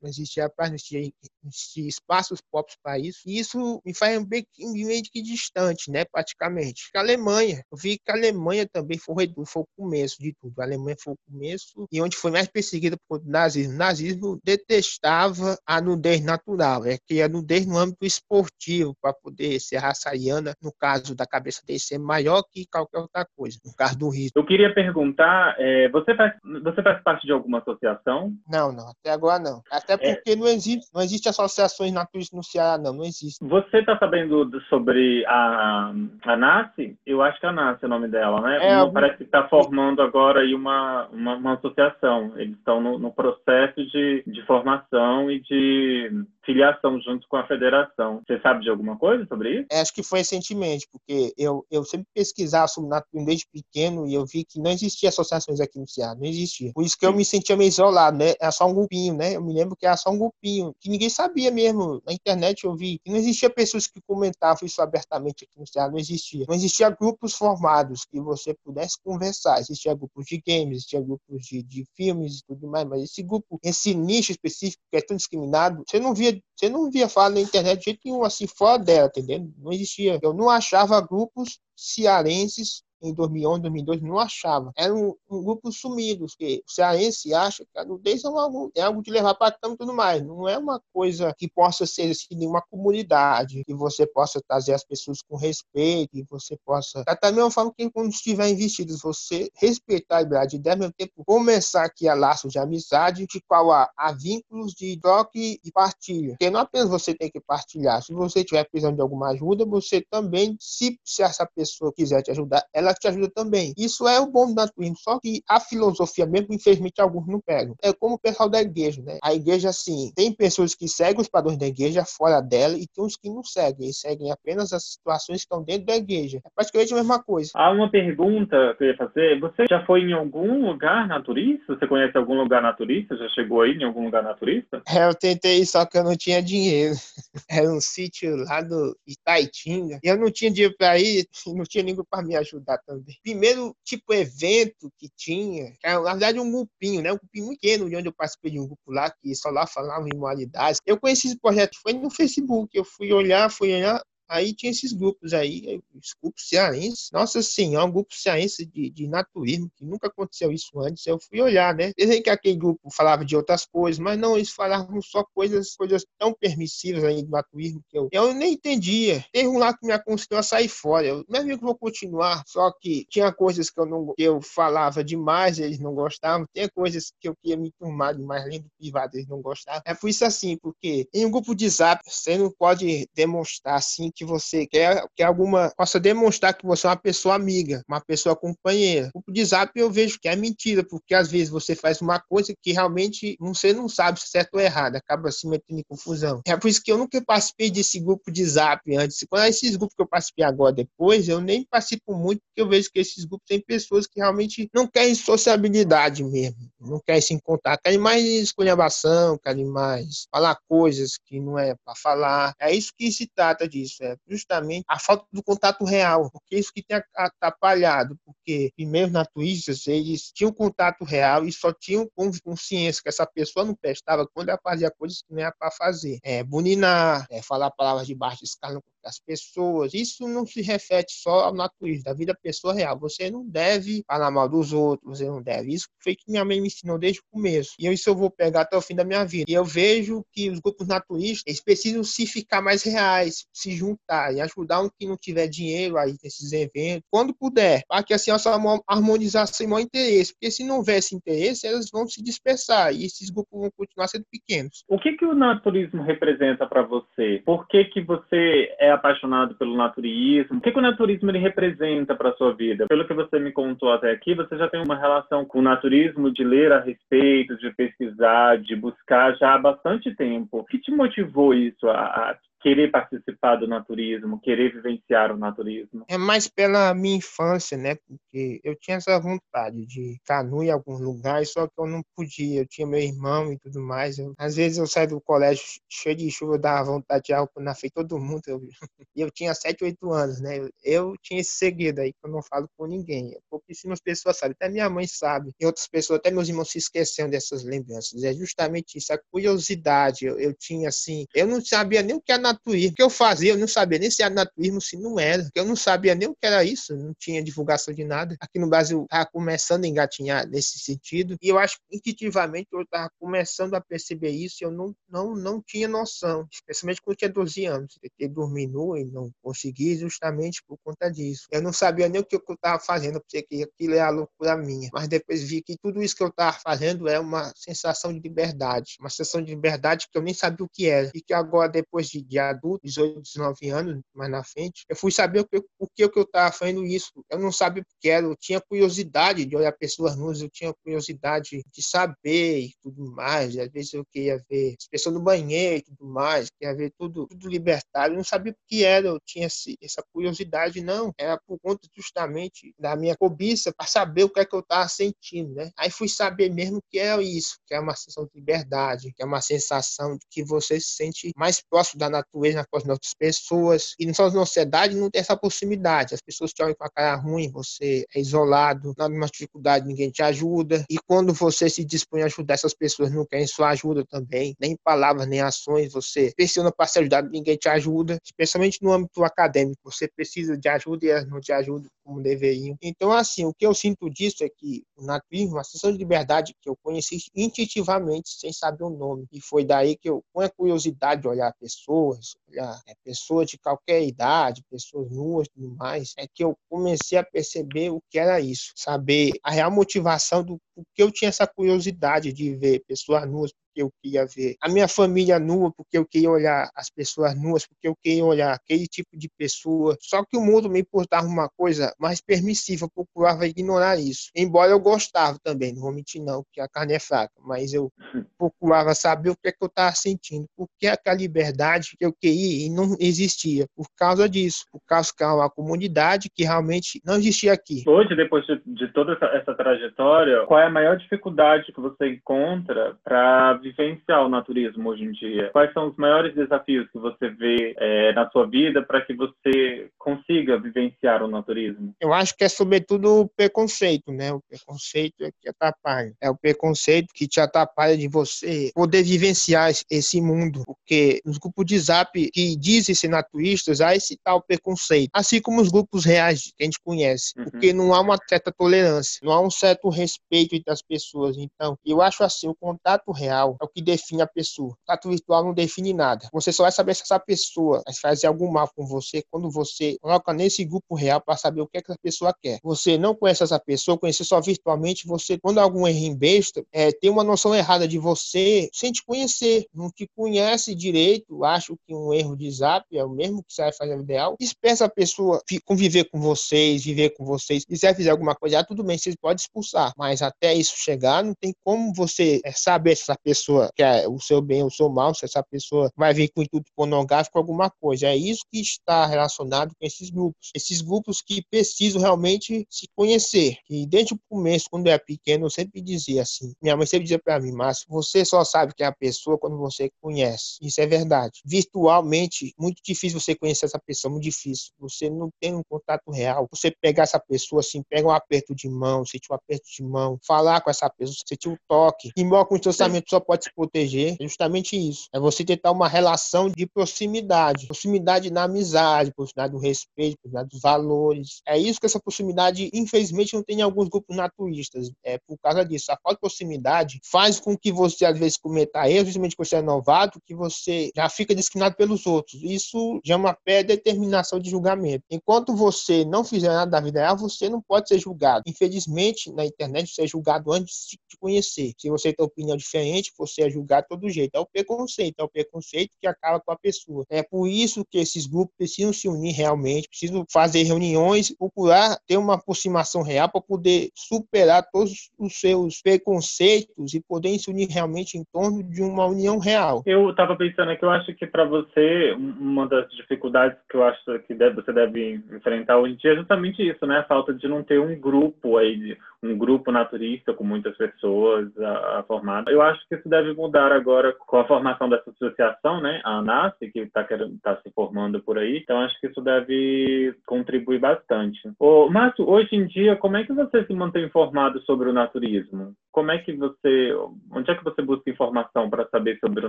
não 0.00 0.08
existia 0.08 0.48
paz, 0.48 0.70
não 0.70 0.76
existia, 0.76 1.10
existia 1.44 1.88
espaços 1.88 2.40
próprios 2.40 2.78
para 2.82 2.98
isso. 2.98 3.20
E 3.26 3.38
isso 3.38 3.80
me 3.84 3.94
faz 3.94 4.22
bem 4.24 4.44
meio 4.58 5.02
que 5.02 5.22
distante, 5.22 5.90
né, 5.90 6.04
praticamente. 6.04 6.90
A 6.94 7.00
Alemanha, 7.00 7.62
eu 7.70 7.78
vi 7.78 7.98
que 7.98 8.10
a 8.10 8.14
Alemanha 8.14 8.68
também 8.70 8.98
foi, 8.98 9.32
foi 9.46 9.62
o 9.62 9.68
começo 9.76 10.16
de 10.20 10.34
tudo. 10.40 10.60
A 10.60 10.64
Alemanha 10.64 10.96
foi 11.02 11.14
o 11.14 11.18
começo 11.30 11.86
e 11.90 12.00
onde 12.00 12.16
foi 12.16 12.30
mais 12.30 12.48
perseguida 12.48 12.96
por 13.08 13.24
nazismo. 13.24 13.74
O 13.74 13.76
nazismo 13.76 14.38
detestava 14.44 15.56
a 15.66 15.80
nudez 15.80 16.22
natural, 16.22 16.84
é 16.86 16.98
que 17.06 17.22
a 17.22 17.28
nudez 17.28 17.66
no 17.66 17.78
âmbito 17.78 18.04
esportivo, 18.04 18.94
para 19.00 19.12
poder 19.12 19.60
ser 19.60 19.76
raça 19.76 20.08
ariana, 20.08 20.54
no 20.62 20.72
caso 20.72 21.14
da 21.14 21.26
cabeça 21.26 21.62
dele 21.66 21.78
ser 21.78 21.98
maior 21.98 22.42
que 22.50 22.66
qualquer 22.70 22.98
outra 22.98 23.26
coisa, 23.36 23.58
no 23.64 23.74
caso 23.74 23.98
do 23.98 24.08
risco. 24.08 24.38
Eu 24.38 24.46
queria 24.46 24.72
perguntar, 24.72 25.56
é, 25.58 25.88
você, 25.88 26.14
faz, 26.14 26.34
você 26.62 26.82
faz 26.82 27.02
parte 27.02 27.26
de 27.26 27.32
alguma 27.32 27.58
associação? 27.58 28.32
Não, 28.48 28.72
não, 28.72 28.88
até 28.90 29.10
agora 29.10 29.38
não. 29.38 29.62
Até 29.92 30.10
é. 30.10 30.14
porque 30.14 30.32
é. 30.32 30.36
não 30.36 30.46
existe, 30.46 30.88
não 30.94 31.02
existe 31.02 31.28
associações 31.28 31.92
naturistas 31.92 32.36
no 32.36 32.44
Ceará, 32.44 32.78
não, 32.78 32.92
não 32.92 33.04
existe. 33.04 33.44
Você 33.44 33.78
está 33.78 33.96
sabendo 33.98 34.48
sobre 34.68 35.24
a, 35.26 35.92
a 36.24 36.36
NASCE? 36.36 36.96
Eu 37.06 37.22
acho 37.22 37.38
que 37.40 37.46
é 37.46 37.48
a 37.48 37.52
NASCE 37.52 37.84
é 37.84 37.86
o 37.86 37.90
nome 37.90 38.08
dela, 38.08 38.40
né? 38.40 38.58
É. 38.60 38.90
Parece 38.90 39.18
que 39.18 39.24
está 39.24 39.48
formando 39.48 40.02
agora 40.02 40.40
aí 40.40 40.54
uma, 40.54 41.06
uma, 41.12 41.34
uma 41.36 41.54
associação. 41.54 42.32
Eles 42.36 42.56
estão 42.56 42.80
no, 42.80 42.98
no 42.98 43.12
processo 43.12 43.84
de, 43.86 44.22
de 44.26 44.42
formação 44.46 45.30
e 45.30 45.40
de 45.40 46.24
filiação 46.48 46.98
junto 47.02 47.28
com 47.28 47.36
a 47.36 47.46
federação. 47.46 48.22
Você 48.26 48.40
sabe 48.40 48.62
de 48.62 48.70
alguma 48.70 48.96
coisa 48.96 49.26
sobre 49.26 49.60
isso? 49.60 49.66
É, 49.70 49.80
acho 49.80 49.92
que 49.92 50.02
foi 50.02 50.20
recentemente, 50.20 50.88
porque 50.90 51.34
eu, 51.36 51.66
eu 51.70 51.84
sempre 51.84 52.06
pesquisava 52.14 52.66
sobre 52.66 52.88
naturismo 52.88 53.26
desde 53.26 53.46
pequeno 53.52 54.08
e 54.08 54.14
eu 54.14 54.24
vi 54.24 54.44
que 54.44 54.58
não 54.58 54.70
existia 54.70 55.10
associações 55.10 55.60
aqui 55.60 55.78
no 55.78 55.86
Ceará, 55.86 56.14
não 56.14 56.24
existia. 56.24 56.72
Por 56.72 56.82
isso 56.82 56.96
que 56.98 57.04
eu 57.04 57.12
me 57.12 57.22
sentia 57.22 57.54
meio 57.54 57.68
isolado, 57.68 58.16
né? 58.16 58.32
Era 58.40 58.50
só 58.50 58.66
um 58.66 58.72
grupinho, 58.72 59.14
né? 59.14 59.36
Eu 59.36 59.44
me 59.44 59.52
lembro 59.52 59.76
que 59.76 59.84
era 59.84 59.96
só 59.96 60.10
um 60.10 60.18
grupinho, 60.18 60.74
que 60.80 60.88
ninguém 60.88 61.10
sabia 61.10 61.50
mesmo. 61.50 62.00
Na 62.06 62.14
internet 62.14 62.64
eu 62.64 62.74
vi 62.74 62.98
que 63.04 63.10
não 63.10 63.18
existia 63.18 63.50
pessoas 63.50 63.86
que 63.86 64.00
comentavam 64.06 64.64
isso 64.64 64.80
abertamente 64.80 65.44
aqui 65.44 65.60
no 65.60 65.66
Ceará, 65.66 65.90
não 65.90 65.98
existia. 65.98 66.46
Não 66.48 66.54
existia 66.54 66.88
grupos 66.88 67.34
formados 67.34 68.06
que 68.06 68.18
você 68.20 68.54
pudesse 68.64 68.96
conversar. 69.04 69.60
Existia 69.60 69.94
grupos 69.94 70.24
de 70.24 70.42
games, 70.46 70.78
existia 70.78 71.00
grupos 71.00 71.44
de, 71.44 71.62
de 71.62 71.84
filmes 71.94 72.38
e 72.38 72.44
tudo 72.46 72.66
mais, 72.68 72.86
mas 72.88 73.02
esse 73.02 73.22
grupo, 73.22 73.58
esse 73.62 73.94
nicho 73.94 74.32
específico 74.32 74.82
que 74.90 74.96
é 74.96 75.02
tão 75.02 75.16
discriminado, 75.16 75.84
você 75.86 76.00
não 76.00 76.14
via 76.14 76.37
você 76.56 76.68
não 76.68 76.90
via 76.90 77.08
falar 77.08 77.30
na 77.30 77.40
internet 77.40 77.78
de 77.78 77.84
jeito 77.86 78.00
nenhum, 78.04 78.24
assim, 78.24 78.46
fora 78.46 78.78
dela, 78.78 79.08
entendeu? 79.08 79.50
Não 79.58 79.72
existia. 79.72 80.18
Eu 80.22 80.32
não 80.32 80.48
achava 80.50 81.00
grupos 81.00 81.58
cearenses 81.76 82.82
em 83.02 83.12
2011, 83.14 83.62
2012, 83.62 84.02
não 84.02 84.18
achava. 84.18 84.72
Era 84.76 84.94
um, 84.94 85.14
um 85.30 85.42
grupo 85.42 85.70
sumido, 85.72 86.26
que 86.38 86.62
o 86.66 86.70
cearense 86.70 87.32
acha 87.34 87.64
que 87.64 87.78
a 87.78 87.84
nudez 87.84 88.24
é 88.24 88.28
algo, 88.28 88.70
é 88.74 88.82
algo 88.82 89.02
de 89.02 89.10
levar 89.10 89.34
para 89.34 89.52
cama 89.52 89.74
e 89.74 89.78
tudo 89.78 89.94
mais. 89.94 90.22
Não 90.24 90.48
é 90.48 90.58
uma 90.58 90.80
coisa 90.92 91.34
que 91.36 91.48
possa 91.48 91.86
ser 91.86 92.10
assim, 92.10 92.38
de 92.38 92.46
uma 92.46 92.62
comunidade, 92.62 93.64
que 93.64 93.74
você 93.74 94.06
possa 94.06 94.40
trazer 94.46 94.74
as 94.74 94.84
pessoas 94.84 95.22
com 95.22 95.36
respeito, 95.36 96.12
que 96.12 96.24
você 96.28 96.56
possa. 96.64 97.04
Da 97.04 97.32
mesma 97.32 97.50
forma 97.50 97.72
que 97.76 97.90
quando 97.90 98.10
estiver 98.10 98.48
investido, 98.48 98.96
você 98.98 99.50
respeitar 99.56 100.18
a 100.18 100.22
liberdade 100.22 100.60
e, 100.62 100.70
ao 100.70 100.76
mesmo 100.76 100.92
tempo, 100.92 101.24
começar 101.24 101.84
aqui 101.84 102.08
a 102.08 102.14
laços 102.14 102.52
de 102.52 102.58
amizade, 102.58 103.26
de 103.26 103.40
qual 103.46 103.70
há, 103.70 103.90
há 103.96 104.12
vínculos 104.12 104.72
de 104.72 104.98
troca 105.00 105.30
e 105.34 105.60
partilha. 105.72 106.30
Porque 106.30 106.50
não 106.50 106.60
apenas 106.60 106.88
você 106.88 107.14
tem 107.14 107.30
que 107.30 107.40
partilhar, 107.40 108.02
se 108.02 108.12
você 108.12 108.44
tiver 108.44 108.64
precisando 108.64 108.96
de 108.96 109.02
alguma 109.02 109.30
ajuda, 109.30 109.64
você 109.64 110.04
também, 110.10 110.56
se, 110.60 110.98
se 111.04 111.22
essa 111.22 111.46
pessoa 111.46 111.92
quiser 111.92 112.22
te 112.22 112.30
ajudar, 112.30 112.64
ela 112.72 112.87
ela 112.88 112.94
te 112.94 113.08
ajuda 113.08 113.30
também. 113.34 113.72
Isso 113.76 114.06
é 114.08 114.18
o 114.20 114.26
bom 114.26 114.46
do 114.46 114.54
naturismo, 114.54 114.96
só 114.98 115.18
que 115.18 115.42
a 115.48 115.60
filosofia 115.60 116.26
mesmo, 116.26 116.54
infelizmente, 116.54 117.00
alguns 117.00 117.26
não 117.26 117.40
pegam. 117.40 117.74
É 117.82 117.92
como 117.92 118.14
o 118.14 118.18
pessoal 118.18 118.48
da 118.48 118.60
igreja, 118.60 119.02
né? 119.02 119.18
A 119.22 119.34
igreja, 119.34 119.68
assim, 119.68 120.10
tem 120.14 120.32
pessoas 120.32 120.74
que 120.74 120.88
seguem 120.88 121.20
os 121.20 121.28
padrões 121.28 121.58
da 121.58 121.66
igreja 121.66 122.04
fora 122.04 122.40
dela 122.40 122.74
e 122.74 122.86
tem 122.86 123.04
uns 123.04 123.16
que 123.16 123.28
não 123.28 123.42
seguem. 123.42 123.86
Eles 123.86 124.00
seguem 124.00 124.30
apenas 124.30 124.72
as 124.72 124.84
situações 124.84 125.38
que 125.38 125.44
estão 125.44 125.62
dentro 125.62 125.86
da 125.86 125.96
igreja. 125.96 126.40
É 126.44 126.50
praticamente 126.54 126.92
a 126.92 126.96
mesma 126.96 127.22
coisa. 127.22 127.50
Há 127.54 127.70
uma 127.70 127.90
pergunta 127.90 128.74
que 128.76 128.84
eu 128.84 128.88
ia 128.88 128.96
fazer. 128.96 129.40
Você 129.40 129.64
já 129.68 129.84
foi 129.84 130.00
em 130.00 130.12
algum 130.12 130.66
lugar 130.66 131.06
naturista? 131.06 131.74
Você 131.74 131.86
conhece 131.86 132.16
algum 132.16 132.34
lugar 132.34 132.62
naturista? 132.62 133.16
Já 133.16 133.28
chegou 133.30 133.62
aí 133.62 133.72
em 133.72 133.84
algum 133.84 134.04
lugar 134.04 134.22
naturista? 134.22 134.82
É, 134.88 135.04
eu 135.04 135.14
tentei, 135.14 135.64
só 135.64 135.84
que 135.84 135.98
eu 135.98 136.04
não 136.04 136.16
tinha 136.16 136.42
dinheiro. 136.42 136.94
Era 137.50 137.70
um 137.70 137.80
sítio 137.80 138.36
lá 138.36 138.60
do 138.60 138.96
Itaitinga. 139.06 140.00
E 140.02 140.08
eu 140.08 140.18
não 140.18 140.30
tinha 140.30 140.50
dinheiro 140.50 140.74
para 140.78 140.98
ir, 140.98 141.26
não 141.46 141.64
tinha 141.64 141.84
ninguém 141.84 142.04
para 142.08 142.24
me 142.24 142.36
ajudar 142.36 142.77
Primeiro, 143.22 143.76
tipo, 143.84 144.12
evento 144.12 144.90
que 144.98 145.08
tinha, 145.16 145.72
que 145.72 145.86
era, 145.86 146.00
na 146.00 146.10
verdade, 146.12 146.40
um 146.40 146.50
grupinho, 146.50 147.02
né? 147.02 147.12
Um 147.12 147.16
grupinho 147.16 147.48
pequeno, 147.50 147.88
de 147.88 147.96
onde 147.96 148.08
eu 148.08 148.12
participei 148.12 148.52
de 148.52 148.60
um 148.60 148.66
grupo 148.66 148.92
lá, 148.92 149.10
que 149.10 149.34
só 149.34 149.50
lá 149.50 149.66
falava 149.66 150.08
em 150.08 150.16
modalidades. 150.16 150.80
Eu 150.86 150.98
conheci 150.98 151.28
esse 151.28 151.38
projeto, 151.38 151.78
foi 151.82 151.92
no 151.92 152.10
Facebook. 152.10 152.76
Eu 152.76 152.84
fui 152.84 153.12
olhar, 153.12 153.50
fui 153.50 153.74
olhar, 153.74 154.02
Aí 154.28 154.54
tinha 154.54 154.70
esses 154.70 154.92
grupos 154.92 155.32
aí, 155.32 155.80
os 155.94 156.14
grupos 156.20 156.48
cearenses. 156.48 157.10
Nossa 157.12 157.42
senhora, 157.42 157.86
um 157.86 157.92
grupo 157.92 158.14
cearense 158.14 158.66
de, 158.66 158.90
de 158.90 159.08
naturismo, 159.08 159.70
que 159.76 159.84
nunca 159.84 160.08
aconteceu 160.08 160.52
isso 160.52 160.78
antes. 160.80 161.06
Eu 161.06 161.18
fui 161.18 161.40
olhar, 161.40 161.74
né? 161.74 161.92
Dizem 161.96 162.22
que 162.22 162.30
aquele 162.30 162.56
grupo 162.56 162.90
falava 162.92 163.24
de 163.24 163.36
outras 163.36 163.64
coisas, 163.64 163.98
mas 163.98 164.18
não, 164.18 164.36
eles 164.36 164.50
falavam 164.50 165.00
só 165.00 165.24
coisas, 165.34 165.74
coisas 165.76 166.04
tão 166.18 166.34
permissivas 166.34 167.04
aí 167.04 167.22
do 167.22 167.30
naturismo 167.30 167.82
que 167.88 167.98
eu, 167.98 168.08
eu 168.12 168.34
nem 168.34 168.54
entendia. 168.54 169.24
Teve 169.32 169.48
um 169.48 169.58
lá 169.58 169.76
que 169.76 169.86
me 169.86 169.92
aconselhou 169.92 170.38
a 170.38 170.42
sair 170.42 170.68
fora. 170.68 171.06
Eu, 171.06 171.24
mas 171.28 171.46
eu 171.46 171.58
vou 171.58 171.76
continuar. 171.76 172.42
Só 172.46 172.70
que 172.72 173.06
tinha 173.08 173.32
coisas 173.32 173.70
que 173.70 173.80
eu 173.80 173.86
não 173.86 174.12
que 174.16 174.22
eu 174.22 174.40
falava 174.40 175.02
demais, 175.04 175.58
eles 175.58 175.78
não 175.78 175.94
gostavam. 175.94 176.46
Tinha 176.54 176.68
coisas 176.68 177.12
que 177.20 177.28
eu 177.28 177.36
queria 177.36 177.56
me 177.56 177.72
turmar 177.78 178.14
demais, 178.14 178.42
além 178.44 178.60
do 178.60 178.70
privado, 178.78 179.16
eles 179.16 179.28
não 179.28 179.40
gostavam. 179.40 179.82
É 179.84 179.94
por 179.94 180.08
isso 180.08 180.24
assim, 180.24 180.56
porque 180.56 181.08
em 181.12 181.26
um 181.26 181.30
grupo 181.30 181.54
de 181.54 181.68
zap, 181.68 182.02
você 182.04 182.36
não 182.36 182.50
pode 182.50 183.08
demonstrar 183.14 183.76
assim 183.76 184.10
que 184.18 184.24
você 184.24 184.66
quer 184.66 185.04
que 185.14 185.22
alguma 185.22 185.72
possa 185.76 186.00
demonstrar 186.00 186.52
que 186.52 186.66
você 186.66 186.86
é 186.86 186.90
uma 186.90 186.96
pessoa 186.96 187.36
amiga, 187.36 187.84
uma 187.88 188.00
pessoa 188.00 188.34
companheira. 188.34 189.10
O 189.14 189.22
de 189.30 189.44
zap 189.44 189.70
eu 189.76 189.90
vejo 189.90 190.18
que 190.20 190.28
é 190.28 190.34
mentira, 190.34 190.84
porque 190.84 191.14
às 191.14 191.30
vezes 191.30 191.48
você 191.48 191.76
faz 191.76 192.00
uma 192.00 192.18
coisa 192.18 192.52
que 192.60 192.72
realmente 192.72 193.36
você 193.38 193.72
não 193.72 193.88
sabe 193.88 194.18
se 194.18 194.26
é 194.26 194.28
certo 194.40 194.54
ou 194.54 194.60
errado, 194.60 194.96
acaba 194.96 195.30
se 195.30 195.46
metendo 195.46 195.80
em 195.80 195.84
confusão. 195.88 196.40
É 196.46 196.56
por 196.56 196.68
isso 196.68 196.82
que 196.82 196.90
eu 196.90 196.98
nunca 196.98 197.22
participei 197.24 197.70
desse 197.70 198.00
grupo 198.00 198.32
de 198.32 198.44
zap 198.44 198.82
antes. 198.96 199.24
Quando 199.30 199.44
é 199.44 199.48
esses 199.48 199.76
grupos 199.76 199.94
que 199.94 200.02
eu 200.02 200.08
participei 200.08 200.44
agora 200.44 200.72
depois, 200.72 201.28
eu 201.28 201.40
nem 201.40 201.64
participo 201.64 202.14
muito, 202.14 202.40
porque 202.40 202.60
eu 202.60 202.68
vejo 202.68 202.90
que 202.90 202.98
esses 202.98 203.24
grupos 203.24 203.46
têm 203.46 203.60
pessoas 203.60 204.06
que 204.06 204.18
realmente 204.18 204.68
não 204.74 204.86
querem 204.88 205.14
sociabilidade 205.14 206.24
mesmo, 206.24 206.70
não 206.80 207.00
querem 207.00 207.20
se 207.20 207.34
encontrar, 207.34 207.78
querem 207.78 207.98
mais 207.98 208.24
esculhambação, 208.24 209.38
querem 209.38 209.66
mais 209.66 210.26
falar 210.32 210.58
coisas 210.68 211.18
que 211.24 211.38
não 211.38 211.58
é 211.58 211.74
para 211.84 211.94
falar. 211.94 212.54
É 212.60 212.74
isso 212.74 212.92
que 212.96 213.12
se 213.12 213.28
trata 213.32 213.68
disso, 213.68 214.02
é 214.02 214.07
justamente 214.26 214.84
a 214.88 214.98
falta 214.98 215.26
do 215.32 215.42
contato 215.42 215.84
real, 215.84 216.30
porque 216.30 216.56
é 216.56 216.58
isso 216.58 216.72
que 216.72 216.82
tem 216.82 217.02
atrapalhado, 217.14 218.16
porque 218.24 218.72
primeiro 218.76 219.10
na 219.10 219.24
Twitch 219.24 219.68
eles 219.86 220.30
tinham 220.32 220.52
contato 220.52 221.04
real 221.04 221.44
e 221.44 221.52
só 221.52 221.72
tinham 221.72 222.08
consciência 222.44 223.02
que 223.02 223.08
essa 223.08 223.26
pessoa 223.26 223.64
não 223.64 223.74
prestava 223.74 224.26
quando 224.32 224.48
ela 224.50 224.60
fazia 224.62 224.90
coisas 224.90 225.22
que 225.22 225.32
não 225.32 225.40
era 225.40 225.54
para 225.58 225.70
fazer. 225.70 226.18
É, 226.22 226.42
buninar, 226.42 227.26
é, 227.30 227.42
falar 227.42 227.70
palavras 227.70 228.06
de 228.06 228.14
baixo 228.14 228.44
escala 228.44 228.80
das 229.08 229.18
pessoas. 229.18 229.94
Isso 229.94 230.28
não 230.28 230.46
se 230.46 230.60
reflete 230.60 231.12
só 231.12 231.46
ao 231.46 231.54
naturismo, 231.54 232.04
da 232.04 232.12
vida 232.12 232.28
da 232.28 232.34
pessoa 232.34 232.74
real. 232.74 232.98
Você 232.98 233.30
não 233.30 233.48
deve 233.48 234.02
falar 234.06 234.30
mal 234.30 234.48
dos 234.48 234.72
outros, 234.72 235.18
você 235.18 235.24
não 235.24 235.42
deve. 235.42 235.72
Isso 235.72 235.88
foi 236.02 236.14
que 236.14 236.30
minha 236.30 236.44
mãe 236.44 236.60
me 236.60 236.66
ensinou 236.66 236.98
desde 236.98 237.20
o 237.20 237.22
começo. 237.30 237.72
E 237.78 237.88
isso 237.88 238.10
eu 238.10 238.14
vou 238.14 238.30
pegar 238.30 238.62
até 238.62 238.76
o 238.76 238.82
fim 238.82 238.94
da 238.94 239.04
minha 239.04 239.24
vida. 239.24 239.46
E 239.48 239.54
eu 239.54 239.64
vejo 239.64 240.22
que 240.32 240.50
os 240.50 240.60
grupos 240.60 240.86
naturistas, 240.86 241.44
eles 241.46 241.62
precisam 241.62 242.04
se 242.04 242.26
ficar 242.26 242.60
mais 242.60 242.82
reais, 242.82 243.46
se 243.52 243.72
juntar 243.72 244.34
e 244.34 244.40
ajudar 244.40 244.82
um 244.82 244.90
que 244.90 245.06
não 245.06 245.16
tiver 245.16 245.48
dinheiro 245.48 245.96
aí 245.96 246.14
nesses 246.22 246.52
eventos, 246.52 247.08
quando 247.10 247.34
puder, 247.34 247.82
para 247.88 248.02
que 248.02 248.12
assim 248.12 248.30
essa 248.30 248.54
harmonização 248.86 249.66
e 249.66 249.70
maior 249.70 249.84
interesse. 249.84 250.34
Porque 250.34 250.50
se 250.50 250.64
não 250.64 250.76
houver 250.76 250.98
esse 250.98 251.14
interesse, 251.14 251.66
elas 251.66 251.88
vão 251.90 252.06
se 252.06 252.22
dispersar 252.22 252.92
e 252.92 253.06
esses 253.06 253.30
grupos 253.30 253.58
vão 253.58 253.70
continuar 253.74 254.08
sendo 254.08 254.24
pequenos. 254.30 254.84
O 254.86 254.98
que, 254.98 255.12
que 255.12 255.24
o 255.24 255.34
naturismo 255.34 256.02
representa 256.02 256.66
para 256.66 256.82
você? 256.82 257.42
Por 257.46 257.66
que, 257.66 257.86
que 257.86 258.02
você 258.02 258.74
é 258.78 258.90
apaixonado 258.98 259.54
pelo 259.54 259.76
naturismo. 259.76 260.58
O 260.58 260.60
que, 260.60 260.72
que 260.72 260.78
o 260.78 260.82
naturismo 260.82 261.30
ele 261.30 261.38
representa 261.38 262.14
para 262.14 262.32
sua 262.34 262.54
vida? 262.54 262.86
Pelo 262.88 263.06
que 263.06 263.14
você 263.14 263.38
me 263.38 263.52
contou 263.52 263.92
até 263.92 264.10
aqui, 264.10 264.34
você 264.34 264.56
já 264.56 264.68
tem 264.68 264.82
uma 264.82 264.96
relação 264.96 265.44
com 265.44 265.60
o 265.60 265.62
naturismo 265.62 266.30
de 266.30 266.44
ler 266.44 266.72
a 266.72 266.80
respeito, 266.80 267.56
de 267.56 267.70
pesquisar, 267.74 268.58
de 268.58 268.76
buscar 268.76 269.36
já 269.36 269.54
há 269.54 269.58
bastante 269.58 270.14
tempo. 270.14 270.58
O 270.58 270.64
que 270.64 270.78
te 270.78 270.90
motivou 270.90 271.54
isso 271.54 271.88
a, 271.88 272.00
a 272.00 272.36
querer 272.60 272.90
participar 272.90 273.56
do 273.56 273.66
naturismo, 273.66 274.40
querer 274.40 274.72
vivenciar 274.72 275.32
o 275.32 275.38
naturismo? 275.38 276.04
É 276.08 276.18
mais 276.18 276.48
pela 276.48 276.92
minha 276.94 277.16
infância, 277.16 277.76
né? 277.76 277.94
Porque 277.94 278.60
eu 278.64 278.74
tinha 278.76 278.96
essa 278.96 279.18
vontade 279.18 279.86
de 279.86 280.20
canoa 280.24 280.64
em 280.64 280.70
alguns 280.70 281.00
lugares, 281.00 281.52
só 281.52 281.66
que 281.66 281.74
eu 281.78 281.86
não 281.86 282.02
podia. 282.16 282.60
Eu 282.60 282.66
tinha 282.66 282.86
meu 282.86 283.00
irmão 283.00 283.52
e 283.52 283.58
tudo 283.58 283.80
mais. 283.80 284.18
Eu, 284.18 284.34
às 284.38 284.56
vezes 284.56 284.78
eu 284.78 284.86
saio 284.86 285.08
do 285.08 285.20
colégio 285.20 285.62
cheio 285.88 286.16
de 286.16 286.30
chuva, 286.30 286.54
eu 286.54 286.60
dava 286.60 286.92
vontade 286.92 287.24
de 287.26 287.32
álcool 287.32 287.62
na 287.62 287.74
frente 287.74 287.92
todo 287.92 288.18
mundo. 288.18 288.42
Eu, 288.46 288.60
e 289.14 289.20
eu 289.20 289.30
tinha 289.30 289.54
7, 289.54 289.84
8 289.84 290.12
anos, 290.12 290.40
né? 290.40 290.58
Eu, 290.58 290.70
eu, 290.82 291.14
tinha 291.22 291.40
esse 291.40 291.52
segredo 291.52 292.00
aí 292.00 292.12
que 292.12 292.18
eu 292.24 292.30
não 292.30 292.42
falo 292.42 292.68
com 292.76 292.86
ninguém. 292.86 293.34
É 293.34 293.38
pouquíssimas 293.50 294.00
pessoas 294.00 294.36
sabem, 294.36 294.56
até 294.58 294.68
minha 294.68 294.90
mãe 294.90 295.06
sabe. 295.06 295.52
E 295.60 295.66
outras 295.66 295.86
pessoas, 295.86 296.18
até 296.18 296.30
meus 296.30 296.48
irmãos 296.48 296.70
se 296.70 296.78
esqueceram 296.78 297.30
dessas 297.30 297.64
lembranças. 297.64 298.22
É 298.24 298.32
justamente 298.32 298.98
isso, 298.98 299.12
a 299.12 299.18
curiosidade. 299.30 300.24
Eu, 300.24 300.38
eu 300.38 300.52
tinha 300.54 300.88
assim, 300.88 301.26
eu 301.34 301.46
não 301.46 301.60
sabia 301.64 302.02
nem 302.02 302.16
o 302.16 302.20
que 302.20 302.32
era 302.32 302.48
naturismo. 302.58 302.92
O 302.92 302.94
que 302.94 303.02
eu 303.02 303.10
fazia, 303.10 303.52
eu 303.52 303.58
não 303.58 303.68
sabia 303.68 303.98
nem 303.98 304.10
se 304.10 304.22
era 304.22 304.34
naturismo, 304.34 304.80
se 304.80 304.96
não 304.96 305.18
era. 305.18 305.48
Eu 305.54 305.64
não 305.64 305.76
sabia 305.76 306.14
nem 306.14 306.28
o 306.28 306.34
que 306.34 306.46
era 306.46 306.64
isso, 306.64 306.96
não 306.96 307.14
tinha 307.18 307.42
divulgação 307.42 307.94
de 307.94 308.04
nada. 308.04 308.36
Aqui 308.40 308.58
no 308.58 308.68
Brasil 308.68 309.04
estava 309.04 309.26
começando 309.26 309.84
a 309.84 309.88
engatinhar 309.88 310.46
nesse 310.48 310.78
sentido. 310.78 311.36
E 311.40 311.48
eu 311.48 311.58
acho 311.58 311.76
que 311.76 311.96
intuitivamente 311.96 312.68
eu 312.72 312.82
estava 312.82 313.10
começando 313.18 313.74
a 313.74 313.80
perceber 313.80 314.30
isso 314.30 314.58
e 314.60 314.64
eu 314.64 314.70
não, 314.70 314.94
não, 315.08 315.34
não 315.34 315.62
tinha 315.62 315.88
noção. 315.88 316.46
Especialmente 316.52 317.00
quando 317.00 317.14
eu 317.14 317.18
tinha 317.18 317.30
12 317.30 317.64
anos. 317.66 317.98
Eu 318.18 318.28
dormi 318.28 318.66
nu 318.66 318.96
e 318.96 319.04
não 319.04 319.30
consegui 319.42 319.96
justamente 319.96 320.62
por 320.66 320.78
conta 320.84 321.10
disso. 321.10 321.46
Eu 321.50 321.62
não 321.62 321.72
sabia 321.72 322.08
nem 322.08 322.20
o 322.20 322.24
que 322.24 322.36
eu 322.36 322.42
estava 322.48 322.78
fazendo, 322.78 323.16
eu 323.16 323.20
pensei 323.20 323.42
que 323.42 323.62
aquilo 323.62 323.94
é 323.94 324.00
a 324.00 324.10
loucura 324.10 324.56
minha. 324.56 324.88
Mas 324.92 325.08
depois 325.08 325.42
vi 325.42 325.62
que 325.62 325.76
tudo 325.80 326.02
isso 326.02 326.16
que 326.16 326.22
eu 326.22 326.28
estava 326.28 326.56
fazendo 326.58 327.08
é 327.08 327.18
uma 327.18 327.52
sensação 327.56 328.12
de 328.12 328.20
liberdade. 328.20 328.96
Uma 329.00 329.10
sensação 329.10 329.42
de 329.42 329.50
liberdade 329.50 330.08
que 330.10 330.18
eu 330.18 330.22
nem 330.22 330.34
sabia 330.34 330.64
o 330.64 330.68
que 330.68 330.88
era. 330.88 331.10
E 331.14 331.20
que 331.20 331.32
agora, 331.32 331.68
depois 331.68 332.08
de, 332.08 332.22
de 332.22 332.37
adulto, 332.38 332.80
18, 332.84 333.20
19 333.20 333.70
anos, 333.70 334.00
mais 334.14 334.30
na 334.30 334.42
frente, 334.44 334.84
eu 334.88 334.96
fui 334.96 335.10
saber 335.10 335.40
o 335.40 335.46
que, 335.46 336.02
eu 336.02 336.22
estava 336.22 336.52
fazendo 336.52 336.84
isso. 336.84 337.12
Eu 337.30 337.38
não 337.38 337.52
sabia 337.52 337.82
o 337.82 337.86
que 338.00 338.08
era, 338.08 338.26
eu 338.26 338.36
tinha 338.36 338.60
curiosidade 338.60 339.44
de 339.44 339.56
olhar 339.56 339.72
pessoas 339.72 340.16
nuas, 340.16 340.40
eu 340.40 340.50
tinha 340.50 340.72
curiosidade 340.82 341.62
de 341.72 341.82
saber 341.82 342.60
e 342.60 342.74
tudo 342.82 343.10
mais. 343.12 343.56
Às 343.56 343.70
vezes 343.70 343.94
eu 343.94 344.04
queria 344.10 344.42
ver 344.48 344.76
as 344.78 344.88
pessoas 344.88 345.14
no 345.14 345.20
banheiro 345.20 345.78
e 345.78 345.82
tudo 345.82 346.06
mais, 346.06 346.50
queria 346.50 346.74
ver 346.74 346.92
tudo, 346.98 347.26
tudo 347.26 347.48
libertário. 347.48 348.14
Eu 348.14 348.18
não 348.18 348.24
sabia 348.24 348.52
o 348.52 348.56
que 348.66 348.84
era, 348.84 349.08
eu 349.08 349.18
tinha 349.24 349.46
essa 349.46 350.02
curiosidade, 350.12 350.80
não. 350.80 351.12
Era 351.18 351.38
por 351.46 351.58
conta 351.60 351.88
justamente 351.96 352.74
da 352.78 352.96
minha 352.96 353.16
cobiça 353.16 353.72
para 353.76 353.86
saber 353.86 354.24
o 354.24 354.30
que 354.30 354.40
é 354.40 354.44
que 354.44 354.54
eu 354.54 354.60
estava 354.60 354.88
sentindo, 354.88 355.54
né? 355.54 355.70
Aí 355.76 355.90
fui 355.90 356.08
saber 356.08 356.52
mesmo 356.52 356.80
que 356.90 356.98
é 356.98 357.20
isso, 357.22 357.58
que 357.66 357.74
é 357.74 357.80
uma 357.80 357.94
sensação 357.94 358.24
de 358.24 358.30
liberdade, 358.34 359.12
que 359.14 359.22
é 359.22 359.26
uma 359.26 359.40
sensação 359.40 360.16
de 360.16 360.26
que 360.30 360.44
você 360.44 360.80
se 360.80 360.96
sente 360.96 361.32
mais 361.36 361.60
próximo 361.60 361.98
da 361.98 362.08
natureza, 362.08 362.27
com 362.32 362.76
as 362.76 362.88
outras 362.88 363.14
pessoas. 363.18 363.94
E 363.98 364.06
na 364.06 364.14
sociedade 364.14 364.96
não 364.96 365.10
tem 365.10 365.20
essa 365.20 365.36
proximidade. 365.36 366.14
As 366.14 366.20
pessoas 366.20 366.52
te 366.52 366.62
olham 366.62 366.74
com 366.74 366.84
a 366.84 366.90
cara 366.90 367.16
ruim, 367.16 367.50
você 367.50 368.04
é 368.14 368.20
isolado, 368.20 368.94
na 368.96 369.08
mesma 369.08 369.26
dificuldade 369.26 369.86
ninguém 369.86 370.10
te 370.10 370.22
ajuda. 370.22 370.84
E 370.90 370.96
quando 371.06 371.32
você 371.32 371.68
se 371.68 371.84
dispõe 371.84 372.22
a 372.22 372.26
ajudar, 372.26 372.54
essas 372.54 372.74
pessoas 372.74 373.12
não 373.12 373.26
querem 373.26 373.46
sua 373.46 373.70
ajuda 373.70 374.04
também, 374.04 374.54
nem 374.60 374.76
palavras, 374.82 375.26
nem 375.26 375.40
ações. 375.40 375.92
Você 375.92 376.32
pressiona 376.36 376.72
para 376.72 376.86
ser 376.86 377.00
ajudado, 377.00 377.30
ninguém 377.30 377.56
te 377.56 377.68
ajuda, 377.68 378.18
especialmente 378.24 378.82
no 378.82 378.92
âmbito 378.92 379.24
acadêmico. 379.24 379.80
Você 379.84 380.08
precisa 380.08 380.56
de 380.56 380.68
ajuda 380.68 381.06
e 381.06 381.10
elas 381.10 381.28
não 381.28 381.40
te 381.40 381.52
ajudam 381.52 381.90
como 382.08 382.22
deveriam. 382.22 382.74
Então, 382.80 383.12
assim, 383.12 383.44
o 383.44 383.52
que 383.52 383.66
eu 383.66 383.74
sinto 383.74 384.08
disso 384.08 384.42
é 384.42 384.48
que 384.48 384.82
o 384.96 385.04
naturismo, 385.04 385.56
uma 385.56 385.62
sensação 385.62 385.92
de 385.92 385.98
liberdade 385.98 386.54
que 386.58 386.66
eu 386.66 386.74
conheci 386.82 387.18
intuitivamente, 387.36 388.30
sem 388.30 388.50
saber 388.50 388.84
o 388.84 388.88
nome. 388.88 389.26
E 389.30 389.42
foi 389.42 389.62
daí 389.62 389.94
que 389.94 390.08
eu, 390.08 390.24
com 390.32 390.40
a 390.40 390.48
curiosidade 390.48 391.20
de 391.20 391.28
olhar 391.28 391.52
pessoas, 391.60 392.34
olhar 392.48 392.80
é, 392.86 392.94
pessoas 393.04 393.50
de 393.50 393.58
qualquer 393.58 394.02
idade, 394.02 394.64
pessoas 394.70 395.10
nuas 395.10 395.48
e 395.48 395.50
tudo 395.50 395.76
mais, 395.76 396.14
é 396.16 396.26
que 396.26 396.42
eu 396.42 396.56
comecei 396.70 397.18
a 397.18 397.22
perceber 397.22 397.90
o 397.90 398.02
que 398.08 398.18
era 398.18 398.40
isso, 398.40 398.72
saber 398.74 399.32
a 399.42 399.50
real 399.50 399.70
motivação 399.70 400.42
do 400.42 400.58
que 400.94 401.02
eu 401.02 401.10
tinha 401.10 401.28
essa 401.28 401.46
curiosidade 401.46 402.32
de 402.32 402.54
ver 402.54 402.82
pessoas 402.86 403.28
nuas, 403.28 403.52
porque 403.78 403.82
eu 403.82 403.92
queria 404.02 404.26
ver 404.26 404.56
a 404.60 404.68
minha 404.68 404.88
família 404.88 405.38
nua, 405.38 405.72
porque 405.72 405.96
eu 405.96 406.06
queria 406.06 406.30
olhar 406.30 406.70
as 406.74 406.90
pessoas 406.90 407.34
nuas, 407.40 407.66
porque 407.66 407.86
eu 407.86 407.94
queria 408.02 408.24
olhar 408.24 408.52
aquele 408.52 408.86
tipo 408.86 409.16
de 409.16 409.28
pessoa. 409.36 409.96
Só 410.00 410.24
que 410.24 410.36
o 410.36 410.40
mundo 410.40 410.68
me 410.68 410.80
importava 410.80 411.26
uma 411.26 411.48
coisa 411.48 411.94
mais 411.98 412.20
permissiva, 412.20 412.86
eu 412.86 412.90
procurava 412.90 413.46
ignorar 413.46 413.96
isso. 413.96 414.30
Embora 414.34 414.70
eu 414.70 414.80
gostava 414.80 415.38
também, 415.42 415.72
não 415.72 415.82
vou 415.82 415.92
mentir 415.92 416.22
não, 416.22 416.44
que 416.52 416.60
a 416.60 416.68
carne 416.68 416.94
é 416.94 416.98
fraca, 416.98 417.32
mas 417.44 417.72
eu 417.72 417.90
procurava 418.36 418.94
saber 418.94 419.30
o 419.30 419.36
que 419.36 419.48
é 419.48 419.52
que 419.52 419.62
eu 419.62 419.68
estava 419.68 419.92
sentindo, 419.92 420.46
porque 420.56 420.86
aquela 420.86 421.16
liberdade 421.16 421.96
que 421.98 422.04
eu 422.04 422.12
queria 422.12 422.66
e 422.66 422.70
não 422.70 422.96
existia, 422.98 423.66
por 423.76 423.86
causa 423.96 424.28
disso, 424.28 424.64
por 424.72 424.80
causa 424.86 425.12
que 425.16 425.22
é 425.22 425.26
uma 425.26 425.50
comunidade 425.50 426.30
que 426.34 426.44
realmente 426.44 427.00
não 427.04 427.16
existia 427.16 427.52
aqui. 427.52 427.84
Hoje, 427.86 428.14
depois 428.14 428.44
de, 428.46 428.60
de 428.66 428.88
toda 428.88 429.12
essa, 429.12 429.26
essa 429.26 429.54
trajetória, 429.54 430.44
qual 430.46 430.60
é 430.60 430.66
a 430.66 430.70
maior 430.70 430.96
dificuldade 430.96 431.72
que 431.72 431.80
você 431.80 432.08
encontra 432.08 432.96
para 433.04 433.54
vivenciar 433.68 434.24
o 434.24 434.28
naturismo 434.28 434.90
hoje 434.90 435.04
em 435.04 435.12
dia? 435.12 435.50
Quais 435.50 435.72
são 435.72 435.88
os 435.88 435.96
maiores 435.96 436.34
desafios 436.34 436.88
que 436.90 436.98
você 436.98 437.28
vê 437.30 437.74
é, 437.78 438.12
na 438.12 438.28
sua 438.30 438.46
vida 438.46 438.82
para 438.82 439.00
que 439.00 439.14
você 439.14 439.90
consiga 439.98 440.58
vivenciar 440.58 441.22
o 441.22 441.28
naturismo? 441.28 441.94
Eu 442.00 442.12
acho 442.12 442.36
que 442.36 442.44
é 442.44 442.48
sobretudo 442.48 443.22
o 443.22 443.28
preconceito, 443.28 444.12
né? 444.12 444.32
O 444.32 444.40
preconceito 444.40 445.24
é 445.24 445.30
que 445.30 445.48
atrapalha. 445.48 446.12
É 446.20 446.30
o 446.30 446.36
preconceito 446.36 447.08
que 447.14 447.26
te 447.26 447.40
atrapalha 447.40 447.96
de 447.96 448.08
você 448.08 448.70
poder 448.74 449.02
vivenciar 449.02 449.70
esse 449.90 450.20
mundo, 450.20 450.62
porque 450.66 451.20
nos 451.24 451.38
grupos 451.38 451.64
de 451.66 451.78
zap 451.78 452.30
que 452.30 452.56
dizem 452.56 452.94
ser 452.94 453.08
naturistas, 453.08 453.80
há 453.80 453.94
esse 453.94 454.18
tal 454.22 454.42
preconceito, 454.42 455.10
assim 455.12 455.40
como 455.40 455.60
os 455.60 455.70
grupos 455.70 456.04
reais 456.04 456.52
que 456.56 456.62
a 456.62 456.64
gente 456.64 456.78
conhece, 456.84 457.32
uhum. 457.36 457.44
porque 457.44 457.72
não 457.72 457.94
há 457.94 458.00
uma 458.00 458.18
certa 458.28 458.52
tolerância, 458.52 459.20
não 459.22 459.32
há 459.32 459.40
um 459.40 459.50
certo 459.50 459.88
respeito 459.88 460.54
entre 460.54 460.72
as 460.72 460.82
pessoas. 460.82 461.36
Então, 461.36 461.76
eu 461.84 462.00
acho 462.00 462.22
assim, 462.22 462.48
o 462.48 462.54
contato 462.54 463.12
real 463.12 463.47
virtual 463.48 463.56
é 463.60 463.64
o 463.64 463.68
que 463.68 463.82
define 463.82 464.22
a 464.22 464.26
pessoa. 464.26 464.70
O 464.70 464.76
contato 464.76 465.08
virtual 465.08 465.44
não 465.44 465.54
define 465.54 465.92
nada. 465.92 466.28
Você 466.32 466.52
só 466.52 466.64
vai 466.64 466.72
saber 466.72 466.94
se 466.94 467.02
essa 467.02 467.18
pessoa 467.18 467.82
vai 467.84 467.94
fazer 467.94 468.26
algum 468.26 468.50
mal 468.50 468.68
com 468.74 468.86
você 468.86 469.22
quando 469.30 469.50
você 469.50 469.96
coloca 470.00 470.32
nesse 470.32 470.64
grupo 470.64 470.94
real 470.94 471.20
para 471.20 471.36
saber 471.36 471.60
o 471.60 471.66
que, 471.66 471.78
é 471.78 471.82
que 471.82 471.90
essa 471.90 472.00
pessoa 472.02 472.34
quer. 472.40 472.58
Você 472.62 472.98
não 472.98 473.14
conhece 473.14 473.42
essa 473.42 473.58
pessoa, 473.58 473.98
conhecer 473.98 474.24
só 474.24 474.40
virtualmente, 474.40 475.06
você, 475.06 475.38
quando 475.38 475.58
algum 475.58 475.86
erro 475.86 475.98
em 475.98 476.16
besta, 476.16 476.64
é, 476.72 476.90
tem 476.92 477.10
uma 477.10 477.24
noção 477.24 477.54
errada 477.54 477.86
de 477.86 477.98
você 477.98 478.68
sem 478.72 478.92
te 478.92 479.04
conhecer. 479.04 479.66
Não 479.72 479.90
te 479.90 480.08
conhece 480.14 480.74
direito, 480.74 481.44
acho 481.44 481.76
que 481.86 481.94
um 481.94 482.12
erro 482.12 482.36
de 482.36 482.50
zap 482.50 482.84
é 482.92 483.04
o 483.04 483.10
mesmo 483.10 483.42
que 483.42 483.52
você 483.52 483.62
vai 483.62 483.72
fazer 483.72 483.96
no 483.96 484.02
ideal. 484.02 484.36
Espera 484.40 484.68
a 484.84 484.88
pessoa 484.88 485.42
conviver 485.64 486.04
com 486.04 486.20
vocês, 486.20 486.84
viver 486.84 487.10
com 487.10 487.24
vocês. 487.24 487.62
Se 487.62 487.66
quiser 487.66 487.96
fazer 487.96 488.10
alguma 488.10 488.34
coisa, 488.34 488.60
ah, 488.60 488.64
tudo 488.64 488.84
bem, 488.84 488.98
vocês 488.98 489.16
podem 489.16 489.36
expulsar. 489.36 489.92
Mas 489.96 490.20
até 490.22 490.54
isso 490.54 490.74
chegar, 490.76 491.24
não 491.24 491.34
tem 491.34 491.54
como 491.64 491.92
você 491.94 492.40
é, 492.44 492.52
saber 492.52 492.96
se 492.96 493.02
essa 493.02 493.16
pessoa 493.22 493.37
quer 493.76 494.08
o 494.08 494.18
seu 494.18 494.40
bem 494.40 494.62
ou 494.62 494.68
o 494.68 494.72
seu 494.72 494.88
mal, 494.88 495.14
se 495.14 495.24
essa 495.24 495.42
pessoa 495.42 495.90
vai 495.96 496.12
vir 496.12 496.30
com 496.30 496.42
intuito 496.42 496.70
pornográfico 496.74 497.38
alguma 497.38 497.70
coisa. 497.70 498.06
É 498.06 498.16
isso 498.16 498.42
que 498.50 498.60
está 498.60 499.06
relacionado 499.06 499.74
com 499.78 499.86
esses 499.86 500.10
grupos. 500.10 500.50
Esses 500.54 500.80
grupos 500.80 501.20
que 501.20 501.42
precisam 501.50 502.00
realmente 502.00 502.66
se 502.70 502.86
conhecer. 502.94 503.56
E 503.68 503.86
desde 503.86 504.14
o 504.14 504.20
começo, 504.28 504.68
quando 504.70 504.86
eu 504.86 504.92
era 504.92 505.02
pequeno, 505.02 505.46
eu 505.46 505.50
sempre 505.50 505.80
dizia 505.80 506.22
assim: 506.22 506.52
minha 506.62 506.76
mãe 506.76 506.86
sempre 506.86 507.04
dizia 507.04 507.18
para 507.18 507.40
mim, 507.40 507.52
mas 507.52 507.84
você 507.88 508.24
só 508.24 508.44
sabe 508.44 508.74
quem 508.74 508.84
é 508.84 508.88
a 508.88 508.92
pessoa 508.92 509.38
quando 509.38 509.56
você 509.58 509.90
conhece. 510.00 510.58
Isso 510.62 510.80
é 510.80 510.86
verdade. 510.86 511.40
Virtualmente, 511.44 512.54
muito 512.58 512.80
difícil 512.84 513.20
você 513.20 513.34
conhecer 513.34 513.66
essa 513.66 513.78
pessoa, 513.78 514.12
muito 514.12 514.24
difícil. 514.24 514.72
Você 514.78 515.10
não 515.10 515.30
tem 515.40 515.54
um 515.54 515.62
contato 515.68 516.10
real. 516.10 516.46
Você 516.50 516.70
pegar 516.80 517.04
essa 517.04 517.18
pessoa 517.18 517.60
assim, 517.60 517.82
pega 517.88 518.08
um 518.08 518.10
aperto 518.10 518.54
de 518.54 518.68
mão, 518.68 519.04
sentir 519.04 519.30
um 519.30 519.34
aperto 519.34 519.66
de 519.70 519.82
mão, 519.82 520.18
falar 520.26 520.60
com 520.60 520.70
essa 520.70 520.88
pessoa, 520.90 521.16
sentir 521.26 521.48
um 521.48 521.56
toque. 521.68 522.10
Embora 522.16 522.44
com 522.44 522.54
o 522.54 522.58
distanciamento 522.58 523.10
só 523.10 523.20
pode 523.28 523.44
se 523.44 523.54
proteger, 523.54 524.16
é 524.18 524.24
justamente 524.24 524.74
isso. 524.74 525.06
É 525.12 525.20
você 525.20 525.44
tentar 525.44 525.70
uma 525.70 525.86
relação 525.86 526.48
de 526.48 526.66
proximidade. 526.66 527.66
Proximidade 527.66 528.30
na 528.30 528.44
amizade, 528.44 529.12
proximidade 529.14 529.52
do 529.52 529.58
respeito, 529.58 530.16
proximidade 530.22 530.48
dos 530.48 530.62
valores. 530.62 531.42
É 531.46 531.58
isso 531.58 531.78
que 531.78 531.84
essa 531.84 532.00
proximidade, 532.00 532.70
infelizmente, 532.72 533.34
não 533.34 533.42
tem 533.42 533.58
em 533.58 533.62
alguns 533.62 533.90
grupos 533.90 534.16
naturistas. 534.16 534.90
É 535.04 535.18
por 535.18 535.36
causa 535.38 535.62
disso. 535.62 535.92
A 535.92 535.98
falta 536.02 536.14
de 536.14 536.20
proximidade 536.20 537.00
faz 537.04 537.38
com 537.38 537.54
que 537.54 537.70
você, 537.70 538.06
às 538.06 538.18
vezes, 538.18 538.38
cometa 538.38 538.88
erros, 538.88 539.08
justamente 539.08 539.36
porque 539.36 539.50
você 539.50 539.56
é 539.56 539.62
novato, 539.62 540.22
que 540.26 540.34
você 540.34 540.90
já 540.96 541.10
fica 541.10 541.34
discriminado 541.34 541.76
pelos 541.76 542.06
outros. 542.06 542.40
Isso 542.42 542.98
já 543.04 543.12
é 543.12 543.16
uma 543.16 543.34
pré-determinação 543.34 544.40
de 544.40 544.48
julgamento. 544.48 545.04
Enquanto 545.10 545.54
você 545.54 546.02
não 546.06 546.24
fizer 546.24 546.48
nada 546.48 546.70
da 546.70 546.80
vida 546.80 547.00
real, 547.00 547.18
você 547.18 547.50
não 547.50 547.60
pode 547.60 547.88
ser 547.88 547.98
julgado. 547.98 548.44
Infelizmente, 548.46 549.30
na 549.32 549.44
internet, 549.44 549.92
você 549.92 550.04
é 550.04 550.06
julgado 550.06 550.50
antes 550.50 550.86
de 550.88 550.96
te 550.96 551.18
conhecer. 551.20 551.72
Se 551.76 551.90
você 551.90 552.10
tem 552.10 552.24
opinião 552.24 552.56
diferente, 552.56 553.12
você 553.18 553.42
é 553.42 553.50
julgado 553.50 553.82
de 553.82 553.88
todo 553.88 554.10
jeito. 554.10 554.34
É 554.34 554.40
o 554.40 554.46
preconceito, 554.46 555.18
é 555.18 555.22
o 555.22 555.28
preconceito 555.28 555.96
que 556.00 556.06
acaba 556.06 556.40
com 556.40 556.52
a 556.52 556.56
pessoa. 556.56 557.04
É 557.10 557.22
por 557.22 557.46
isso 557.46 557.84
que 557.90 557.98
esses 557.98 558.26
grupos 558.26 558.54
precisam 558.56 558.92
se 558.92 559.08
unir 559.08 559.32
realmente, 559.32 559.88
precisam 559.88 560.24
fazer 560.32 560.62
reuniões, 560.62 561.34
procurar 561.36 561.98
ter 562.06 562.16
uma 562.16 562.34
aproximação 562.34 563.02
real 563.02 563.28
para 563.28 563.40
poder 563.40 563.90
superar 563.94 564.66
todos 564.70 565.10
os 565.18 565.38
seus 565.38 565.80
preconceitos 565.82 566.94
e 566.94 567.00
poder 567.00 567.38
se 567.38 567.50
unir 567.50 567.68
realmente 567.68 568.16
em 568.16 568.24
torno 568.32 568.62
de 568.62 568.82
uma 568.82 569.06
união 569.06 569.38
real. 569.38 569.82
Eu 569.86 570.10
estava 570.10 570.36
pensando 570.36 570.70
aqui, 570.70 570.84
eu 570.84 570.90
acho 570.90 571.14
que 571.14 571.26
para 571.26 571.44
você, 571.44 572.12
uma 572.18 572.66
das 572.66 572.88
dificuldades 572.92 573.58
que 573.68 573.76
eu 573.76 573.84
acho 573.84 574.02
que 574.26 574.34
você 574.34 574.72
deve 574.72 575.22
enfrentar 575.32 575.78
hoje 575.78 575.94
em 575.94 575.96
dia 575.96 576.12
é 576.12 576.16
justamente 576.16 576.62
isso, 576.66 576.86
né? 576.86 576.98
A 576.98 577.04
falta 577.04 577.32
de 577.32 577.48
não 577.48 577.62
ter 577.62 577.80
um 577.80 577.98
grupo 577.98 578.56
aí, 578.56 578.96
um 579.22 579.36
grupo 579.36 579.72
naturista 579.72 580.32
com 580.32 580.44
muitas 580.44 580.76
pessoas 580.76 581.48
a, 581.58 582.00
a. 582.00 582.44
Eu 582.48 582.62
acho 582.62 582.80
que 582.88 582.94
isso 582.94 583.07
deve 583.08 583.32
mudar 583.34 583.72
agora 583.72 584.14
com 584.26 584.36
a 584.36 584.46
formação 584.46 584.88
dessa 584.88 585.10
associação, 585.10 585.80
né? 585.80 586.00
A 586.04 586.18
ANAS, 586.18 586.54
que 586.58 586.78
está 586.80 587.04
tá 587.42 587.60
se 587.62 587.70
formando 587.74 588.22
por 588.22 588.38
aí. 588.38 588.58
Então, 588.58 588.80
acho 588.80 588.98
que 589.00 589.06
isso 589.06 589.20
deve 589.20 590.14
contribuir 590.26 590.78
bastante. 590.78 591.38
Ô, 591.58 591.88
Márcio, 591.88 592.28
hoje 592.28 592.54
em 592.54 592.66
dia, 592.66 592.96
como 592.96 593.16
é 593.16 593.24
que 593.24 593.32
você 593.32 593.64
se 593.64 593.72
mantém 593.72 594.04
informado 594.04 594.60
sobre 594.62 594.88
o 594.88 594.92
naturismo? 594.92 595.74
Como 595.90 596.10
é 596.10 596.18
que 596.18 596.32
você, 596.36 596.94
onde 597.32 597.50
é 597.50 597.54
que 597.54 597.64
você 597.64 597.82
busca 597.82 598.10
informação 598.10 598.70
para 598.70 598.88
saber 598.88 599.18
sobre 599.18 599.46
o 599.46 599.48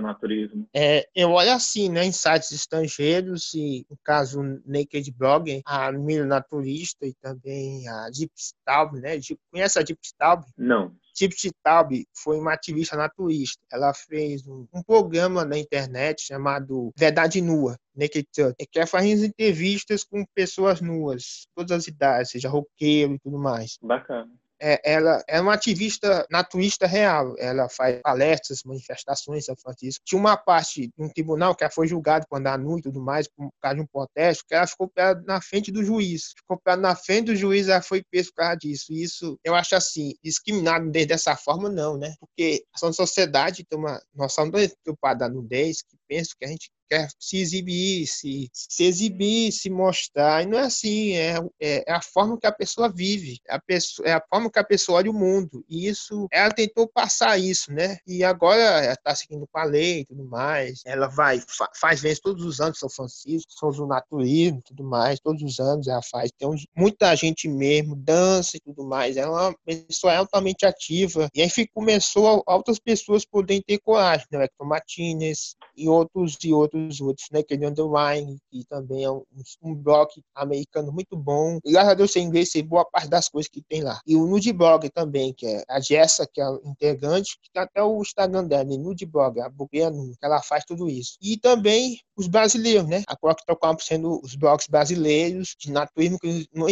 naturismo? 0.00 0.66
É, 0.74 1.06
eu 1.14 1.30
olho 1.30 1.52
assim, 1.52 1.88
né, 1.88 2.04
em 2.04 2.12
sites 2.12 2.50
estrangeiros 2.52 3.54
e, 3.54 3.84
no 3.88 3.96
caso, 4.04 4.40
Naked 4.66 5.12
Blog, 5.16 5.62
a 5.66 5.92
Milho 5.92 6.26
Naturista 6.26 7.06
e 7.06 7.14
também 7.20 7.88
a 7.88 8.10
Deep 8.10 8.32
Stalb, 8.36 8.98
né? 9.00 9.18
Conhece 9.52 9.78
a 9.78 9.82
Deep 9.82 10.00
Stalb? 10.02 10.42
Não. 10.56 10.92
Tipsy 11.14 11.50
Taub 11.62 12.04
foi 12.14 12.38
uma 12.38 12.54
ativista 12.54 12.96
naturista. 12.96 13.62
Ela 13.70 13.92
fez 13.94 14.46
um, 14.46 14.66
um, 14.72 14.82
programa 14.82 15.44
na 15.44 15.58
internet 15.58 16.22
chamado 16.22 16.92
Verdade 16.96 17.40
Nua, 17.40 17.76
Naked 17.94 18.26
Truth, 18.32 18.54
que 18.70 18.78
ela 18.78 18.86
faz 18.86 19.22
entrevistas 19.22 20.04
com 20.04 20.24
pessoas 20.34 20.80
nuas, 20.80 21.46
todas 21.54 21.72
as 21.72 21.86
idades, 21.86 22.30
seja 22.30 22.48
roqueiro 22.48 23.14
e 23.14 23.18
tudo 23.18 23.38
mais. 23.38 23.78
Bacana 23.82 24.30
é, 24.60 24.80
ela 24.84 25.22
é 25.26 25.40
uma 25.40 25.54
ativista 25.54 26.26
naturista 26.30 26.86
real. 26.86 27.34
Ela 27.38 27.68
faz 27.68 28.00
palestras, 28.02 28.62
manifestações, 28.64 29.48
ela 29.48 29.56
faz 29.62 29.76
isso. 29.82 30.00
Tinha 30.04 30.18
uma 30.18 30.36
parte 30.36 30.88
de 30.88 31.02
um 31.02 31.08
tribunal 31.08 31.54
que 31.54 31.64
ela 31.64 31.72
foi 31.72 31.86
julgada 31.86 32.26
por 32.28 32.38
andar 32.38 32.58
nu 32.58 32.78
e 32.78 32.82
tudo 32.82 33.00
mais, 33.00 33.26
por 33.28 33.50
causa 33.60 33.76
de 33.76 33.82
um 33.82 33.86
protesto, 33.86 34.44
que 34.46 34.54
ela 34.54 34.66
ficou 34.66 34.90
na 35.26 35.40
frente 35.40 35.72
do 35.72 35.84
juiz. 35.84 36.32
Ficou 36.36 36.60
na 36.76 36.94
frente 36.94 37.26
do 37.26 37.36
juiz, 37.36 37.68
ela 37.68 37.82
foi 37.82 38.02
presa 38.10 38.28
por 38.28 38.36
causa 38.36 38.56
disso. 38.56 38.92
E 38.92 39.02
isso, 39.02 39.38
eu 39.44 39.54
acho 39.54 39.74
assim, 39.74 40.14
discriminado 40.22 40.90
desde 40.90 41.10
dessa 41.10 41.36
forma, 41.36 41.68
não, 41.68 41.96
né? 41.96 42.14
Porque 42.20 42.62
a 42.74 42.92
sociedade 42.92 43.64
tem 43.64 43.78
uma 43.78 44.00
noção 44.14 44.50
preocupada 44.50 45.20
da 45.20 45.28
nudez, 45.28 45.82
que 45.82 45.96
pensa 46.10 46.34
que 46.36 46.44
a 46.44 46.48
gente 46.48 46.68
quer 46.90 47.08
se 47.20 47.36
exibir, 47.38 48.04
se, 48.08 48.50
se 48.52 48.82
exibir, 48.82 49.52
se 49.52 49.70
mostrar. 49.70 50.42
E 50.42 50.46
não 50.46 50.58
é 50.58 50.62
assim, 50.62 51.12
é, 51.12 51.36
é, 51.60 51.84
é, 51.88 51.92
a 51.92 52.02
forma 52.02 52.36
que 52.36 52.48
a 52.48 52.52
pessoa 52.52 52.92
vive, 52.92 53.38
a, 53.48 53.60
pessoa, 53.60 54.08
é 54.08 54.12
a 54.12 54.22
forma 54.28 54.50
que 54.50 54.58
a 54.58 54.64
pessoa 54.64 54.98
olha 54.98 55.10
o 55.10 55.14
mundo. 55.14 55.64
E 55.68 55.86
isso, 55.86 56.26
ela 56.32 56.50
tentou 56.50 56.88
passar 56.88 57.38
isso, 57.38 57.72
né? 57.72 57.98
E 58.04 58.24
agora 58.24 58.60
ela 58.60 58.92
está 58.92 59.14
seguindo 59.14 59.46
com 59.46 59.58
a 59.58 59.64
lei 59.64 60.00
e 60.00 60.06
tudo 60.06 60.24
mais. 60.24 60.80
Ela 60.84 61.06
vai, 61.06 61.40
fa, 61.46 61.70
faz 61.80 62.00
vezes 62.00 62.18
todos 62.18 62.44
os 62.44 62.60
anos, 62.60 62.80
São 62.80 62.90
Francisco, 62.90 63.52
São 63.52 63.70
do 63.70 63.86
Naturismo 63.86 64.58
e 64.58 64.62
tudo 64.62 64.82
mais, 64.82 65.20
todos 65.20 65.42
os 65.42 65.60
anos 65.60 65.86
ela 65.86 66.02
faz. 66.02 66.32
Tem 66.36 66.48
muita 66.76 67.14
gente 67.14 67.48
mesmo, 67.48 67.94
dança 67.94 68.56
e 68.56 68.60
tudo 68.60 68.84
mais. 68.84 69.16
Ela 69.16 69.44
é 69.44 69.48
uma 69.48 69.56
pessoa 69.64 70.16
altamente 70.16 70.66
ativa. 70.66 71.28
E 71.32 71.40
aí 71.40 71.50
começou 71.72 72.42
outras 72.46 72.80
pessoas 72.80 73.24
poderem 73.24 73.62
ter 73.62 73.78
coragem, 73.78 74.26
né? 74.32 74.40
Hector 74.44 74.66
Martinez 74.66 75.54
e 75.76 75.88
outros 75.88 75.99
e 76.42 76.52
outros 76.52 76.80
os 76.88 77.00
outros, 77.00 77.26
né? 77.32 77.42
Que 77.42 77.54
é 77.54 77.66
Underline, 77.66 78.38
que 78.50 78.64
também 78.64 79.04
é 79.04 79.10
um, 79.10 79.22
um 79.62 79.74
blog 79.74 80.08
americano 80.34 80.92
muito 80.92 81.16
bom. 81.16 81.58
E 81.64 81.72
graças 81.72 81.90
a 81.90 81.94
Deus 81.94 82.16
em 82.16 82.24
inglês 82.24 82.50
sei 82.50 82.62
boa 82.62 82.84
parte 82.84 83.08
das 83.08 83.28
coisas 83.28 83.48
que 83.48 83.62
tem 83.62 83.82
lá. 83.82 84.00
E 84.06 84.16
o 84.16 84.26
Nudeblog 84.26 84.88
também, 84.90 85.32
que 85.32 85.46
é 85.46 85.64
a 85.68 85.80
Jessa, 85.80 86.26
que 86.26 86.40
é 86.40 86.44
a 86.44 86.58
integrante, 86.64 87.38
que 87.42 87.50
tem 87.52 87.62
até 87.62 87.82
o 87.82 88.00
Instagram 88.00 88.44
dela, 88.44 88.64
né? 88.64 88.76
Nudeblog, 88.76 89.40
a 89.40 89.48
blogueira 89.48 89.90
que 89.90 90.26
ela 90.26 90.42
faz 90.42 90.64
tudo 90.64 90.88
isso. 90.88 91.16
E 91.20 91.36
também 91.36 91.98
os 92.16 92.26
brasileiros, 92.26 92.86
né? 92.86 93.02
Agora 93.06 93.34
que 93.34 93.42
estão 93.42 93.78
sendo 93.78 94.20
os 94.22 94.34
blogs 94.34 94.66
brasileiros 94.68 95.54
de 95.58 95.70
naturismo 95.70 96.18
que 96.18 96.46
não 96.52 96.66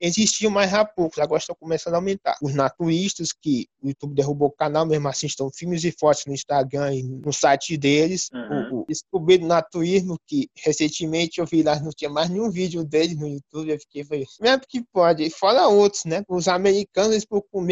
existiam 0.00 0.50
mais 0.50 0.72
há 0.72 0.84
poucos, 0.84 1.18
agora 1.18 1.40
estão 1.40 1.56
começando 1.58 1.94
a 1.94 1.96
aumentar. 1.96 2.36
Os 2.40 2.54
naturistas 2.54 3.32
que 3.32 3.66
o 3.82 3.88
YouTube 3.88 4.14
derrubou 4.14 4.48
o 4.48 4.52
canal, 4.52 4.86
mesmo 4.86 5.08
assim 5.08 5.26
estão 5.26 5.50
filmes 5.50 5.84
e 5.84 5.92
fotos 5.92 6.24
no 6.26 6.32
Instagram 6.32 6.94
e 6.94 7.02
no 7.02 7.32
site 7.32 7.76
deles. 7.76 8.28
Uhum. 8.32 8.71
O, 8.72 8.80
o 8.80 8.86
descobriram 8.86 9.46
naturismo 9.46 10.18
que 10.26 10.48
recentemente 10.56 11.40
eu 11.40 11.46
vi 11.46 11.62
lá, 11.62 11.78
não 11.80 11.90
tinha 11.90 12.10
mais 12.10 12.28
nenhum 12.28 12.50
vídeo 12.50 12.84
deles 12.84 13.16
no 13.16 13.28
YouTube, 13.28 13.70
eu 13.70 13.78
fiquei 13.78 14.04
falei, 14.04 14.26
mesmo 14.40 14.62
que 14.68 14.82
pode, 14.92 15.28
fora 15.30 15.68
outros, 15.68 16.04
né? 16.04 16.22
Os 16.28 16.48
americanos 16.48 17.12
eles 17.12 17.24
procuram 17.24 17.66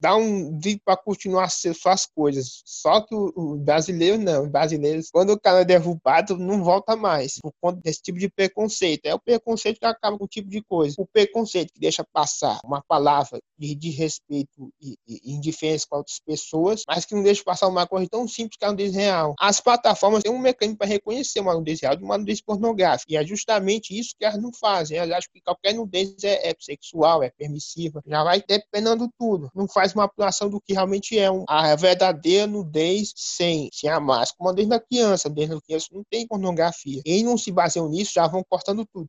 dar 0.00 0.16
um 0.16 0.58
vídeo 0.58 0.80
para 0.84 0.96
continuar 0.96 1.48
suas 1.50 2.06
coisas. 2.06 2.62
Só 2.64 3.00
que 3.00 3.14
o, 3.14 3.32
o 3.36 3.56
brasileiro 3.56 4.18
não, 4.18 4.44
os 4.44 4.50
brasileiros, 4.50 5.10
quando 5.10 5.30
o 5.30 5.40
cara 5.40 5.60
é 5.60 5.64
derrubado, 5.64 6.36
não 6.36 6.62
volta 6.62 6.96
mais, 6.96 7.38
por 7.40 7.52
conta 7.60 7.80
desse 7.80 8.02
tipo 8.02 8.18
de 8.18 8.28
preconceito. 8.28 9.06
É 9.06 9.14
o 9.14 9.20
preconceito 9.20 9.78
que 9.78 9.86
acaba 9.86 10.18
com 10.18 10.24
o 10.24 10.28
tipo 10.28 10.48
de 10.48 10.62
coisa. 10.62 10.94
O 10.98 11.06
preconceito 11.06 11.72
que 11.72 11.80
deixa 11.80 12.04
passar 12.12 12.58
uma 12.64 12.82
palavra 12.82 13.40
de, 13.58 13.74
de 13.74 13.90
respeito 13.90 14.72
e, 14.80 14.96
e 15.06 15.32
indiferença 15.32 15.86
com 15.88 15.98
outras 15.98 16.20
pessoas, 16.24 16.82
mas 16.86 17.04
que 17.04 17.14
não 17.14 17.22
deixa 17.22 17.42
passar 17.44 17.68
uma 17.68 17.86
coisa 17.86 18.08
tão 18.10 18.26
simples 18.26 18.56
que 18.58 18.64
é 18.64 18.70
um 18.70 18.74
desreal. 18.74 19.34
As 19.38 19.60
plataformas 19.60 20.22
têm 20.22 20.32
um 20.32 20.38
mecanismo 20.46 20.78
para 20.78 20.86
reconhecer 20.88 21.40
uma 21.40 21.54
nudez 21.54 21.80
real 21.80 21.96
de 21.96 22.04
uma 22.04 22.18
nudez 22.18 22.40
pornográfica. 22.40 23.12
E 23.12 23.16
é 23.16 23.24
justamente 23.24 23.98
isso 23.98 24.14
que 24.18 24.24
elas 24.24 24.40
não 24.40 24.52
fazem. 24.52 24.98
Elas 24.98 25.18
acham 25.18 25.30
que 25.32 25.40
qualquer 25.40 25.74
nudez 25.74 26.14
é, 26.24 26.50
é 26.50 26.54
sexual, 26.58 27.22
é 27.22 27.30
permissiva, 27.30 28.02
já 28.06 28.22
vai 28.22 28.42
dependendo 28.46 29.08
tudo. 29.18 29.50
Não 29.54 29.68
faz 29.68 29.94
uma 29.94 30.04
apuração 30.04 30.48
do 30.48 30.60
que 30.60 30.72
realmente 30.72 31.18
é 31.18 31.30
um, 31.30 31.44
a 31.48 31.74
verdadeira 31.76 32.46
nudez 32.46 33.12
sem, 33.16 33.68
sem 33.72 33.90
a 33.90 34.00
máscara. 34.00 34.36
Como 34.38 34.52
desde 34.52 34.74
a 34.74 34.80
criança, 34.80 35.28
desde 35.28 35.54
a 35.54 35.60
criança 35.60 35.86
não 35.92 36.02
tem 36.10 36.26
pornografia. 36.26 37.00
E 37.04 37.22
não 37.22 37.36
se 37.36 37.50
baseiam 37.50 37.88
nisso, 37.88 38.12
já 38.14 38.26
vão 38.26 38.42
cortando 38.48 38.86
tudo. 38.92 39.08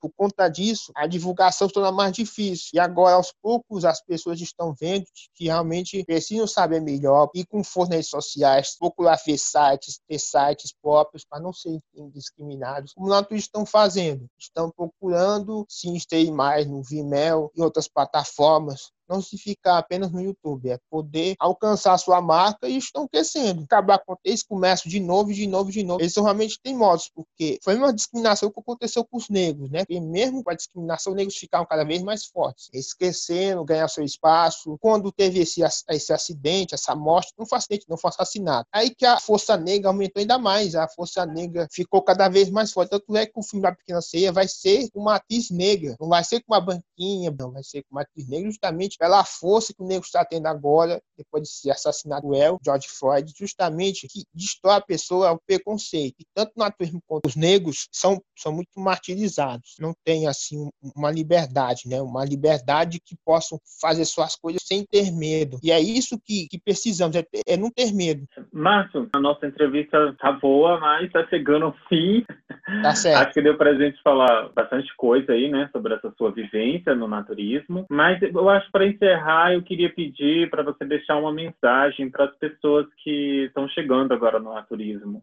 Por 0.00 0.10
conta 0.16 0.48
disso, 0.48 0.92
a 0.94 1.06
divulgação 1.06 1.68
se 1.68 1.74
torna 1.74 1.92
mais 1.92 2.12
difícil. 2.12 2.70
E 2.74 2.78
agora, 2.78 3.16
aos 3.16 3.32
poucos, 3.42 3.84
as 3.84 4.02
pessoas 4.02 4.40
estão 4.40 4.74
vendo 4.78 5.04
que 5.34 5.44
realmente 5.44 6.04
precisam 6.04 6.46
saber 6.46 6.80
melhor 6.80 7.28
e 7.34 7.44
com 7.44 7.62
força 7.62 8.02
sociais, 8.02 8.76
procurar 8.78 9.18
ver 9.24 9.38
sites, 9.38 10.00
ter 10.08 10.18
sites 10.34 10.74
próprios 10.82 11.24
para 11.24 11.40
não 11.40 11.52
serem 11.52 11.80
discriminados, 12.12 12.92
como 12.92 13.08
nós 13.08 13.26
estão 13.30 13.64
fazendo. 13.64 14.26
Estão 14.38 14.70
procurando 14.70 15.64
se 15.68 15.88
inserir 15.88 16.32
mais 16.32 16.66
no 16.66 16.82
Vimeo 16.82 17.50
e 17.54 17.62
outras 17.62 17.86
plataformas 17.86 18.90
não 19.08 19.20
se 19.20 19.36
ficar 19.38 19.78
apenas 19.78 20.10
no 20.10 20.20
YouTube, 20.20 20.70
é 20.70 20.78
poder 20.90 21.34
alcançar 21.38 21.96
sua 21.98 22.20
marca 22.20 22.68
e 22.68 22.76
estão 22.76 23.06
crescendo. 23.06 23.64
Acabar 23.64 23.98
com 23.98 24.16
esse 24.24 24.46
comércio 24.46 24.88
de 24.88 25.00
novo, 25.00 25.32
de 25.32 25.46
novo, 25.46 25.70
de 25.70 25.82
novo. 25.82 26.00
Eles 26.00 26.14
realmente 26.16 26.58
teimosos, 26.62 27.10
porque 27.14 27.58
foi 27.62 27.76
uma 27.76 27.92
discriminação 27.92 28.50
que 28.50 28.60
aconteceu 28.60 29.04
com 29.04 29.16
os 29.16 29.28
negros, 29.28 29.70
né? 29.70 29.84
E 29.88 30.00
mesmo 30.00 30.42
com 30.42 30.50
a 30.50 30.54
discriminação, 30.54 31.12
os 31.12 31.16
negros 31.16 31.36
ficaram 31.36 31.66
cada 31.66 31.84
vez 31.84 32.02
mais 32.02 32.24
fortes. 32.24 32.68
Eles 32.72 32.94
cresceram, 32.94 33.64
ganharam 33.64 33.88
seu 33.88 34.04
espaço. 34.04 34.76
Quando 34.80 35.12
teve 35.12 35.40
esse, 35.40 35.62
esse 35.90 36.12
acidente, 36.12 36.74
essa 36.74 36.94
morte, 36.94 37.32
não 37.38 37.46
foi 37.46 37.58
acidente, 37.58 37.86
não 37.88 37.96
foi 37.96 38.10
assassinato. 38.10 38.68
Aí 38.72 38.94
que 38.94 39.04
a 39.04 39.18
Força 39.18 39.56
Negra 39.56 39.88
aumentou 39.88 40.20
ainda 40.20 40.38
mais. 40.38 40.74
A 40.74 40.88
Força 40.88 41.26
Negra 41.26 41.68
ficou 41.70 42.02
cada 42.02 42.28
vez 42.28 42.50
mais 42.50 42.72
forte. 42.72 42.90
Tanto 42.90 43.16
é 43.16 43.26
que 43.26 43.38
o 43.38 43.42
filme 43.42 43.62
da 43.62 43.74
Pequena 43.74 44.00
Ceia 44.00 44.32
vai 44.32 44.48
ser 44.48 44.88
uma 44.94 45.16
atriz 45.16 45.50
negra. 45.50 45.96
Não 46.00 46.08
vai 46.08 46.24
ser 46.24 46.40
com 46.40 46.54
uma 46.54 46.60
não. 47.36 47.52
Vai 47.52 47.62
ser 47.62 47.82
com 47.82 47.96
uma 47.96 48.02
atriz 48.02 48.28
negra 48.28 48.50
justamente 48.50 48.84
justamente 48.84 48.98
pela 48.98 49.24
força 49.24 49.74
que 49.74 49.82
o 49.82 49.86
negro 49.86 50.04
está 50.04 50.24
tendo 50.24 50.46
agora, 50.46 51.00
depois 51.16 51.42
de 51.42 51.48
ser 51.48 51.70
assassinado 51.70 52.28
o 52.28 52.34
El, 52.34 52.58
George 52.64 52.88
Floyd, 52.88 53.32
justamente 53.38 54.06
que 54.08 54.24
destrói 54.34 54.76
a 54.76 54.80
pessoa 54.80 55.28
ao 55.28 55.40
preconceito. 55.46 56.16
E 56.20 56.24
tanto 56.34 56.52
o 56.56 56.60
naturismo 56.60 57.00
quanto 57.06 57.26
os 57.26 57.36
negros 57.36 57.88
são, 57.92 58.20
são 58.36 58.52
muito 58.52 58.78
martirizados. 58.78 59.74
Não 59.78 59.92
tem, 60.04 60.26
assim, 60.26 60.68
uma 60.96 61.10
liberdade, 61.10 61.82
né? 61.88 62.00
Uma 62.00 62.24
liberdade 62.24 63.00
que 63.04 63.16
possam 63.24 63.58
fazer 63.80 64.04
suas 64.04 64.36
coisas 64.36 64.62
sem 64.64 64.84
ter 64.84 65.12
medo. 65.12 65.58
E 65.62 65.70
é 65.70 65.80
isso 65.80 66.18
que, 66.24 66.46
que 66.48 66.58
precisamos, 66.58 67.16
é, 67.16 67.24
é 67.46 67.56
não 67.56 67.70
ter 67.70 67.92
medo. 67.92 68.26
Márcio, 68.52 69.08
a 69.14 69.20
nossa 69.20 69.46
entrevista 69.46 70.14
tá 70.18 70.32
boa, 70.32 70.78
mas 70.80 71.10
tá 71.12 71.26
chegando 71.28 71.66
ao 71.66 71.76
fim. 71.88 72.24
Tá 72.82 72.94
certo. 72.94 73.22
Acho 73.24 73.34
que 73.34 73.42
deu 73.42 73.56
pra 73.56 73.74
gente 73.74 74.00
falar 74.02 74.48
bastante 74.54 74.94
coisa 74.96 75.32
aí, 75.32 75.50
né, 75.50 75.68
sobre 75.72 75.94
essa 75.94 76.12
sua 76.16 76.30
vivência 76.32 76.83
no 76.92 77.06
naturismo. 77.06 77.86
Mas 77.88 78.20
eu 78.20 78.48
acho 78.48 78.68
para 78.72 78.86
encerrar, 78.86 79.54
eu 79.54 79.62
queria 79.62 79.92
pedir 79.94 80.50
para 80.50 80.64
você 80.64 80.84
deixar 80.84 81.16
uma 81.16 81.32
mensagem 81.32 82.10
para 82.10 82.24
as 82.24 82.36
pessoas 82.36 82.86
que 83.04 83.44
estão 83.46 83.68
chegando 83.68 84.12
agora 84.12 84.40
no 84.40 84.52
naturismo. 84.52 85.22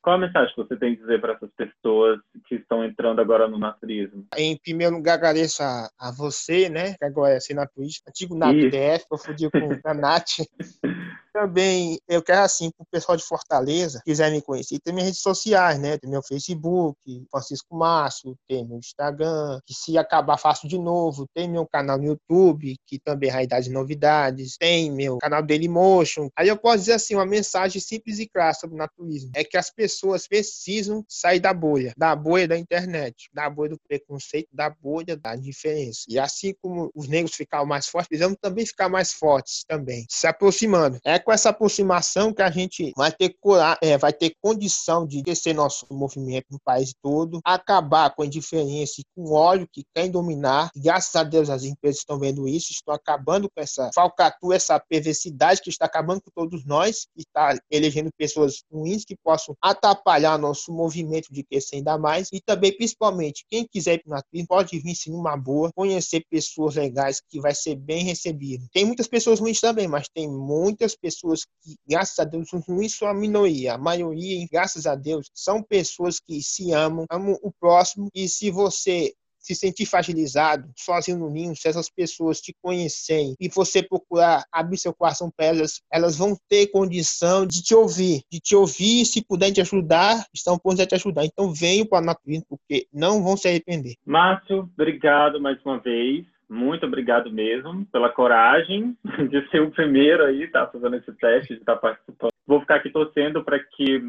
Qual 0.00 0.16
a 0.16 0.18
mensagem 0.18 0.54
que 0.54 0.62
você 0.62 0.76
tem 0.76 0.92
a 0.92 0.96
dizer 0.96 1.20
para 1.20 1.34
essas 1.34 1.50
pessoas 1.50 2.20
que 2.46 2.54
estão 2.54 2.84
entrando 2.84 3.20
agora 3.20 3.46
no 3.46 3.58
naturismo? 3.58 4.26
Em 4.36 4.56
primeiro 4.56 4.96
lugar, 4.96 5.14
agradeço 5.14 5.62
a, 5.62 5.90
a 5.98 6.12
você, 6.12 6.68
né, 6.68 6.94
que 6.94 7.04
agora 7.04 7.34
é 7.34 7.40
senatista, 7.40 8.08
antigo 8.08 8.34
NatDF, 8.34 9.06
confundiu 9.08 9.50
com 9.50 9.58
a 9.84 9.94
Nat. 9.94 10.38
também 11.32 11.98
eu 12.08 12.22
quero 12.22 12.42
assim 12.42 12.70
para 12.70 12.84
o 12.84 12.86
pessoal 12.90 13.16
de 13.16 13.24
Fortaleza 13.24 14.00
quiser 14.04 14.30
me 14.30 14.40
conhecer 14.42 14.78
tem 14.80 14.92
minhas 14.92 15.08
redes 15.08 15.22
sociais 15.22 15.78
né? 15.78 15.98
Tem 15.98 16.10
meu 16.10 16.22
Facebook 16.22 16.98
Francisco 17.30 17.76
Márcio 17.76 18.36
tem 18.48 18.66
meu 18.66 18.78
Instagram 18.78 19.60
que 19.66 19.74
se 19.74 19.96
acabar 19.98 20.38
faço 20.38 20.66
de 20.66 20.78
novo. 20.78 21.26
Tem 21.34 21.48
meu 21.48 21.66
canal 21.66 21.98
no 21.98 22.04
YouTube 22.04 22.76
que 22.86 22.98
também 22.98 23.28
é 23.28 23.32
Realidade 23.32 23.70
Novidades. 23.70 24.56
Tem 24.58 24.90
meu 24.90 25.18
canal 25.18 25.42
Dailymotion 25.42 26.28
aí 26.36 26.48
eu 26.48 26.56
posso 26.56 26.78
dizer 26.78 26.94
assim 26.94 27.14
uma 27.14 27.26
mensagem 27.26 27.80
simples 27.80 28.18
e 28.18 28.28
clara 28.28 28.54
sobre 28.54 28.74
o 28.74 28.78
naturismo. 28.78 29.30
É 29.34 29.44
que 29.44 29.56
as 29.56 29.70
pessoas 29.70 30.26
precisam 30.26 31.04
sair 31.08 31.40
da 31.40 31.52
bolha. 31.52 31.92
Da 31.96 32.14
bolha 32.14 32.48
da 32.48 32.58
internet. 32.58 33.28
Da 33.32 33.48
bolha 33.48 33.70
do 33.70 33.80
preconceito 33.86 34.48
da 34.52 34.70
bolha 34.70 35.16
da 35.16 35.36
diferença. 35.36 36.02
E 36.08 36.18
assim 36.18 36.54
como 36.60 36.90
os 36.94 37.08
negros 37.08 37.34
ficaram 37.34 37.66
mais 37.66 37.86
fortes 37.86 38.08
precisamos 38.08 38.38
também 38.40 38.64
ficar 38.64 38.88
mais 38.88 39.12
fortes 39.12 39.64
também. 39.66 40.06
Se 40.08 40.26
aproximando. 40.26 40.98
É 41.04 41.17
com 41.18 41.32
essa 41.32 41.50
aproximação 41.50 42.32
que 42.32 42.42
a 42.42 42.50
gente 42.50 42.92
vai 42.96 43.12
ter, 43.12 43.34
é, 43.82 43.98
vai 43.98 44.12
ter 44.12 44.34
condição 44.40 45.06
de 45.06 45.22
crescer 45.22 45.52
nosso 45.52 45.86
movimento 45.90 46.46
no 46.50 46.60
país 46.64 46.94
todo, 47.02 47.40
acabar 47.44 48.14
com 48.14 48.22
a 48.22 48.26
indiferença 48.26 49.00
e 49.00 49.04
com 49.14 49.24
o 49.24 49.34
ódio 49.34 49.68
que 49.72 49.84
quer 49.94 50.08
dominar. 50.08 50.70
Graças 50.76 51.14
a 51.14 51.22
Deus 51.22 51.50
as 51.50 51.64
empresas 51.64 52.00
estão 52.00 52.18
vendo 52.18 52.48
isso, 52.48 52.72
estão 52.72 52.94
acabando 52.94 53.48
com 53.50 53.60
essa 53.60 53.90
falcatrua, 53.94 54.56
essa 54.56 54.78
perversidade 54.78 55.60
que 55.60 55.70
está 55.70 55.86
acabando 55.86 56.20
com 56.22 56.30
todos 56.34 56.64
nós, 56.64 57.06
que 57.14 57.22
está 57.22 57.58
elegendo 57.70 58.10
pessoas 58.16 58.62
ruins 58.70 59.04
que 59.04 59.16
possam 59.16 59.56
atrapalhar 59.62 60.38
nosso 60.38 60.72
movimento 60.72 61.32
de 61.32 61.42
crescer 61.42 61.76
ainda 61.76 61.98
mais. 61.98 62.28
E 62.32 62.40
também, 62.40 62.76
principalmente, 62.76 63.44
quem 63.48 63.66
quiser 63.66 63.94
ir 63.94 64.02
para 64.04 64.18
o 64.18 64.46
pode 64.46 64.78
vir 64.78 64.94
sim 64.94 65.10
numa 65.10 65.36
boa, 65.36 65.70
conhecer 65.74 66.24
pessoas 66.30 66.74
legais 66.74 67.20
que 67.28 67.40
vai 67.40 67.54
ser 67.54 67.74
bem 67.76 68.04
recebido. 68.04 68.66
Tem 68.72 68.84
muitas 68.84 69.06
pessoas 69.06 69.40
ruins 69.40 69.60
também, 69.60 69.86
mas 69.86 70.08
tem 70.08 70.28
muitas 70.28 70.94
pessoas 70.94 71.07
pessoas 71.08 71.40
que, 71.62 71.76
graças 71.88 72.18
a 72.18 72.24
Deus, 72.24 72.48
não 72.52 72.82
é 72.82 73.10
a 73.10 73.14
minoria. 73.14 73.74
A 73.74 73.78
maioria, 73.78 74.46
graças 74.50 74.86
a 74.86 74.94
Deus, 74.94 75.30
são 75.34 75.62
pessoas 75.62 76.20
que 76.20 76.42
se 76.42 76.72
amam, 76.72 77.06
amam 77.10 77.38
o 77.42 77.50
próximo. 77.50 78.10
E 78.14 78.28
se 78.28 78.50
você 78.50 79.14
se 79.38 79.54
sentir 79.54 79.86
fragilizado, 79.86 80.70
sozinho 80.76 81.18
no 81.18 81.30
ninho, 81.30 81.56
se 81.56 81.68
essas 81.68 81.88
pessoas 81.88 82.40
te 82.40 82.52
conhecerem 82.60 83.34
e 83.40 83.48
você 83.48 83.82
procurar 83.82 84.44
abrir 84.52 84.76
seu 84.76 84.92
coração 84.92 85.30
para 85.34 85.46
elas, 85.46 85.80
elas 85.90 86.18
vão 86.18 86.36
ter 86.50 86.66
condição 86.66 87.46
de 87.46 87.62
te 87.62 87.74
ouvir, 87.74 88.20
de 88.30 88.40
te 88.40 88.54
ouvir, 88.54 89.06
se 89.06 89.24
puderem 89.24 89.54
te 89.54 89.62
ajudar, 89.62 90.26
estão 90.34 90.58
prontos 90.58 90.80
a 90.80 90.86
te 90.86 90.96
ajudar. 90.96 91.24
Então 91.24 91.54
venham 91.54 91.86
para 91.86 91.98
a 91.98 92.06
natureza, 92.06 92.44
porque 92.46 92.86
não 92.92 93.22
vão 93.22 93.36
se 93.36 93.48
arrepender. 93.48 93.94
Márcio, 94.04 94.68
obrigado 94.74 95.40
mais 95.40 95.58
uma 95.64 95.78
vez 95.78 96.26
muito 96.48 96.86
obrigado 96.86 97.30
mesmo 97.30 97.84
pela 97.92 98.08
coragem 98.08 98.96
de 99.28 99.48
ser 99.50 99.60
o 99.60 99.70
primeiro 99.70 100.24
aí, 100.24 100.46
tá 100.48 100.66
fazendo 100.66 100.96
esse 100.96 101.12
teste, 101.12 101.54
de 101.54 101.60
estar 101.60 101.74
tá 101.74 101.80
participando. 101.80 102.30
Vou 102.46 102.60
ficar 102.60 102.76
aqui 102.76 102.88
torcendo 102.88 103.44
para 103.44 103.58
que 103.58 104.00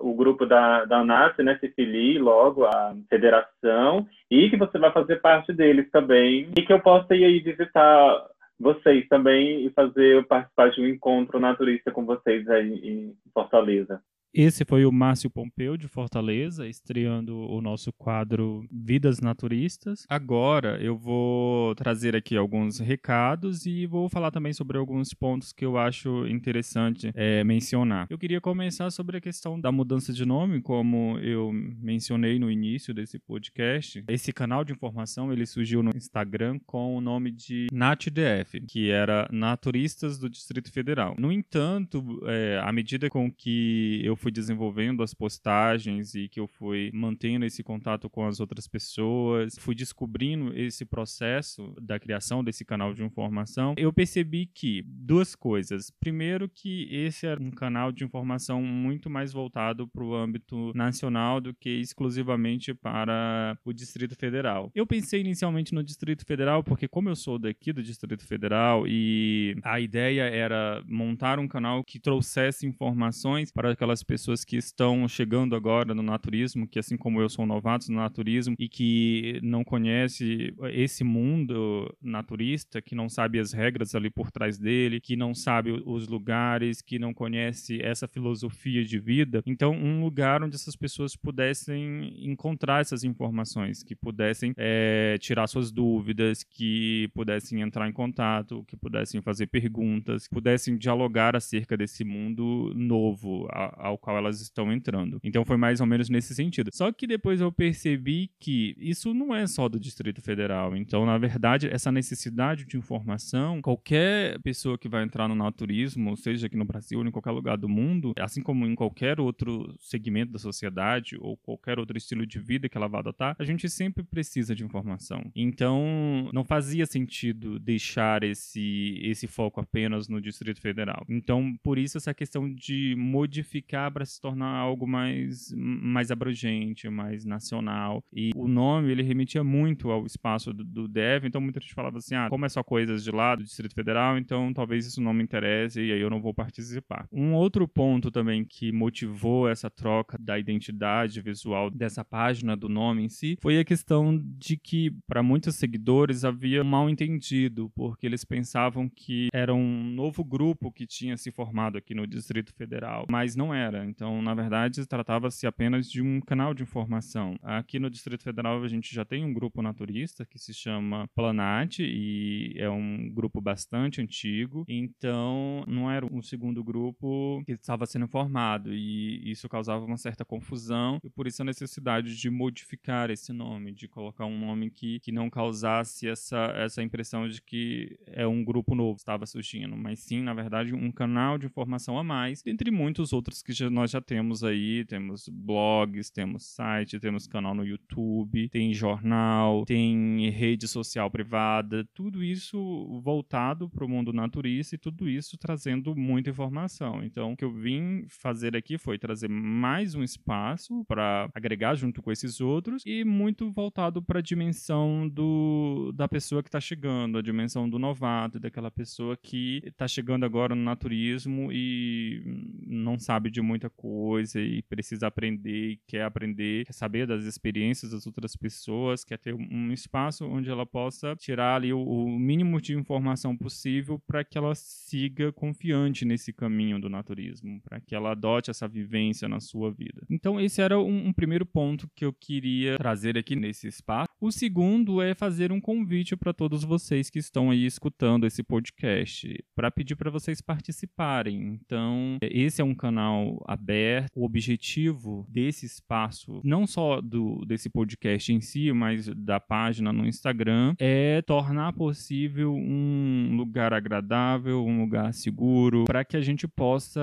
o 0.00 0.14
grupo 0.14 0.46
da, 0.46 0.86
da 0.86 1.00
ANAS 1.00 1.36
né, 1.38 1.58
se 1.58 1.68
filie 1.68 2.18
logo 2.18 2.64
à 2.64 2.94
federação 3.10 4.06
e 4.30 4.48
que 4.48 4.56
você 4.56 4.78
vai 4.78 4.90
fazer 4.90 5.20
parte 5.20 5.52
deles 5.52 5.90
também 5.90 6.48
e 6.56 6.62
que 6.62 6.72
eu 6.72 6.80
possa 6.80 7.14
ir 7.14 7.24
aí 7.24 7.40
visitar 7.40 8.26
vocês 8.58 9.06
também 9.08 9.66
e 9.66 9.70
fazer 9.70 10.24
participar 10.26 10.70
de 10.70 10.80
um 10.80 10.86
encontro 10.86 11.38
naturista 11.38 11.90
com 11.90 12.06
vocês 12.06 12.48
aí 12.48 12.72
em 12.82 13.14
Fortaleza. 13.34 14.00
Esse 14.34 14.64
foi 14.64 14.86
o 14.86 14.90
Márcio 14.90 15.28
Pompeu 15.28 15.76
de 15.76 15.86
Fortaleza, 15.86 16.66
estreando 16.66 17.36
o 17.36 17.60
nosso 17.60 17.92
quadro 17.92 18.66
Vidas 18.72 19.20
Naturistas. 19.20 20.06
Agora 20.08 20.82
eu 20.82 20.96
vou 20.96 21.74
trazer 21.74 22.16
aqui 22.16 22.34
alguns 22.34 22.78
recados 22.78 23.66
e 23.66 23.84
vou 23.84 24.08
falar 24.08 24.30
também 24.30 24.54
sobre 24.54 24.78
alguns 24.78 25.12
pontos 25.12 25.52
que 25.52 25.66
eu 25.66 25.76
acho 25.76 26.26
interessante 26.26 27.12
é, 27.14 27.44
mencionar. 27.44 28.06
Eu 28.08 28.16
queria 28.16 28.40
começar 28.40 28.90
sobre 28.90 29.18
a 29.18 29.20
questão 29.20 29.60
da 29.60 29.70
mudança 29.70 30.14
de 30.14 30.24
nome, 30.24 30.62
como 30.62 31.18
eu 31.18 31.52
mencionei 31.52 32.38
no 32.38 32.50
início 32.50 32.94
desse 32.94 33.18
podcast. 33.18 34.02
Esse 34.08 34.32
canal 34.32 34.64
de 34.64 34.72
informação 34.72 35.30
ele 35.30 35.44
surgiu 35.44 35.82
no 35.82 35.90
Instagram 35.94 36.58
com 36.64 36.96
o 36.96 37.02
nome 37.02 37.30
de 37.30 37.66
NatDF, 37.70 38.62
que 38.66 38.90
era 38.90 39.28
Naturistas 39.30 40.18
do 40.18 40.30
Distrito 40.30 40.72
Federal. 40.72 41.14
No 41.18 41.30
entanto, 41.30 42.22
é, 42.26 42.58
à 42.64 42.72
medida 42.72 43.10
com 43.10 43.30
que 43.30 44.00
eu 44.02 44.16
fui 44.22 44.30
desenvolvendo 44.30 45.02
as 45.02 45.12
postagens 45.12 46.14
e 46.14 46.28
que 46.28 46.38
eu 46.38 46.46
fui 46.46 46.90
mantendo 46.94 47.44
esse 47.44 47.62
contato 47.62 48.08
com 48.08 48.24
as 48.24 48.38
outras 48.38 48.68
pessoas, 48.68 49.56
fui 49.58 49.74
descobrindo 49.74 50.56
esse 50.56 50.84
processo 50.84 51.74
da 51.80 51.98
criação 51.98 52.44
desse 52.44 52.64
canal 52.64 52.94
de 52.94 53.02
informação, 53.02 53.74
eu 53.76 53.92
percebi 53.92 54.46
que 54.46 54.82
duas 54.86 55.34
coisas. 55.34 55.90
Primeiro, 55.90 56.48
que 56.48 56.88
esse 56.90 57.26
era 57.26 57.42
um 57.42 57.50
canal 57.50 57.90
de 57.90 58.04
informação 58.04 58.62
muito 58.62 59.10
mais 59.10 59.32
voltado 59.32 59.88
para 59.88 60.04
o 60.04 60.14
âmbito 60.14 60.72
nacional 60.74 61.40
do 61.40 61.52
que 61.52 61.70
exclusivamente 61.70 62.72
para 62.72 63.58
o 63.64 63.72
Distrito 63.72 64.14
Federal. 64.14 64.70
Eu 64.74 64.86
pensei 64.86 65.20
inicialmente 65.20 65.74
no 65.74 65.82
Distrito 65.82 66.24
Federal 66.24 66.62
porque, 66.62 66.86
como 66.86 67.08
eu 67.08 67.16
sou 67.16 67.38
daqui 67.38 67.72
do 67.72 67.82
Distrito 67.82 68.24
Federal 68.24 68.86
e 68.86 69.56
a 69.64 69.80
ideia 69.80 70.22
era 70.22 70.82
montar 70.86 71.40
um 71.40 71.48
canal 71.48 71.82
que 71.82 71.98
trouxesse 71.98 72.66
informações 72.66 73.50
para 73.50 73.72
aquelas 73.72 74.02
pessoas 74.02 74.11
que 74.46 74.56
estão 74.56 75.08
chegando 75.08 75.56
agora 75.56 75.94
no 75.94 76.02
naturismo, 76.02 76.66
que 76.66 76.78
assim 76.78 76.96
como 76.96 77.20
eu 77.20 77.28
são 77.28 77.46
novatos 77.46 77.88
no 77.88 77.96
naturismo 77.96 78.54
e 78.58 78.68
que 78.68 79.40
não 79.42 79.64
conhece 79.64 80.54
esse 80.70 81.02
mundo 81.02 81.94
naturista, 82.00 82.82
que 82.82 82.94
não 82.94 83.08
sabe 83.08 83.38
as 83.38 83.52
regras 83.52 83.94
ali 83.94 84.10
por 84.10 84.30
trás 84.30 84.58
dele, 84.58 85.00
que 85.00 85.16
não 85.16 85.34
sabe 85.34 85.70
os 85.84 86.08
lugares, 86.08 86.82
que 86.82 86.98
não 86.98 87.14
conhece 87.14 87.80
essa 87.82 88.06
filosofia 88.06 88.84
de 88.84 88.98
vida. 88.98 89.42
Então, 89.46 89.72
um 89.72 90.02
lugar 90.02 90.42
onde 90.42 90.56
essas 90.56 90.76
pessoas 90.76 91.16
pudessem 91.16 92.12
encontrar 92.30 92.80
essas 92.80 93.04
informações, 93.04 93.82
que 93.82 93.94
pudessem 93.94 94.52
é, 94.56 95.16
tirar 95.18 95.46
suas 95.46 95.70
dúvidas, 95.70 96.42
que 96.42 97.08
pudessem 97.14 97.60
entrar 97.60 97.88
em 97.88 97.92
contato, 97.92 98.64
que 98.66 98.76
pudessem 98.76 99.20
fazer 99.22 99.46
perguntas, 99.46 100.26
que 100.26 100.34
pudessem 100.34 100.76
dialogar 100.76 101.36
acerca 101.36 101.76
desse 101.76 102.04
mundo 102.04 102.72
novo 102.74 103.48
ao 103.50 103.98
qual 104.02 104.16
elas 104.18 104.40
estão 104.40 104.72
entrando. 104.72 105.18
Então, 105.22 105.44
foi 105.44 105.56
mais 105.56 105.80
ou 105.80 105.86
menos 105.86 106.10
nesse 106.10 106.34
sentido. 106.34 106.70
Só 106.74 106.92
que 106.92 107.06
depois 107.06 107.40
eu 107.40 107.50
percebi 107.52 108.30
que 108.38 108.74
isso 108.76 109.14
não 109.14 109.34
é 109.34 109.46
só 109.46 109.68
do 109.68 109.78
Distrito 109.78 110.20
Federal. 110.20 110.76
Então, 110.76 111.06
na 111.06 111.16
verdade, 111.16 111.68
essa 111.68 111.92
necessidade 111.92 112.66
de 112.66 112.76
informação, 112.76 113.62
qualquer 113.62 114.40
pessoa 114.40 114.76
que 114.76 114.88
vai 114.88 115.04
entrar 115.04 115.28
no 115.28 115.34
naturismo, 115.34 116.16
seja 116.16 116.46
aqui 116.46 116.56
no 116.56 116.64
Brasil 116.64 116.98
ou 116.98 117.06
em 117.06 117.10
qualquer 117.10 117.30
lugar 117.30 117.56
do 117.56 117.68
mundo, 117.68 118.12
assim 118.18 118.42
como 118.42 118.66
em 118.66 118.74
qualquer 118.74 119.20
outro 119.20 119.74
segmento 119.78 120.32
da 120.32 120.38
sociedade 120.38 121.16
ou 121.20 121.36
qualquer 121.36 121.78
outro 121.78 121.96
estilo 121.96 122.26
de 122.26 122.40
vida 122.40 122.68
que 122.68 122.76
ela 122.76 122.88
vá 122.88 122.98
adotar, 122.98 123.36
a 123.38 123.44
gente 123.44 123.70
sempre 123.70 124.02
precisa 124.02 124.54
de 124.54 124.64
informação. 124.64 125.30
Então, 125.34 126.28
não 126.32 126.44
fazia 126.44 126.86
sentido 126.86 127.60
deixar 127.60 128.24
esse, 128.24 128.98
esse 129.02 129.28
foco 129.28 129.60
apenas 129.60 130.08
no 130.08 130.20
Distrito 130.20 130.60
Federal. 130.60 131.04
Então, 131.08 131.56
por 131.62 131.78
isso 131.78 131.98
essa 131.98 132.12
questão 132.12 132.52
de 132.52 132.96
modificar 132.98 133.91
para 133.92 134.04
se 134.04 134.20
tornar 134.20 134.56
algo 134.56 134.86
mais, 134.86 135.52
mais 135.56 136.10
abrangente, 136.10 136.88
mais 136.88 137.24
nacional. 137.24 138.02
E 138.12 138.30
o 138.34 138.48
nome, 138.48 138.90
ele 138.90 139.02
remetia 139.02 139.44
muito 139.44 139.90
ao 139.90 140.06
espaço 140.06 140.52
do, 140.52 140.64
do 140.64 140.88
DEV, 140.88 141.26
então 141.26 141.40
muita 141.40 141.60
gente 141.60 141.74
falava 141.74 141.98
assim, 141.98 142.14
ah, 142.14 142.28
como 142.28 142.44
é 142.44 142.48
só 142.48 142.62
coisas 142.62 143.04
de 143.04 143.10
lá 143.10 143.34
do 143.34 143.44
Distrito 143.44 143.74
Federal, 143.74 144.18
então 144.18 144.52
talvez 144.52 144.86
isso 144.86 145.00
não 145.00 145.12
me 145.12 145.22
interesse 145.22 145.80
e 145.80 145.92
aí 145.92 146.00
eu 146.00 146.10
não 146.10 146.20
vou 146.20 146.34
participar. 146.34 147.06
Um 147.12 147.34
outro 147.34 147.66
ponto 147.68 148.10
também 148.10 148.44
que 148.44 148.72
motivou 148.72 149.48
essa 149.48 149.70
troca 149.70 150.16
da 150.18 150.38
identidade 150.38 151.20
visual 151.20 151.70
dessa 151.70 152.04
página, 152.04 152.56
do 152.56 152.68
nome 152.68 153.04
em 153.04 153.08
si, 153.08 153.36
foi 153.40 153.58
a 153.58 153.64
questão 153.64 154.20
de 154.38 154.56
que, 154.56 154.90
para 155.06 155.22
muitos 155.22 155.56
seguidores, 155.56 156.24
havia 156.24 156.62
um 156.62 156.64
mal 156.64 156.88
entendido, 156.88 157.70
porque 157.74 158.06
eles 158.06 158.24
pensavam 158.24 158.88
que 158.88 159.28
era 159.32 159.54
um 159.54 159.84
novo 159.84 160.24
grupo 160.24 160.72
que 160.72 160.86
tinha 160.86 161.16
se 161.16 161.30
formado 161.30 161.76
aqui 161.78 161.94
no 161.94 162.06
Distrito 162.06 162.54
Federal, 162.54 163.06
mas 163.08 163.36
não 163.36 163.52
era. 163.52 163.81
Então, 163.84 164.20
na 164.22 164.34
verdade, 164.34 164.86
tratava-se 164.86 165.46
apenas 165.46 165.90
de 165.90 166.02
um 166.02 166.20
canal 166.20 166.54
de 166.54 166.62
informação. 166.62 167.36
Aqui 167.42 167.78
no 167.78 167.90
Distrito 167.90 168.22
Federal, 168.22 168.62
a 168.62 168.68
gente 168.68 168.94
já 168.94 169.04
tem 169.04 169.24
um 169.24 169.32
grupo 169.32 169.62
naturista 169.62 170.24
que 170.24 170.38
se 170.38 170.54
chama 170.54 171.08
Planat 171.14 171.80
e 171.80 172.54
é 172.56 172.70
um 172.70 173.08
grupo 173.12 173.40
bastante 173.40 174.00
antigo. 174.00 174.64
Então, 174.68 175.64
não 175.66 175.90
era 175.90 176.06
um 176.06 176.22
segundo 176.22 176.62
grupo 176.62 177.42
que 177.44 177.52
estava 177.52 177.86
sendo 177.86 178.08
formado 178.08 178.74
e 178.74 179.30
isso 179.30 179.48
causava 179.48 179.84
uma 179.84 179.96
certa 179.96 180.24
confusão 180.24 180.98
e 181.02 181.10
por 181.10 181.26
isso 181.26 181.42
a 181.42 181.44
necessidade 181.44 182.16
de 182.16 182.30
modificar 182.30 183.10
esse 183.10 183.32
nome, 183.32 183.72
de 183.72 183.88
colocar 183.88 184.26
um 184.26 184.38
nome 184.38 184.70
que, 184.70 185.00
que 185.00 185.12
não 185.12 185.28
causasse 185.30 186.08
essa, 186.08 186.52
essa 186.56 186.82
impressão 186.82 187.28
de 187.28 187.40
que 187.40 187.98
é 188.06 188.26
um 188.26 188.44
grupo 188.44 188.74
novo 188.74 188.96
que 188.96 189.02
estava 189.02 189.26
surgindo, 189.26 189.76
mas 189.76 190.00
sim, 190.00 190.22
na 190.22 190.34
verdade, 190.34 190.74
um 190.74 190.90
canal 190.90 191.38
de 191.38 191.46
informação 191.46 191.98
a 191.98 192.04
mais, 192.04 192.42
entre 192.46 192.70
muitos 192.70 193.12
outros 193.12 193.42
que 193.42 193.52
já, 193.52 193.61
nós 193.70 193.90
já 193.90 194.00
temos 194.00 194.42
aí, 194.44 194.84
temos 194.84 195.28
blogs, 195.28 196.10
temos 196.10 196.44
site, 196.46 196.98
temos 196.98 197.26
canal 197.26 197.54
no 197.54 197.64
YouTube, 197.64 198.48
tem 198.48 198.72
jornal, 198.72 199.64
tem 199.64 200.30
rede 200.30 200.66
social 200.68 201.10
privada, 201.10 201.86
tudo 201.94 202.22
isso 202.22 203.00
voltado 203.02 203.68
para 203.68 203.84
o 203.84 203.88
mundo 203.88 204.12
naturista 204.12 204.74
e 204.74 204.78
tudo 204.78 205.08
isso 205.08 205.36
trazendo 205.38 205.94
muita 205.94 206.30
informação. 206.30 207.02
Então, 207.02 207.32
o 207.32 207.36
que 207.36 207.44
eu 207.44 207.52
vim 207.52 208.04
fazer 208.08 208.56
aqui 208.56 208.78
foi 208.78 208.98
trazer 208.98 209.28
mais 209.28 209.94
um 209.94 210.02
espaço 210.02 210.84
para 210.86 211.28
agregar 211.34 211.74
junto 211.74 212.02
com 212.02 212.10
esses 212.10 212.40
outros 212.40 212.82
e 212.86 213.04
muito 213.04 213.50
voltado 213.50 214.02
para 214.02 214.18
a 214.18 214.22
dimensão 214.22 215.08
do, 215.08 215.92
da 215.94 216.08
pessoa 216.08 216.42
que 216.42 216.48
está 216.48 216.60
chegando, 216.60 217.18
a 217.18 217.22
dimensão 217.22 217.68
do 217.68 217.78
novato, 217.78 218.40
daquela 218.40 218.70
pessoa 218.70 219.16
que 219.16 219.62
está 219.64 219.86
chegando 219.86 220.24
agora 220.24 220.54
no 220.54 220.62
naturismo 220.62 221.50
e 221.52 222.22
não 222.66 222.98
sabe 222.98 223.30
de 223.30 223.40
muita 223.52 223.68
coisa 223.68 224.40
e 224.40 224.62
precisa 224.62 225.06
aprender, 225.06 225.78
quer 225.86 226.04
aprender, 226.04 226.64
quer 226.64 226.72
saber 226.72 227.06
das 227.06 227.24
experiências 227.24 227.92
das 227.92 228.06
outras 228.06 228.34
pessoas, 228.34 229.04
quer 229.04 229.18
ter 229.18 229.34
um 229.34 229.70
espaço 229.72 230.24
onde 230.26 230.48
ela 230.48 230.64
possa 230.64 231.14
tirar 231.16 231.56
ali 231.56 231.72
o, 231.72 231.82
o 231.82 232.18
mínimo 232.18 232.60
de 232.60 232.74
informação 232.74 233.36
possível 233.36 233.98
para 234.06 234.24
que 234.24 234.38
ela 234.38 234.54
siga 234.54 235.30
confiante 235.32 236.04
nesse 236.04 236.32
caminho 236.32 236.80
do 236.80 236.88
naturismo, 236.88 237.60
para 237.60 237.78
que 237.80 237.94
ela 237.94 238.12
adote 238.12 238.50
essa 238.50 238.66
vivência 238.66 239.28
na 239.28 239.38
sua 239.38 239.70
vida. 239.70 240.02
Então, 240.08 240.40
esse 240.40 240.62
era 240.62 240.78
um, 240.78 241.08
um 241.08 241.12
primeiro 241.12 241.44
ponto 241.44 241.88
que 241.94 242.04
eu 242.04 242.12
queria 242.12 242.78
trazer 242.78 243.18
aqui 243.18 243.36
nesse 243.36 243.68
espaço. 243.68 244.08
O 244.20 244.32
segundo 244.32 245.02
é 245.02 245.14
fazer 245.14 245.52
um 245.52 245.60
convite 245.60 246.16
para 246.16 246.32
todos 246.32 246.64
vocês 246.64 247.10
que 247.10 247.18
estão 247.18 247.50
aí 247.50 247.66
escutando 247.66 248.26
esse 248.26 248.42
podcast, 248.42 249.44
para 249.54 249.70
pedir 249.70 249.96
para 249.96 250.10
vocês 250.10 250.40
participarem. 250.40 251.60
Então, 251.60 252.18
esse 252.22 252.62
é 252.62 252.64
um 252.64 252.74
canal 252.74 253.41
aberto. 253.46 254.10
O 254.14 254.24
objetivo 254.24 255.26
desse 255.28 255.66
espaço, 255.66 256.40
não 256.44 256.66
só 256.66 257.00
do 257.00 257.44
desse 257.46 257.68
podcast 257.68 258.32
em 258.32 258.40
si, 258.40 258.72
mas 258.72 259.06
da 259.08 259.40
página 259.40 259.92
no 259.92 260.06
Instagram, 260.06 260.74
é 260.78 261.22
tornar 261.22 261.72
possível 261.72 262.54
um 262.54 263.36
lugar 263.36 263.72
agradável, 263.72 264.64
um 264.64 264.80
lugar 264.80 265.12
seguro, 265.14 265.84
para 265.84 266.04
que 266.04 266.16
a 266.16 266.20
gente 266.20 266.46
possa 266.46 267.00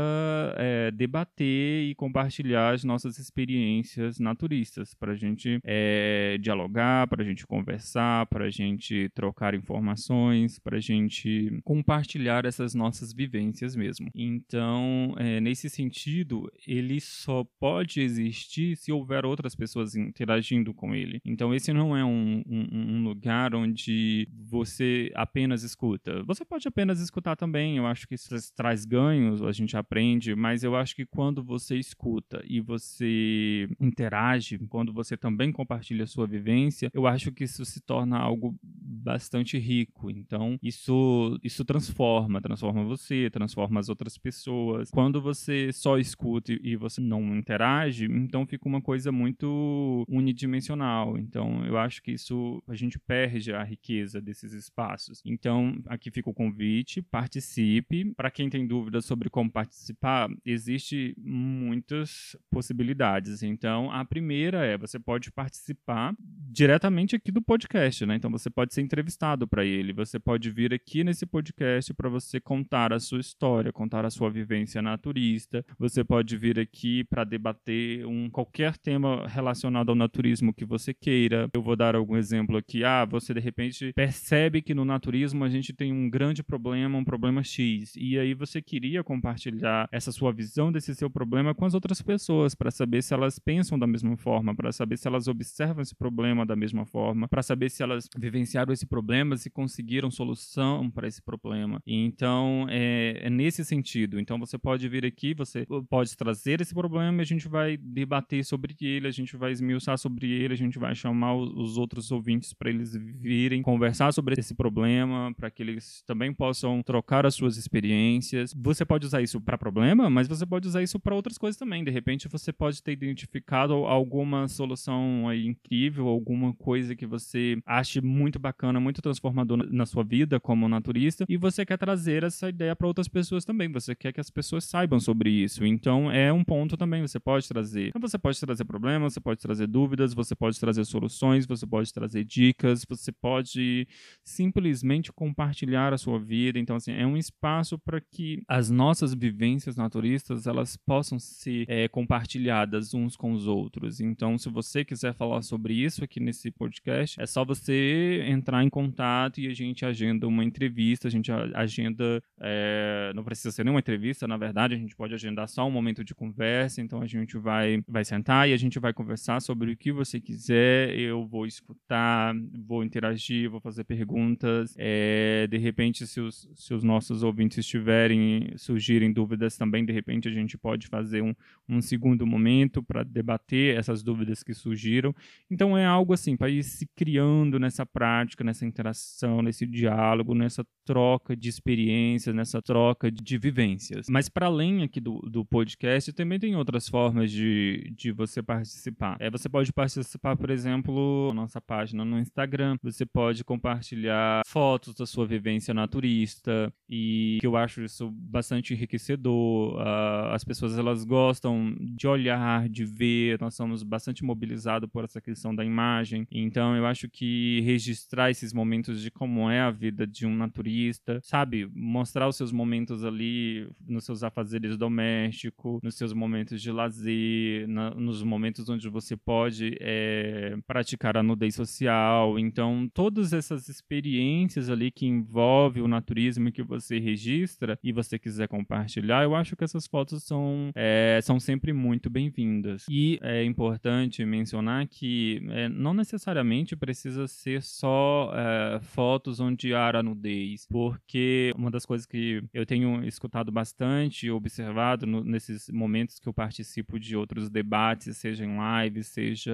é, 0.57 0.91
debater 0.91 1.89
e 1.89 1.95
compartilhar 1.95 2.73
as 2.73 2.83
nossas 2.83 3.17
experiências 3.19 4.19
naturistas, 4.19 4.93
para 4.93 5.13
a 5.13 5.15
gente 5.15 5.59
é, 5.63 6.37
dialogar, 6.39 7.07
para 7.07 7.21
a 7.21 7.25
gente 7.25 7.45
conversar, 7.45 8.25
para 8.27 8.45
a 8.45 8.49
gente 8.49 9.09
trocar 9.13 9.53
informações, 9.53 10.59
para 10.59 10.77
a 10.77 10.81
gente 10.81 11.59
compartilhar 11.63 12.45
essas 12.45 12.73
nossas 12.73 13.13
vivências 13.13 13.75
mesmo. 13.75 14.09
Então, 14.15 15.13
é, 15.17 15.39
nesse 15.39 15.69
sentido, 15.69 16.28
ele 16.67 16.99
só 16.99 17.43
pode 17.59 18.01
existir 18.01 18.75
se 18.75 18.91
houver 18.91 19.25
outras 19.25 19.55
pessoas 19.55 19.95
interagindo 19.95 20.73
com 20.73 20.93
ele. 20.93 21.21
Então, 21.25 21.53
esse 21.53 21.73
não 21.73 21.95
é 21.95 22.03
um, 22.03 22.43
um, 22.47 22.67
um 22.71 23.03
lugar 23.03 23.55
onde 23.55 24.27
você 24.31 25.11
apenas 25.15 25.63
escuta. 25.63 26.23
Você 26.23 26.45
pode 26.45 26.67
apenas 26.67 26.99
escutar 26.99 27.35
também. 27.35 27.77
Eu 27.77 27.85
acho 27.85 28.07
que 28.07 28.15
isso 28.15 28.29
traz 28.55 28.85
ganhos, 28.85 29.41
a 29.41 29.51
gente 29.51 29.75
aprende, 29.75 30.35
mas 30.35 30.63
eu 30.63 30.75
acho 30.75 30.95
que 30.95 31.05
quando 31.05 31.43
você 31.43 31.77
escuta 31.77 32.43
e 32.47 32.59
você 32.59 33.67
interage, 33.79 34.57
quando 34.69 34.93
você 34.93 35.17
também 35.17 35.51
compartilha 35.51 36.03
a 36.03 36.07
sua 36.07 36.27
vivência, 36.27 36.89
eu 36.93 37.07
acho 37.07 37.31
que 37.31 37.43
isso 37.43 37.65
se 37.65 37.81
torna 37.81 38.17
algo 38.17 38.55
bastante 38.99 39.57
rico. 39.57 40.09
Então, 40.09 40.57
isso, 40.61 41.39
isso 41.43 41.63
transforma, 41.65 42.41
transforma 42.41 42.83
você, 42.83 43.29
transforma 43.29 43.79
as 43.79 43.89
outras 43.89 44.17
pessoas. 44.17 44.89
Quando 44.91 45.21
você 45.21 45.71
só 45.71 45.97
escuta 45.97 46.53
e 46.61 46.75
você 46.75 47.01
não 47.01 47.35
interage, 47.35 48.05
então 48.05 48.45
fica 48.45 48.67
uma 48.67 48.81
coisa 48.81 49.11
muito 49.11 50.05
unidimensional. 50.07 51.17
Então, 51.17 51.65
eu 51.65 51.77
acho 51.77 52.01
que 52.01 52.11
isso 52.11 52.61
a 52.67 52.75
gente 52.75 52.99
perde 52.99 53.53
a 53.53 53.63
riqueza 53.63 54.21
desses 54.21 54.53
espaços. 54.53 55.21
Então, 55.25 55.81
aqui 55.87 56.11
fica 56.11 56.29
o 56.29 56.33
convite, 56.33 57.01
participe. 57.01 58.13
Para 58.15 58.31
quem 58.31 58.49
tem 58.49 58.67
dúvidas 58.67 59.05
sobre 59.05 59.29
como 59.29 59.51
participar, 59.51 60.29
existe 60.45 61.15
muitas 61.17 62.35
possibilidades. 62.49 63.43
Então, 63.43 63.91
a 63.91 64.03
primeira 64.05 64.65
é 64.65 64.77
você 64.77 64.99
pode 64.99 65.31
participar 65.31 66.15
diretamente 66.51 67.15
aqui 67.15 67.31
do 67.31 67.41
podcast, 67.41 68.05
né? 68.05 68.15
Então 68.15 68.29
você 68.31 68.49
pode 68.49 68.73
ser 68.73 68.81
entrevistado 68.89 69.47
para 69.47 69.63
ele, 69.63 69.93
você 69.93 70.17
pode 70.19 70.49
vir 70.49 70.73
aqui 70.73 71.03
nesse 71.03 71.23
podcast 71.23 71.93
para 71.93 72.09
você 72.09 72.39
contar 72.39 72.91
a 72.91 72.99
sua 72.99 73.19
história, 73.19 73.71
contar 73.71 74.03
a 74.03 74.09
sua 74.09 74.31
vivência 74.31 74.81
naturista. 74.81 75.63
Você 75.77 76.03
pode 76.03 76.35
vir 76.35 76.59
aqui 76.59 77.03
para 77.03 77.23
debater 77.23 78.03
um 78.07 78.31
qualquer 78.31 78.75
tema 78.77 79.27
relacionado 79.27 79.89
ao 79.89 79.95
naturismo 79.95 80.51
que 80.51 80.65
você 80.65 80.91
queira. 80.91 81.47
Eu 81.53 81.61
vou 81.61 81.75
dar 81.75 81.95
algum 81.95 82.17
exemplo 82.17 82.57
aqui. 82.57 82.83
Ah, 82.83 83.05
você 83.05 83.31
de 83.31 83.39
repente 83.39 83.93
percebe 83.93 84.59
que 84.59 84.73
no 84.73 84.83
naturismo 84.83 85.43
a 85.43 85.49
gente 85.49 85.71
tem 85.71 85.93
um 85.93 86.09
grande 86.09 86.41
problema, 86.41 86.97
um 86.97 87.05
problema 87.05 87.43
X, 87.43 87.93
e 87.95 88.17
aí 88.17 88.33
você 88.33 88.59
queria 88.59 89.03
compartilhar 89.03 89.87
essa 89.91 90.11
sua 90.11 90.33
visão 90.33 90.71
desse 90.71 90.95
seu 90.95 91.11
problema 91.11 91.53
com 91.53 91.65
as 91.65 91.75
outras 91.75 92.01
pessoas 92.01 92.55
para 92.55 92.71
saber 92.71 93.03
se 93.03 93.13
elas 93.13 93.37
pensam 93.37 93.77
da 93.77 93.85
mesma 93.85 94.17
forma, 94.17 94.55
para 94.55 94.71
saber 94.71 94.97
se 94.97 95.07
elas 95.07 95.27
observam 95.27 95.83
esse 95.83 95.95
problema 95.95 96.43
da 96.43 96.55
mesma 96.55 96.85
forma, 96.85 97.27
para 97.27 97.43
saber 97.43 97.69
se 97.69 97.83
elas 97.83 98.07
vivenciaram 98.17 98.73
esse 98.79 98.85
problema, 98.85 99.35
se 99.37 99.49
conseguiram 99.49 100.09
solução 100.09 100.89
para 100.89 101.07
esse 101.07 101.21
problema. 101.21 101.81
Então, 101.85 102.65
é, 102.69 103.19
é, 103.23 103.29
nesse 103.29 103.63
sentido. 103.65 104.19
Então, 104.19 104.39
você 104.39 104.57
pode 104.57 104.87
vir 104.87 105.05
aqui, 105.05 105.33
você 105.33 105.65
pode 105.89 106.15
trazer 106.15 106.61
esse 106.61 106.73
problema, 106.73 107.21
a 107.21 107.25
gente 107.25 107.47
vai 107.47 107.77
debater 107.77 108.43
sobre 108.45 108.75
ele, 108.81 109.07
a 109.07 109.11
gente 109.11 109.35
vai 109.35 109.51
esmiuçar 109.51 109.97
sobre 109.97 110.31
ele, 110.31 110.53
a 110.53 110.57
gente 110.57 110.79
vai 110.79 110.95
chamar 110.95 111.35
os 111.35 111.77
outros 111.77 112.11
ouvintes 112.11 112.53
para 112.53 112.69
eles 112.69 112.95
virem 112.95 113.61
conversar 113.61 114.13
sobre 114.13 114.35
esse 114.39 114.53
problema, 114.53 115.33
para 115.35 115.49
que 115.49 115.61
eles 115.61 116.01
também 116.05 116.33
possam 116.33 116.81
trocar 116.81 117.25
as 117.25 117.35
suas 117.35 117.57
experiências. 117.57 118.53
Você 118.55 118.85
pode 118.85 119.05
usar 119.05 119.21
isso 119.21 119.41
para 119.41 119.57
problema, 119.57 120.09
mas 120.09 120.27
você 120.27 120.45
pode 120.45 120.67
usar 120.67 120.81
isso 120.81 120.99
para 120.99 121.15
outras 121.15 121.37
coisas 121.37 121.57
também. 121.57 121.83
De 121.83 121.91
repente 121.91 122.27
você 122.27 122.53
pode 122.53 122.81
ter 122.81 122.93
identificado 122.93 123.73
alguma 123.73 124.47
solução 124.47 125.27
aí 125.27 125.45
incrível, 125.45 126.07
alguma 126.07 126.53
coisa 126.53 126.95
que 126.95 127.05
você 127.05 127.57
ache 127.65 128.01
muito 128.01 128.39
bacana, 128.39 128.68
muito 128.77 129.01
transformadora 129.01 129.65
na 129.71 129.85
sua 129.85 130.03
vida 130.03 130.39
como 130.39 130.67
naturista, 130.67 131.25
e 131.29 131.37
você 131.37 131.65
quer 131.65 131.77
trazer 131.77 132.23
essa 132.23 132.49
ideia 132.49 132.75
para 132.75 132.87
outras 132.87 133.07
pessoas 133.07 133.45
também. 133.45 133.71
Você 133.71 133.95
quer 133.95 134.11
que 134.11 134.19
as 134.19 134.29
pessoas 134.29 134.65
saibam 134.65 134.99
sobre 134.99 135.29
isso. 135.29 135.65
Então 135.65 136.11
é 136.11 136.31
um 136.31 136.43
ponto 136.43 136.75
também 136.75 137.01
você 137.01 137.19
pode 137.19 137.47
trazer. 137.47 137.87
Então 137.87 138.01
você 138.01 138.17
pode 138.17 138.39
trazer 138.39 138.65
problemas, 138.65 139.13
você 139.13 139.19
pode 139.19 139.39
trazer 139.39 139.67
dúvidas, 139.67 140.13
você 140.13 140.35
pode 140.35 140.59
trazer 140.59 140.83
soluções, 140.85 141.45
você 141.45 141.65
pode 141.65 141.93
trazer 141.93 142.23
dicas, 142.23 142.85
você 142.87 143.11
pode 143.11 143.87
simplesmente 144.23 145.11
compartilhar 145.11 145.93
a 145.93 145.97
sua 145.97 146.19
vida. 146.19 146.59
Então 146.59 146.75
assim, 146.75 146.91
é 146.91 147.05
um 147.05 147.17
espaço 147.17 147.77
para 147.79 148.01
que 148.01 148.41
as 148.47 148.69
nossas 148.69 149.13
vivências 149.13 149.75
naturistas 149.75 150.47
elas 150.47 150.75
possam 150.75 151.17
ser 151.19 151.65
é, 151.67 151.87
compartilhadas 151.87 152.93
uns 152.93 153.15
com 153.15 153.31
os 153.31 153.47
outros. 153.47 153.99
Então 153.99 154.37
se 154.37 154.49
você 154.49 154.83
quiser 154.83 155.13
falar 155.13 155.41
sobre 155.41 155.73
isso 155.73 156.03
aqui 156.03 156.19
nesse 156.19 156.51
podcast, 156.51 157.19
é 157.21 157.25
só 157.25 157.45
você 157.45 158.23
entrar 158.27 158.58
em 158.63 158.69
contato 158.69 159.39
e 159.39 159.47
a 159.47 159.53
gente 159.53 159.85
agenda 159.85 160.27
uma 160.27 160.43
entrevista, 160.43 161.07
a 161.07 161.11
gente 161.11 161.31
agenda, 161.31 162.21
é, 162.39 163.11
não 163.15 163.23
precisa 163.23 163.51
ser 163.51 163.63
nenhuma 163.63 163.79
entrevista, 163.79 164.27
na 164.27 164.37
verdade, 164.37 164.73
a 164.73 164.77
gente 164.77 164.95
pode 164.95 165.13
agendar 165.13 165.47
só 165.47 165.67
um 165.67 165.71
momento 165.71 166.03
de 166.03 166.13
conversa, 166.15 166.81
então 166.81 167.01
a 167.01 167.07
gente 167.07 167.37
vai, 167.37 167.81
vai 167.87 168.03
sentar 168.05 168.47
e 168.49 168.53
a 168.53 168.57
gente 168.57 168.79
vai 168.79 168.93
conversar 168.93 169.41
sobre 169.41 169.71
o 169.71 169.77
que 169.77 169.91
você 169.91 170.19
quiser, 170.19 170.97
eu 170.97 171.25
vou 171.25 171.45
escutar, 171.45 172.33
vou 172.65 172.83
interagir, 172.83 173.49
vou 173.49 173.59
fazer 173.59 173.83
perguntas, 173.83 174.75
é, 174.77 175.47
de 175.47 175.57
repente 175.57 176.05
se 176.05 176.19
os, 176.19 176.49
se 176.55 176.73
os 176.73 176.83
nossos 176.83 177.23
ouvintes 177.23 177.65
tiverem, 177.65 178.53
surgirem 178.57 179.11
dúvidas 179.11 179.57
também, 179.57 179.85
de 179.85 179.93
repente 179.93 180.27
a 180.27 180.31
gente 180.31 180.57
pode 180.57 180.87
fazer 180.87 181.21
um, 181.21 181.33
um 181.67 181.81
segundo 181.81 182.25
momento 182.25 182.81
para 182.81 183.03
debater 183.03 183.77
essas 183.77 184.03
dúvidas 184.03 184.43
que 184.43 184.53
surgiram, 184.53 185.13
então 185.49 185.77
é 185.77 185.85
algo 185.85 186.13
assim, 186.13 186.35
para 186.35 186.49
ir 186.49 186.63
se 186.63 186.87
criando 186.95 187.59
nessa 187.59 187.85
prática, 187.85 188.43
nessa 188.49 188.65
interação, 188.65 189.41
nesse 189.41 189.65
diálogo, 189.65 190.33
nessa 190.33 190.65
troca 190.85 191.35
de 191.35 191.49
experiências, 191.49 192.35
nessa 192.35 192.61
troca 192.61 193.11
de 193.11 193.37
vivências. 193.37 194.07
Mas 194.09 194.27
para 194.27 194.47
além 194.47 194.81
aqui 194.83 194.99
do, 194.99 195.19
do 195.19 195.45
podcast, 195.45 196.11
também 196.13 196.39
tem 196.39 196.55
outras 196.55 196.87
formas 196.87 197.31
de, 197.31 197.93
de 197.95 198.11
você 198.11 198.41
participar. 198.41 199.15
É, 199.19 199.29
você 199.29 199.47
pode 199.47 199.71
participar, 199.71 200.35
por 200.35 200.49
exemplo, 200.49 201.27
na 201.29 201.41
nossa 201.41 201.61
página 201.61 202.03
no 202.03 202.19
Instagram. 202.19 202.77
Você 202.81 203.05
pode 203.05 203.43
compartilhar 203.43 204.41
fotos 204.47 204.95
da 204.95 205.05
sua 205.05 205.27
vivência 205.27 205.73
naturista 205.73 206.73
e 206.89 207.37
que 207.39 207.45
eu 207.45 207.55
acho 207.55 207.83
isso 207.83 208.09
bastante 208.11 208.73
enriquecedor. 208.73 209.75
Uh, 209.75 210.33
as 210.33 210.43
pessoas 210.43 210.75
elas 210.75 211.03
gostam 211.03 211.75
de 211.79 212.07
olhar, 212.07 212.67
de 212.67 212.83
ver. 212.83 213.39
Nós 213.39 213.53
somos 213.53 213.83
bastante 213.83 214.23
mobilizados 214.23 214.89
por 214.89 215.03
essa 215.03 215.21
questão 215.21 215.53
da 215.53 215.63
imagem. 215.63 216.25
Então 216.31 216.75
eu 216.75 216.87
acho 216.87 217.07
que 217.07 217.61
registrar 217.61 218.31
esses 218.39 218.53
momentos 218.53 219.01
de 219.01 219.11
como 219.11 219.49
é 219.49 219.59
a 219.59 219.69
vida 219.69 220.07
de 220.07 220.25
um 220.25 220.35
naturista, 220.35 221.19
sabe, 221.21 221.69
mostrar 221.73 222.27
os 222.27 222.37
seus 222.37 222.51
momentos 222.51 223.03
ali 223.03 223.69
nos 223.85 224.05
seus 224.05 224.23
afazeres 224.23 224.77
domésticos, 224.77 225.81
nos 225.83 225.95
seus 225.95 226.13
momentos 226.13 226.61
de 226.61 226.71
lazer, 226.71 227.67
na, 227.67 227.91
nos 227.91 228.23
momentos 228.23 228.69
onde 228.69 228.87
você 228.89 229.15
pode 229.17 229.77
é, 229.81 230.57
praticar 230.65 231.17
a 231.17 231.23
nudez 231.23 231.55
social. 231.55 232.39
Então, 232.39 232.89
todas 232.93 233.33
essas 233.33 233.67
experiências 233.67 234.69
ali 234.69 234.89
que 234.89 235.05
envolve 235.05 235.81
o 235.81 235.87
naturismo 235.87 236.51
que 236.51 236.63
você 236.63 236.99
registra 236.99 237.77
e 237.83 237.91
você 237.91 238.17
quiser 238.17 238.47
compartilhar, 238.47 239.23
eu 239.23 239.35
acho 239.35 239.55
que 239.55 239.63
essas 239.63 239.85
fotos 239.85 240.23
são, 240.23 240.71
é, 240.75 241.19
são 241.21 241.39
sempre 241.39 241.73
muito 241.73 242.09
bem-vindas. 242.09 242.85
E 242.89 243.19
é 243.21 243.43
importante 243.43 244.23
mencionar 244.23 244.87
que 244.87 245.41
é, 245.49 245.67
não 245.67 245.93
necessariamente 245.93 246.75
precisa 246.75 247.27
ser 247.27 247.61
só 247.61 248.28
é, 248.33 248.79
fotos 248.79 249.39
onde 249.39 249.73
há 249.73 249.89
a 249.89 250.03
nudez, 250.03 250.65
porque 250.67 251.53
uma 251.55 251.71
das 251.71 251.85
coisas 251.85 252.05
que 252.05 252.43
eu 252.53 252.65
tenho 252.65 253.03
escutado 253.05 253.51
bastante, 253.51 254.29
observado 254.29 255.05
no, 255.05 255.23
nesses 255.23 255.69
momentos 255.69 256.19
que 256.19 256.27
eu 256.27 256.33
participo 256.33 256.99
de 256.99 257.15
outros 257.15 257.49
debates, 257.49 258.17
seja 258.17 258.45
em 258.45 258.57
live, 258.57 259.03
seja 259.03 259.53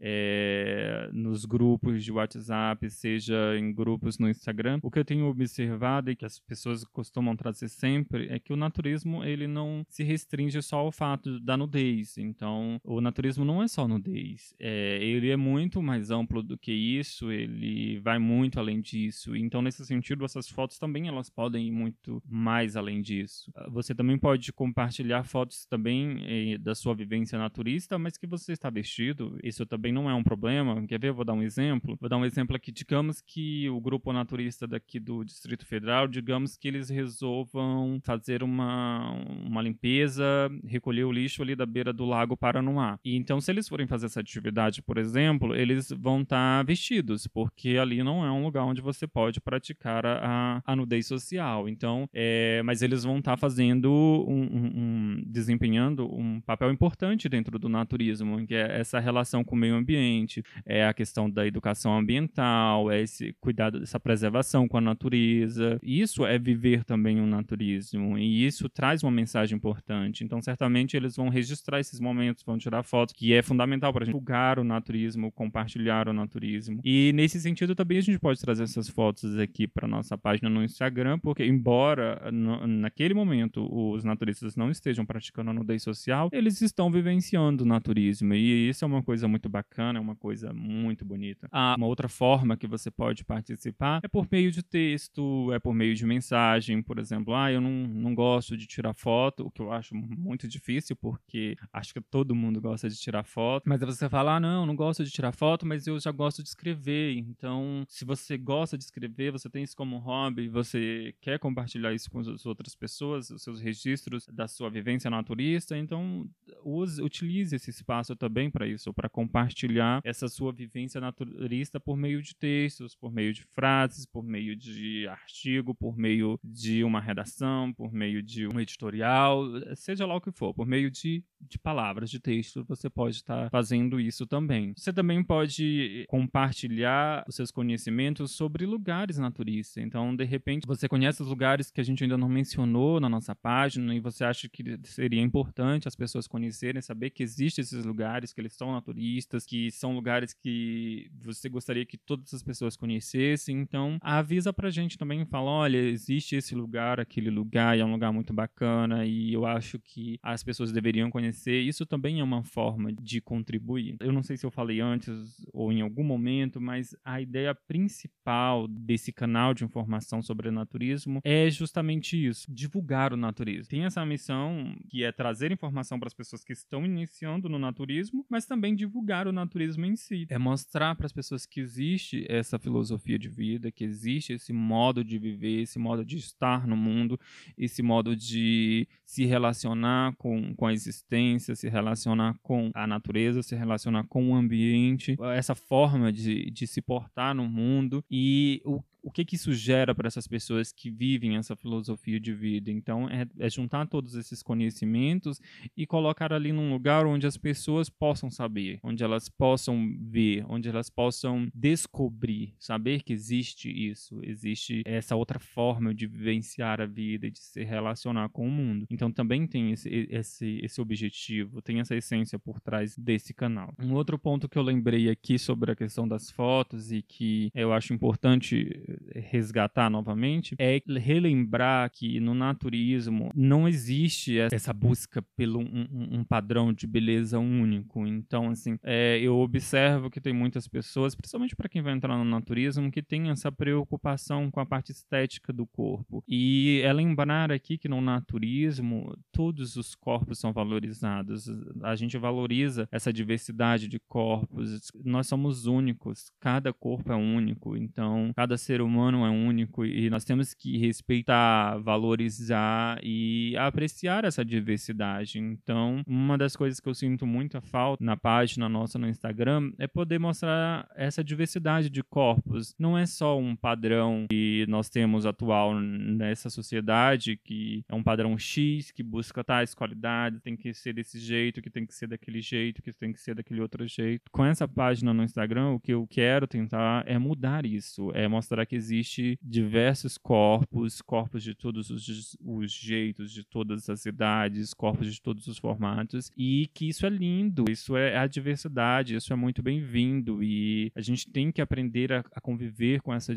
é, 0.00 1.08
nos 1.12 1.44
grupos 1.44 2.04
de 2.04 2.12
WhatsApp, 2.12 2.88
seja 2.90 3.56
em 3.58 3.72
grupos 3.72 4.18
no 4.18 4.28
Instagram, 4.28 4.78
o 4.82 4.90
que 4.90 4.98
eu 4.98 5.04
tenho 5.04 5.26
observado 5.26 6.10
e 6.10 6.16
que 6.16 6.24
as 6.24 6.38
pessoas 6.38 6.84
costumam 6.84 7.36
trazer 7.36 7.68
sempre 7.68 8.28
é 8.28 8.38
que 8.38 8.52
o 8.52 8.56
naturismo 8.56 9.24
ele 9.24 9.46
não 9.46 9.84
se 9.88 10.02
restringe 10.02 10.60
só 10.62 10.78
ao 10.78 10.92
fato 10.92 11.40
da 11.40 11.56
nudez. 11.56 12.16
Então, 12.18 12.80
o 12.84 13.00
naturismo 13.00 13.44
não 13.44 13.62
é 13.62 13.68
só 13.68 13.86
nudez, 13.88 14.54
é, 14.58 14.98
ele 15.02 15.30
é 15.30 15.36
muito 15.36 15.82
mais 15.82 16.10
amplo 16.10 16.42
do 16.42 16.56
que 16.56 16.72
isso, 16.72 17.30
ele 17.30 17.98
vai 18.04 18.18
muito 18.18 18.60
além 18.60 18.82
disso. 18.82 19.34
Então, 19.34 19.62
nesse 19.62 19.84
sentido, 19.86 20.26
essas 20.26 20.46
fotos 20.46 20.78
também 20.78 21.08
elas 21.08 21.30
podem 21.30 21.66
ir 21.68 21.70
muito 21.70 22.22
mais 22.28 22.76
além 22.76 23.00
disso. 23.00 23.50
Você 23.70 23.94
também 23.94 24.18
pode 24.18 24.52
compartilhar 24.52 25.24
fotos 25.24 25.64
também 25.64 26.18
eh, 26.52 26.58
da 26.58 26.74
sua 26.74 26.94
vivência 26.94 27.38
naturista, 27.38 27.98
mas 27.98 28.18
que 28.18 28.26
você 28.26 28.52
está 28.52 28.68
vestido. 28.68 29.38
Isso 29.42 29.64
também 29.64 29.90
não 29.90 30.08
é 30.08 30.14
um 30.14 30.22
problema. 30.22 30.86
Quer 30.86 31.00
ver? 31.00 31.12
Vou 31.12 31.24
dar 31.24 31.32
um 31.32 31.42
exemplo. 31.42 31.96
Vou 31.98 32.10
dar 32.10 32.18
um 32.18 32.26
exemplo 32.26 32.54
aqui. 32.54 32.70
Digamos 32.70 33.22
que 33.22 33.70
o 33.70 33.80
grupo 33.80 34.12
naturista 34.12 34.66
daqui 34.66 35.00
do 35.00 35.24
Distrito 35.24 35.64
Federal, 35.64 36.06
digamos 36.06 36.58
que 36.58 36.68
eles 36.68 36.90
resolvam 36.90 37.98
fazer 38.02 38.42
uma, 38.42 39.12
uma 39.46 39.62
limpeza, 39.62 40.24
recolher 40.66 41.04
o 41.04 41.12
lixo 41.12 41.42
ali 41.42 41.56
da 41.56 41.64
beira 41.64 41.92
do 41.92 42.04
lago 42.04 42.36
Paranoá. 42.36 42.98
E 43.02 43.16
então, 43.16 43.40
se 43.40 43.50
eles 43.50 43.66
forem 43.66 43.86
fazer 43.86 44.06
essa 44.06 44.20
atividade, 44.20 44.82
por 44.82 44.98
exemplo, 44.98 45.54
eles 45.54 45.90
vão 45.90 46.20
estar 46.20 46.58
tá 46.58 46.62
vestidos, 46.62 47.26
porque 47.26 47.78
ali 47.84 48.02
não 48.02 48.24
é 48.24 48.30
um 48.30 48.42
lugar 48.42 48.64
onde 48.64 48.80
você 48.80 49.06
pode 49.06 49.40
praticar 49.40 50.04
a, 50.04 50.62
a 50.64 50.76
nudez 50.76 51.06
social. 51.06 51.68
Então, 51.68 52.08
é, 52.12 52.62
mas 52.64 52.82
eles 52.82 53.04
vão 53.04 53.18
estar 53.18 53.32
tá 53.32 53.36
fazendo 53.36 53.90
um, 54.26 54.42
um, 54.42 54.72
um, 54.74 55.22
desempenhando 55.26 56.12
um 56.12 56.40
papel 56.40 56.72
importante 56.72 57.28
dentro 57.28 57.58
do 57.58 57.68
naturismo, 57.68 58.44
que 58.46 58.54
é 58.54 58.80
essa 58.80 58.98
relação 58.98 59.44
com 59.44 59.54
o 59.54 59.58
meio 59.58 59.74
ambiente, 59.74 60.42
é 60.66 60.86
a 60.86 60.94
questão 60.94 61.30
da 61.30 61.46
educação 61.46 61.96
ambiental, 61.96 62.90
é 62.90 63.00
esse 63.00 63.34
cuidado 63.40 63.78
dessa 63.80 64.00
preservação 64.00 64.66
com 64.66 64.78
a 64.78 64.80
natureza. 64.80 65.78
Isso 65.82 66.26
é 66.26 66.38
viver 66.38 66.84
também 66.84 67.20
o 67.20 67.26
naturismo 67.26 68.18
e 68.18 68.46
isso 68.46 68.68
traz 68.68 69.02
uma 69.02 69.12
mensagem 69.12 69.56
importante. 69.56 70.24
Então, 70.24 70.40
certamente 70.40 70.96
eles 70.96 71.16
vão 71.16 71.28
registrar 71.28 71.80
esses 71.80 72.00
momentos, 72.00 72.42
vão 72.42 72.58
tirar 72.58 72.82
fotos, 72.82 73.14
que 73.14 73.32
é 73.32 73.42
fundamental 73.42 73.92
para 73.92 74.02
a 74.02 74.06
gente 74.06 74.14
divulgar 74.14 74.58
o 74.58 74.64
naturismo, 74.64 75.30
compartilhar 75.32 76.08
o 76.08 76.12
naturismo. 76.12 76.80
E 76.84 77.12
nesse 77.14 77.40
sentido 77.40 77.73
também 77.74 77.98
a 77.98 78.00
gente 78.00 78.18
pode 78.18 78.40
trazer 78.40 78.64
essas 78.64 78.88
fotos 78.88 79.38
aqui 79.38 79.66
para 79.66 79.88
nossa 79.88 80.16
página 80.16 80.48
no 80.48 80.62
Instagram, 80.62 81.18
porque 81.18 81.44
embora 81.44 82.30
no, 82.32 82.66
naquele 82.66 83.14
momento 83.14 83.66
os 83.70 84.04
naturistas 84.04 84.56
não 84.56 84.70
estejam 84.70 85.04
praticando 85.04 85.50
a 85.50 85.54
nudez 85.54 85.82
social, 85.82 86.28
eles 86.32 86.60
estão 86.60 86.90
vivenciando 86.90 87.64
o 87.64 87.66
naturismo. 87.66 88.34
E 88.34 88.68
isso 88.68 88.84
é 88.84 88.86
uma 88.86 89.02
coisa 89.02 89.28
muito 89.28 89.48
bacana, 89.48 89.98
é 89.98 90.02
uma 90.02 90.16
coisa 90.16 90.52
muito 90.52 91.04
bonita. 91.04 91.48
Ah, 91.50 91.74
uma 91.76 91.86
outra 91.86 92.08
forma 92.08 92.56
que 92.56 92.66
você 92.66 92.90
pode 92.90 93.24
participar 93.24 94.00
é 94.02 94.08
por 94.08 94.26
meio 94.30 94.50
de 94.50 94.62
texto, 94.62 95.52
é 95.52 95.58
por 95.58 95.74
meio 95.74 95.94
de 95.94 96.06
mensagem, 96.06 96.82
por 96.82 96.98
exemplo, 96.98 97.34
ah, 97.34 97.50
eu 97.50 97.60
não, 97.60 97.70
não 97.70 98.14
gosto 98.14 98.56
de 98.56 98.66
tirar 98.66 98.94
foto, 98.94 99.46
o 99.46 99.50
que 99.50 99.60
eu 99.60 99.72
acho 99.72 99.94
muito 99.94 100.46
difícil, 100.48 100.96
porque 100.96 101.56
acho 101.72 101.92
que 101.92 102.00
todo 102.00 102.34
mundo 102.34 102.60
gosta 102.60 102.88
de 102.88 102.96
tirar 102.96 103.24
foto, 103.24 103.64
mas 103.66 103.80
você 103.80 104.08
fala, 104.08 104.36
ah, 104.36 104.40
não, 104.40 104.66
não 104.66 104.76
gosto 104.76 105.04
de 105.04 105.10
tirar 105.10 105.32
foto, 105.32 105.66
mas 105.66 105.86
eu 105.86 105.98
já 105.98 106.10
gosto 106.10 106.42
de 106.42 106.48
escrever, 106.48 107.16
então 107.16 107.63
se 107.88 108.04
você 108.04 108.36
gosta 108.36 108.76
de 108.76 108.84
escrever, 108.84 109.32
você 109.32 109.48
tem 109.48 109.62
isso 109.62 109.76
como 109.76 109.98
hobby, 109.98 110.48
você 110.48 111.14
quer 111.20 111.38
compartilhar 111.38 111.92
isso 111.92 112.10
com 112.10 112.20
as 112.20 112.46
outras 112.46 112.74
pessoas, 112.74 113.30
os 113.30 113.42
seus 113.42 113.60
registros 113.60 114.26
da 114.26 114.48
sua 114.48 114.70
vivência 114.70 115.10
naturista, 115.10 115.76
então 115.76 116.28
use, 116.62 117.02
utilize 117.02 117.54
esse 117.54 117.70
espaço 117.70 118.16
também 118.16 118.50
para 118.50 118.66
isso, 118.66 118.92
para 118.92 119.08
compartilhar 119.08 120.00
essa 120.04 120.28
sua 120.28 120.52
vivência 120.52 121.00
naturista 121.00 121.78
por 121.78 121.96
meio 121.96 122.22
de 122.22 122.34
textos, 122.34 122.94
por 122.94 123.12
meio 123.12 123.32
de 123.32 123.42
frases, 123.54 124.06
por 124.06 124.22
meio 124.22 124.56
de 124.56 125.06
artigo, 125.08 125.74
por 125.74 125.96
meio 125.96 126.38
de 126.42 126.84
uma 126.84 127.00
redação, 127.00 127.72
por 127.72 127.92
meio 127.92 128.22
de 128.22 128.46
um 128.46 128.60
editorial, 128.60 129.44
seja 129.76 130.06
lá 130.06 130.14
o 130.14 130.20
que 130.20 130.32
for, 130.32 130.54
por 130.54 130.66
meio 130.66 130.90
de, 130.90 131.22
de 131.40 131.58
palavras, 131.58 132.10
de 132.10 132.20
texto, 132.20 132.64
você 132.64 132.88
pode 132.88 133.16
estar 133.16 133.50
fazendo 133.50 134.00
isso 134.00 134.26
também. 134.26 134.72
Você 134.76 134.92
também 134.92 135.22
pode 135.22 136.04
compartilhar 136.08 137.24
os 137.28 137.34
seus 137.34 137.50
conhecimentos 137.54 138.32
sobre 138.32 138.66
lugares 138.66 139.16
naturistas. 139.16 139.82
Então, 139.82 140.14
de 140.14 140.24
repente, 140.24 140.66
você 140.66 140.88
conhece 140.88 141.22
os 141.22 141.28
lugares 141.28 141.70
que 141.70 141.80
a 141.80 141.84
gente 141.84 142.02
ainda 142.02 142.18
não 142.18 142.28
mencionou 142.28 143.00
na 143.00 143.08
nossa 143.08 143.34
página 143.34 143.94
e 143.94 144.00
você 144.00 144.24
acha 144.24 144.48
que 144.48 144.62
seria 144.82 145.22
importante 145.22 145.86
as 145.86 145.94
pessoas 145.94 146.26
conhecerem, 146.26 146.82
saber 146.82 147.10
que 147.10 147.22
existem 147.22 147.62
esses 147.62 147.84
lugares, 147.84 148.32
que 148.32 148.40
eles 148.40 148.52
são 148.52 148.72
naturistas, 148.72 149.46
que 149.46 149.70
são 149.70 149.94
lugares 149.94 150.34
que 150.34 151.08
você 151.22 151.48
gostaria 151.48 151.86
que 151.86 151.96
todas 151.96 152.34
as 152.34 152.42
pessoas 152.42 152.76
conhecessem. 152.76 153.56
Então, 153.60 153.98
avisa 154.02 154.52
pra 154.52 154.70
gente 154.70 154.98
também, 154.98 155.24
fala, 155.24 155.50
olha, 155.50 155.78
existe 155.78 156.34
esse 156.34 156.54
lugar, 156.54 156.98
aquele 156.98 157.30
lugar, 157.30 157.78
e 157.78 157.80
é 157.80 157.84
um 157.84 157.92
lugar 157.92 158.12
muito 158.12 158.32
bacana 158.32 159.06
e 159.06 159.32
eu 159.32 159.46
acho 159.46 159.78
que 159.78 160.18
as 160.22 160.42
pessoas 160.42 160.72
deveriam 160.72 161.10
conhecer. 161.10 161.60
Isso 161.60 161.86
também 161.86 162.18
é 162.18 162.24
uma 162.24 162.42
forma 162.42 162.92
de 162.92 163.20
contribuir. 163.20 163.96
Eu 164.00 164.12
não 164.12 164.22
sei 164.22 164.36
se 164.36 164.44
eu 164.44 164.50
falei 164.50 164.80
antes 164.80 165.46
ou 165.52 165.72
em 165.72 165.80
algum 165.80 166.02
momento, 166.02 166.60
mas 166.60 166.96
a 167.04 167.20
ideia 167.20 167.43
principal 167.52 168.66
desse 168.68 169.12
canal 169.12 169.52
de 169.52 169.64
informação 169.64 170.22
sobre 170.22 170.50
naturismo 170.54 171.20
é 171.24 171.50
justamente 171.50 172.16
isso, 172.16 172.46
divulgar 172.48 173.12
o 173.12 173.16
naturismo. 173.16 173.68
Tem 173.68 173.84
essa 173.84 174.04
missão 174.06 174.76
que 174.88 175.04
é 175.04 175.12
trazer 175.12 175.52
informação 175.52 175.98
para 175.98 176.06
as 176.06 176.14
pessoas 176.14 176.44
que 176.44 176.52
estão 176.52 176.84
iniciando 176.84 177.48
no 177.48 177.58
naturismo, 177.58 178.24
mas 178.30 178.46
também 178.46 178.74
divulgar 178.74 179.26
o 179.26 179.32
naturismo 179.32 179.84
em 179.84 179.96
si. 179.96 180.26
É 180.30 180.38
mostrar 180.38 180.94
para 180.94 181.06
as 181.06 181.12
pessoas 181.12 181.44
que 181.44 181.60
existe 181.60 182.24
essa 182.28 182.58
filosofia 182.58 183.18
de 183.18 183.28
vida, 183.28 183.70
que 183.70 183.84
existe 183.84 184.32
esse 184.32 184.52
modo 184.52 185.04
de 185.04 185.18
viver, 185.18 185.62
esse 185.62 185.78
modo 185.78 186.04
de 186.04 186.16
estar 186.16 186.66
no 186.66 186.76
mundo, 186.76 187.18
esse 187.58 187.82
modo 187.82 188.16
de 188.16 188.88
se 189.04 189.24
relacionar 189.24 190.14
com, 190.16 190.54
com 190.54 190.66
a 190.66 190.72
existência, 190.72 191.54
se 191.54 191.68
relacionar 191.68 192.36
com 192.42 192.70
a 192.74 192.86
natureza, 192.86 193.42
se 193.42 193.54
relacionar 193.54 194.04
com 194.04 194.30
o 194.30 194.34
ambiente, 194.34 195.16
essa 195.34 195.54
forma 195.54 196.12
de, 196.12 196.50
de 196.50 196.66
se 196.66 196.80
portar 196.80 197.33
no 197.34 197.48
mundo. 197.48 198.04
E 198.10 198.62
o 198.64 198.82
o 199.04 199.10
que, 199.10 199.24
que 199.24 199.36
isso 199.36 199.52
gera 199.52 199.94
para 199.94 200.06
essas 200.06 200.26
pessoas 200.26 200.72
que 200.72 200.90
vivem 200.90 201.36
essa 201.36 201.54
filosofia 201.54 202.18
de 202.18 202.32
vida. 202.32 202.70
Então, 202.70 203.08
é, 203.08 203.26
é, 203.38 203.50
juntar 203.50 203.86
todos 203.86 204.14
esses 204.14 204.42
conhecimentos 204.42 205.40
e 205.76 205.86
colocar 205.86 206.32
ali 206.32 206.52
num 206.52 206.72
lugar 206.72 207.04
onde 207.04 207.26
as 207.26 207.36
pessoas 207.36 207.90
possam 207.90 208.30
saber, 208.30 208.80
onde 208.82 209.04
elas 209.04 209.28
possam 209.28 209.94
ver, 210.00 210.44
onde 210.48 210.68
elas 210.68 210.88
possam 210.88 211.48
descobrir, 211.54 212.54
saber 212.58 213.02
que 213.02 213.12
existe 213.12 213.68
isso, 213.68 214.18
existe 214.22 214.82
essa 214.86 215.14
outra 215.14 215.38
forma 215.38 215.94
de 215.94 216.06
vivenciar 216.06 216.80
a 216.80 216.86
vida, 216.86 217.30
de 217.30 217.38
se 217.38 217.62
relacionar 217.62 218.30
com 218.30 218.48
o 218.48 218.50
mundo. 218.50 218.86
Então, 218.88 219.12
também 219.12 219.46
tem 219.46 219.72
esse, 219.72 220.08
esse, 220.10 220.60
esse 220.62 220.80
objetivo, 220.80 221.60
tem 221.60 221.78
essa 221.80 221.94
essência 221.94 222.38
por 222.38 222.58
trás 222.58 222.96
desse 222.96 223.34
canal. 223.34 223.74
Um 223.78 223.92
outro 223.92 224.18
ponto 224.18 224.48
que 224.48 224.56
eu 224.56 224.62
lembrei 224.62 225.10
aqui 225.10 225.38
sobre 225.38 225.72
a 225.72 225.76
questão 225.76 226.08
das 226.08 226.30
fotos 226.30 226.90
e 226.90 227.02
que 227.02 227.50
eu 227.54 227.70
acho 227.70 227.92
importante 227.92 228.93
resgatar 229.14 229.90
novamente 229.90 230.54
é 230.58 230.80
relembrar 230.86 231.90
que 231.90 232.20
no 232.20 232.34
naturismo 232.34 233.30
não 233.34 233.68
existe 233.68 234.38
essa 234.38 234.72
busca 234.72 235.22
pelo 235.36 235.60
um, 235.60 235.86
um 236.18 236.24
padrão 236.24 236.72
de 236.72 236.86
beleza 236.86 237.38
único. 237.38 238.06
Então, 238.06 238.50
assim, 238.50 238.78
é, 238.82 239.18
eu 239.20 239.38
observo 239.38 240.10
que 240.10 240.20
tem 240.20 240.32
muitas 240.32 240.68
pessoas, 240.68 241.14
principalmente 241.14 241.56
para 241.56 241.68
quem 241.68 241.82
vai 241.82 241.92
entrar 241.92 242.16
no 242.16 242.24
naturismo, 242.24 242.90
que 242.90 243.02
tem 243.02 243.30
essa 243.30 243.50
preocupação 243.50 244.50
com 244.50 244.60
a 244.60 244.66
parte 244.66 244.92
estética 244.92 245.52
do 245.52 245.66
corpo. 245.66 246.22
E 246.28 246.80
é 246.84 246.92
lembrar 246.92 247.52
aqui 247.52 247.78
que 247.78 247.88
no 247.88 248.00
naturismo 248.00 249.16
todos 249.32 249.76
os 249.76 249.94
corpos 249.94 250.38
são 250.38 250.52
valorizados. 250.52 251.48
A 251.82 251.94
gente 251.94 252.16
valoriza 252.18 252.88
essa 252.90 253.12
diversidade 253.12 253.88
de 253.88 253.98
corpos. 254.08 254.90
Nós 255.04 255.26
somos 255.26 255.66
únicos. 255.66 256.30
Cada 256.40 256.72
corpo 256.72 257.12
é 257.12 257.16
único. 257.16 257.76
Então, 257.76 258.32
cada 258.36 258.56
ser 258.56 258.80
humano 258.84 259.24
é 259.24 259.30
único 259.30 259.84
e 259.84 260.08
nós 260.10 260.24
temos 260.24 260.54
que 260.54 260.78
respeitar, 260.78 261.78
valorizar 261.78 262.98
e 263.02 263.56
apreciar 263.56 264.24
essa 264.24 264.44
diversidade. 264.44 265.38
Então, 265.38 266.02
uma 266.06 266.38
das 266.38 266.56
coisas 266.56 266.80
que 266.80 266.88
eu 266.88 266.94
sinto 266.94 267.26
muita 267.26 267.60
falta 267.60 268.04
na 268.04 268.16
página 268.16 268.68
nossa 268.68 268.98
no 268.98 269.08
Instagram 269.08 269.72
é 269.78 269.86
poder 269.86 270.18
mostrar 270.18 270.88
essa 270.94 271.22
diversidade 271.22 271.90
de 271.90 272.02
corpos. 272.02 272.74
Não 272.78 272.96
é 272.96 273.06
só 273.06 273.38
um 273.38 273.56
padrão 273.56 274.26
que 274.30 274.64
nós 274.68 274.88
temos 274.88 275.26
atual 275.26 275.74
nessa 275.80 276.50
sociedade, 276.50 277.36
que 277.36 277.84
é 277.88 277.94
um 277.94 278.02
padrão 278.02 278.36
X, 278.38 278.90
que 278.90 279.02
busca 279.02 279.42
tais 279.42 279.74
qualidades, 279.74 280.40
tem 280.42 280.56
que 280.56 280.72
ser 280.74 280.92
desse 280.92 281.18
jeito, 281.18 281.62
que 281.62 281.70
tem 281.70 281.86
que 281.86 281.94
ser 281.94 282.06
daquele 282.06 282.40
jeito, 282.40 282.82
que 282.82 282.92
tem 282.92 283.12
que 283.12 283.20
ser 283.20 283.34
daquele 283.34 283.60
outro 283.60 283.86
jeito. 283.86 284.24
Com 284.30 284.44
essa 284.44 284.66
página 284.66 285.12
no 285.12 285.22
Instagram, 285.22 285.70
o 285.70 285.80
que 285.80 285.92
eu 285.92 286.06
quero 286.06 286.46
tentar 286.46 287.04
é 287.06 287.18
mudar 287.18 287.64
isso, 287.64 288.10
é 288.14 288.28
mostrar 288.28 288.66
que 288.66 288.73
que 288.74 288.76
existe 288.76 289.38
diversos 289.40 290.18
corpos, 290.18 291.00
corpos 291.00 291.44
de 291.44 291.54
todos 291.54 291.90
os, 291.90 292.36
os 292.44 292.72
jeitos, 292.72 293.30
de 293.30 293.44
todas 293.44 293.88
as 293.88 294.04
idades, 294.04 294.74
corpos 294.74 295.14
de 295.14 295.22
todos 295.22 295.46
os 295.46 295.58
formatos, 295.58 296.30
e 296.36 296.68
que 296.74 296.88
isso 296.88 297.06
é 297.06 297.08
lindo, 297.08 297.66
isso 297.70 297.96
é 297.96 298.18
a 298.18 298.26
diversidade, 298.26 299.14
isso 299.14 299.32
é 299.32 299.36
muito 299.36 299.62
bem-vindo, 299.62 300.42
e 300.42 300.90
a 300.94 301.00
gente 301.00 301.30
tem 301.30 301.52
que 301.52 301.62
aprender 301.62 302.12
a, 302.12 302.24
a 302.34 302.40
conviver 302.40 303.00
com 303.00 303.14
essa 303.14 303.32